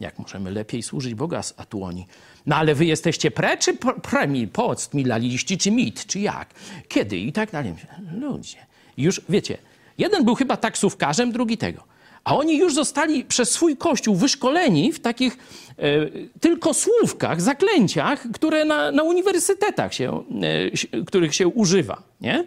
[0.00, 2.06] jak możemy lepiej służyć Boga, a tu oni.
[2.46, 6.54] No ale wy jesteście pre czy premii, post mi laliści, czy mit, czy jak?
[6.88, 7.16] Kiedy?
[7.16, 7.74] I tak dalej.
[8.12, 8.58] Ludzie.
[8.96, 9.58] Już, wiecie,
[9.98, 11.95] jeden był chyba taksówkarzem, drugi tego.
[12.26, 15.38] A oni już zostali przez swój kościół wyszkoleni w takich
[15.78, 15.82] e,
[16.40, 20.24] tylko słówkach, zaklęciach, które na, na uniwersytetach się,
[20.96, 22.44] e, których się używa, nie?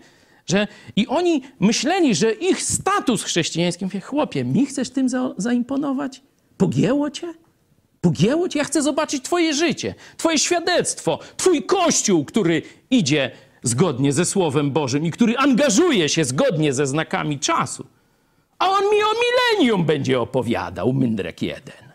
[0.47, 6.21] Że, I oni myśleli, że ich status chrześcijański, mówię, chłopie, mi chcesz tym za, zaimponować?
[6.57, 7.33] Pogięło cię?
[8.01, 8.59] Pogięło cię?
[8.59, 12.61] Ja chcę zobaczyć twoje życie, twoje świadectwo, twój kościół, który
[12.91, 13.31] idzie
[13.63, 17.85] zgodnie ze Słowem Bożym i który angażuje się zgodnie ze znakami czasu.
[18.59, 21.89] A on mi o milenium będzie opowiadał, Myndrek jeden.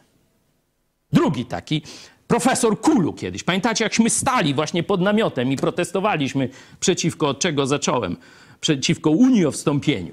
[1.13, 1.83] Drugi taki,
[2.27, 3.43] profesor Kulu kiedyś.
[3.43, 6.49] Pamiętacie, jakśmy stali właśnie pod namiotem i protestowaliśmy
[6.81, 8.17] przeciwko, od czego zacząłem,
[8.61, 10.13] przeciwko Unii o wstąpieniu.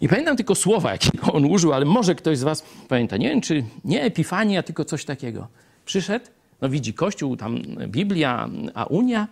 [0.00, 3.16] Nie pamiętam tylko słowa, jakiego on użył, ale może ktoś z was pamięta.
[3.16, 5.48] Nie wiem, czy nie Epifania, tylko coś takiego.
[5.84, 6.26] Przyszedł,
[6.60, 9.28] no widzi Kościół, tam Biblia, a Unia.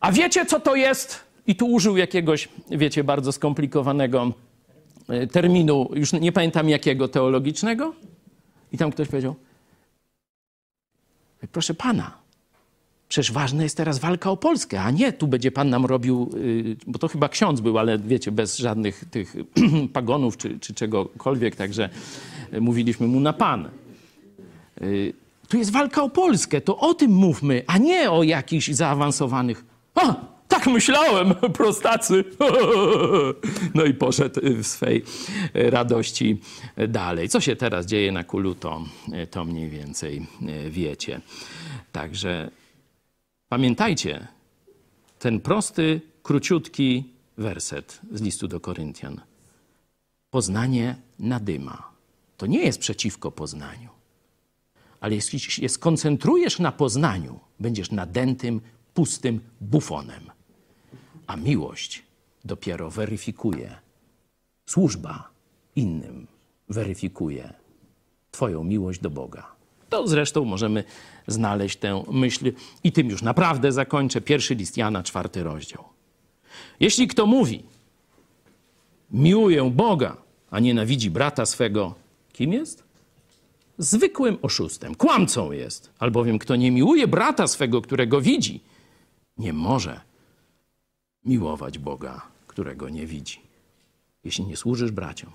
[0.00, 1.29] A wiecie, co to jest?
[1.46, 4.32] I tu użył jakiegoś, wiecie, bardzo skomplikowanego
[5.08, 7.94] e, terminu, już nie pamiętam jakiego, teologicznego.
[8.72, 9.34] I tam ktoś powiedział:
[11.52, 12.18] Proszę pana,
[13.08, 16.76] przecież ważna jest teraz walka o Polskę, a nie tu będzie pan nam robił, y,
[16.86, 19.36] bo to chyba ksiądz był, ale wiecie, bez żadnych tych
[19.92, 21.88] pagonów czy, czy czegokolwiek, także
[22.60, 23.68] mówiliśmy mu na pan.
[24.82, 25.12] Y,
[25.48, 29.64] tu jest walka o Polskę, to o tym mówmy, a nie o jakichś zaawansowanych.
[30.50, 32.24] Tak myślałem, prostacy.
[33.74, 35.04] No i poszedł w swej
[35.54, 36.40] radości
[36.88, 37.28] dalej.
[37.28, 38.84] Co się teraz dzieje na kulu, to,
[39.30, 40.26] to mniej więcej
[40.70, 41.20] wiecie.
[41.92, 42.50] Także
[43.48, 44.28] pamiętajcie
[45.18, 47.04] ten prosty, króciutki
[47.38, 49.20] werset z listu do Koryntian.
[50.30, 51.90] Poznanie nadyma.
[52.36, 53.88] To nie jest przeciwko poznaniu.
[55.00, 58.60] Ale jeśli się skoncentrujesz na poznaniu, będziesz nadętym,
[58.94, 60.29] pustym bufonem.
[61.30, 62.02] A miłość
[62.44, 63.76] dopiero weryfikuje.
[64.66, 65.28] Służba
[65.76, 66.26] innym
[66.68, 67.52] weryfikuje
[68.30, 69.46] Twoją miłość do Boga.
[69.88, 70.84] To zresztą możemy
[71.26, 72.52] znaleźć tę myśl
[72.84, 74.20] i tym już naprawdę zakończę.
[74.20, 75.84] Pierwszy list Jana, czwarty rozdział.
[76.80, 77.62] Jeśli kto mówi,
[79.10, 80.16] miłuję Boga,
[80.50, 81.94] a nienawidzi brata swego,
[82.32, 82.82] kim jest?
[83.78, 85.90] Zwykłym oszustem, kłamcą jest.
[85.98, 88.60] Albowiem kto nie miłuje brata swego, którego widzi,
[89.38, 90.09] nie może
[91.24, 93.40] miłować Boga, którego nie widzi.
[94.24, 95.32] Jeśli nie służysz braciom,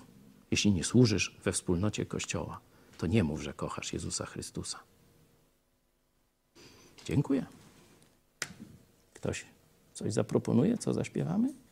[0.50, 2.60] jeśli nie służysz we wspólnocie Kościoła,
[2.98, 4.78] to nie mów, że kochasz Jezusa Chrystusa.
[7.04, 7.46] Dziękuję.
[9.14, 9.44] Ktoś
[9.94, 11.65] coś zaproponuje, co zaśpiewamy?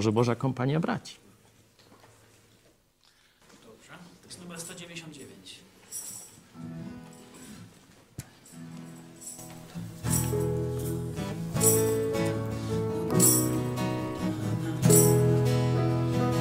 [0.00, 1.16] Może Boża Kompania Braci.
[3.66, 3.92] Dobrze.
[4.22, 5.60] To jest numer 199.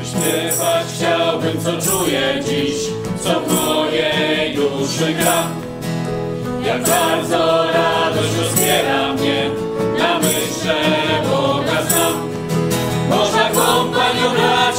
[0.04, 2.76] Śpiewać chciałbym, co czuję dziś,
[3.24, 5.48] co w mojej duszy gra.
[6.66, 9.50] Jak bardzo radość rozbiera mnie,
[9.98, 10.99] na myśl,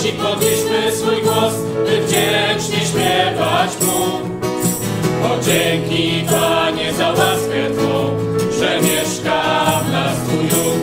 [0.00, 1.54] braci, podnieśmy swój głos,
[1.84, 4.30] by wdzięcznie śpiewać Mu.
[5.26, 8.16] O dzięki Panie za łaskę Twą,
[8.58, 9.42] że mieszka
[9.84, 10.80] w nas Twój duch.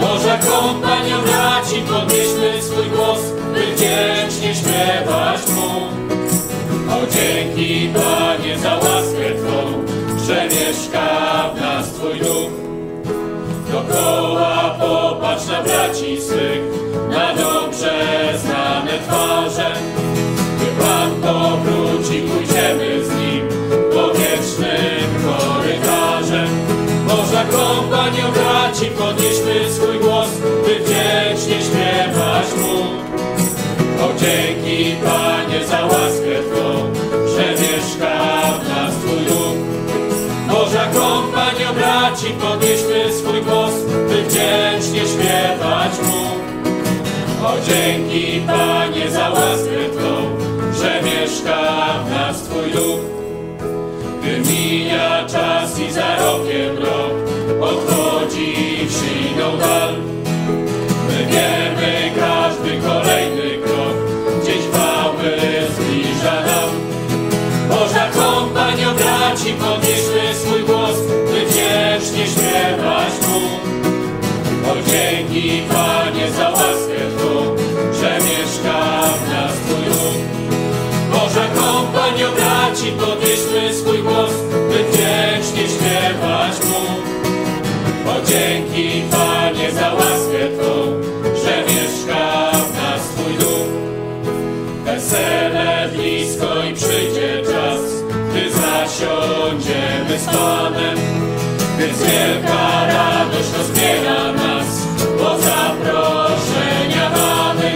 [0.00, 3.18] Boża kompanio braci, podnieśmy swój głos,
[3.54, 5.70] by wdzięcznie śpiewać Mu.
[6.92, 9.84] O dzięki Panie za łaskę Twą,
[10.26, 12.52] że mieszka w nas Twój duch.
[13.72, 16.67] Dokoła popatrz na braci swych,
[47.88, 50.14] dzięki Panie za łaskę Twą,
[50.80, 51.58] że mieszka
[52.06, 53.00] w nas Twój duch.
[54.22, 57.12] Gdy mija czas i za rokiem rok
[57.60, 58.54] odchodzi
[58.86, 59.94] w siną dal.
[61.08, 63.96] My wiemy, każdy kolejny krok
[64.42, 65.36] gdzieś chwały
[65.70, 66.70] zbliża nam.
[67.68, 73.40] Boża kompanio braci, podnieśmy swój głos, by wiecznie śpiewać Mu.
[74.70, 77.57] O dzięki Panie za łaskę Twą,
[98.98, 100.98] zasiądziemy z Panem.
[101.78, 104.86] Więc wielka radość rozbiera nas,
[105.18, 107.72] bo zaproszenia mamy.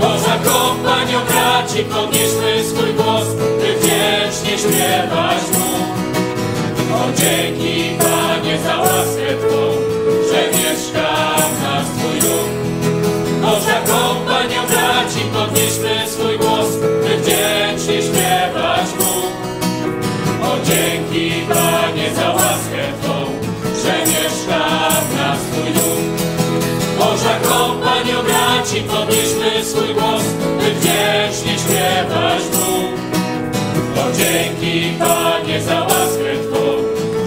[0.00, 5.70] Boża kompanio braci, podnieśmy swój głos, by wiecznie śpiewać Mu.
[6.94, 9.79] O dzięki Panie za łaskę Twą,
[28.60, 30.24] braci, podnieśmy swój głos,
[30.58, 32.88] by wdzięcznie śpiewać Mu.
[34.00, 36.60] O dzięki Panie za łaskę Twą,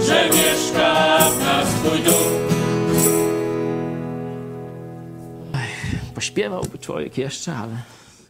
[0.06, 2.34] że mieszka w nas Twój duch.
[6.14, 7.76] Pośpiewałby człowiek jeszcze, ale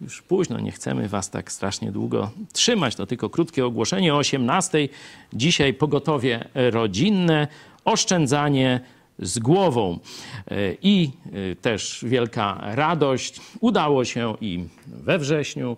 [0.01, 2.95] już późno, nie chcemy was tak strasznie długo trzymać.
[2.95, 4.89] To tylko krótkie ogłoszenie o 18.
[5.33, 7.49] Dzisiaj pogotowie rodzinne,
[7.85, 8.81] oszczędzanie
[9.19, 9.99] z głową.
[10.51, 11.11] E, I
[11.53, 13.41] e, też wielka radość.
[13.61, 15.77] Udało się i we wrześniu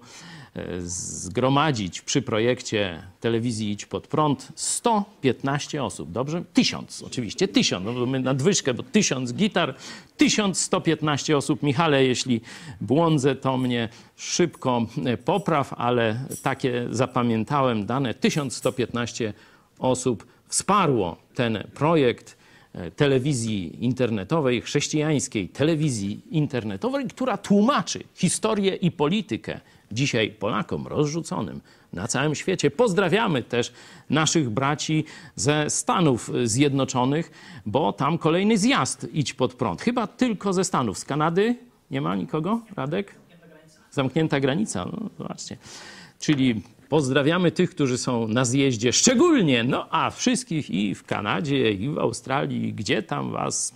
[0.54, 6.44] e, zgromadzić przy projekcie telewizji Idź Pod Prąd 115 osób, dobrze?
[6.52, 9.74] Tysiąc, oczywiście, tysiąc, no bo my nadwyżkę, bo tysiąc gitar,
[10.16, 11.62] 1115 osób.
[11.62, 12.40] Michale, jeśli
[12.80, 14.86] błądzę, to mnie szybko
[15.24, 18.14] popraw, ale takie zapamiętałem dane.
[18.14, 19.32] 1115
[19.78, 22.35] osób wsparło ten projekt
[22.96, 29.60] telewizji internetowej, chrześcijańskiej telewizji internetowej, która tłumaczy historię i politykę
[29.92, 31.60] dzisiaj Polakom rozrzuconym
[31.92, 32.70] na całym świecie.
[32.70, 33.72] Pozdrawiamy też
[34.10, 35.04] naszych braci
[35.34, 37.30] ze Stanów Zjednoczonych,
[37.66, 39.82] bo tam kolejny zjazd idź pod prąd.
[39.82, 40.98] Chyba tylko ze Stanów.
[40.98, 41.56] Z Kanady
[41.90, 42.60] nie ma nikogo?
[42.76, 43.14] Radek?
[43.90, 44.84] Zamknięta granica.
[44.84, 45.56] No, zobaczcie.
[46.18, 51.88] Czyli pozdrawiamy tych, którzy są na zjeździe szczególnie, no a wszystkich i w Kanadzie, i
[51.88, 53.74] w Australii, gdzie tam was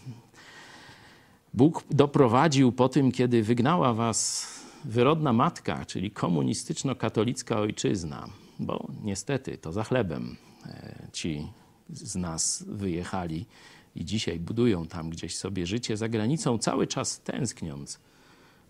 [1.55, 4.47] Bóg doprowadził po tym, kiedy wygnała was
[4.85, 8.29] wyrodna matka, czyli komunistyczno-katolicka ojczyzna,
[8.59, 11.47] bo niestety to za chlebem e, ci
[11.89, 13.47] z nas wyjechali
[13.97, 18.01] i dzisiaj budują tam gdzieś sobie życie za granicą, cały czas tęskniąc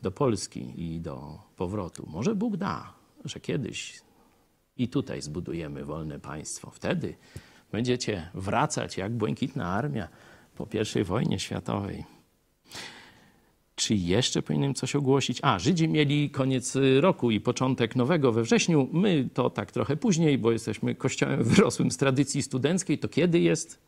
[0.03, 2.09] do Polski i do powrotu.
[2.11, 2.93] Może Bóg da,
[3.25, 4.01] że kiedyś
[4.81, 6.71] i tutaj zbudujemy wolne państwo.
[6.71, 7.15] Wtedy
[7.73, 10.09] będziecie wracać jak błękitna armia
[10.57, 10.69] po
[11.01, 12.05] I wojnie światowej.
[13.75, 15.39] Czy jeszcze powinienem coś ogłosić?
[15.43, 18.89] A, Żydzi mieli koniec roku i początek nowego we wrześniu.
[18.93, 22.99] My to tak trochę później, bo jesteśmy kościołem wyrosłym z tradycji studenckiej.
[22.99, 23.79] To kiedy jest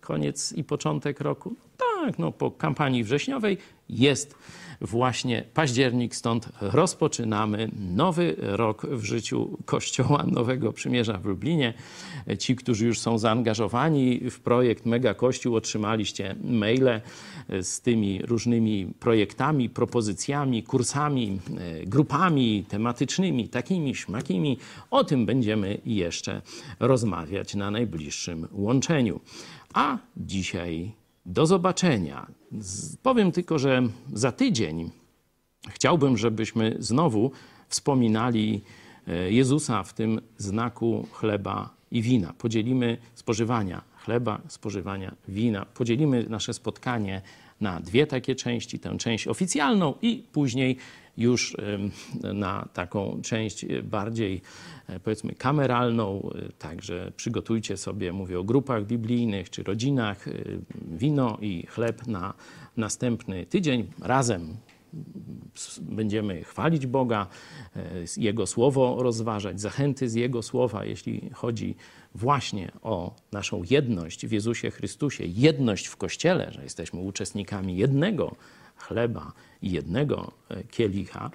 [0.00, 1.54] koniec i początek roku?
[2.06, 3.58] Tak, no po kampanii wrześniowej
[3.88, 4.34] jest
[4.80, 11.74] właśnie październik, stąd rozpoczynamy nowy rok w życiu Kościoła Nowego Przymierza w Lublinie.
[12.38, 17.00] Ci, którzy już są zaangażowani w projekt Mega Kościół, otrzymaliście maile
[17.62, 24.58] z tymi różnymi projektami, propozycjami, kursami, e, grupami tematycznymi, takimi, śmakimi.
[24.90, 26.42] O tym będziemy jeszcze
[26.80, 29.20] rozmawiać na najbliższym łączeniu.
[29.74, 32.26] A dzisiaj do zobaczenia.
[33.02, 33.82] Powiem tylko, że
[34.12, 34.90] za tydzień
[35.68, 37.30] chciałbym, żebyśmy znowu
[37.68, 38.62] wspominali
[39.06, 42.32] e, Jezusa w tym znaku chleba i wina.
[42.38, 45.66] Podzielimy spożywania chleba, spożywania wina.
[45.66, 47.22] Podzielimy nasze spotkanie
[47.60, 48.78] na dwie takie części.
[48.78, 50.76] Tę część oficjalną i później
[51.16, 51.56] już
[52.34, 54.42] na taką część bardziej
[54.88, 56.30] e, powiedzmy kameralną.
[56.34, 60.32] E, także przygotujcie sobie, mówię o grupach biblijnych czy rodzinach, e,
[60.90, 62.34] wino i chleb na
[62.76, 63.86] następny tydzień.
[64.00, 64.56] Razem
[65.80, 67.26] będziemy chwalić Boga,
[68.16, 71.74] Jego słowo rozważać, zachęty z Jego słowa, jeśli chodzi
[72.14, 78.36] właśnie o naszą jedność w Jezusie Chrystusie, jedność w Kościele, że jesteśmy uczestnikami jednego
[78.76, 79.32] chleba
[79.62, 81.30] jednego e, kielicha,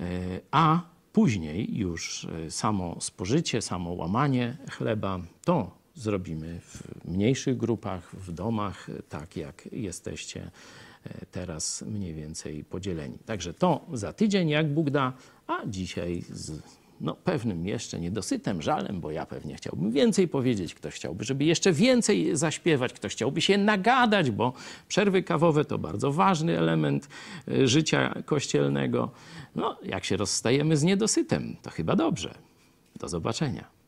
[0.00, 0.06] e,
[0.50, 0.80] a
[1.12, 8.86] później już e, samo spożycie, samo łamanie chleba to zrobimy w mniejszych grupach, w domach,
[9.08, 10.50] tak jak jesteście
[11.30, 13.18] teraz mniej więcej podzieleni.
[13.26, 15.12] Także to za tydzień, jak Bóg da,
[15.46, 16.62] a dzisiaj z
[17.02, 21.72] no, pewnym jeszcze niedosytem, żalem, bo ja pewnie chciałbym więcej powiedzieć, ktoś chciałby, żeby jeszcze
[21.72, 24.52] więcej zaśpiewać, ktoś chciałby się nagadać, bo
[24.88, 27.08] przerwy kawowe to bardzo ważny element
[27.48, 29.10] e, życia kościelnego.
[29.54, 32.34] No, jak się rozstajemy z niedosytem, to chyba dobrze.
[33.00, 33.81] Do zobaczenia.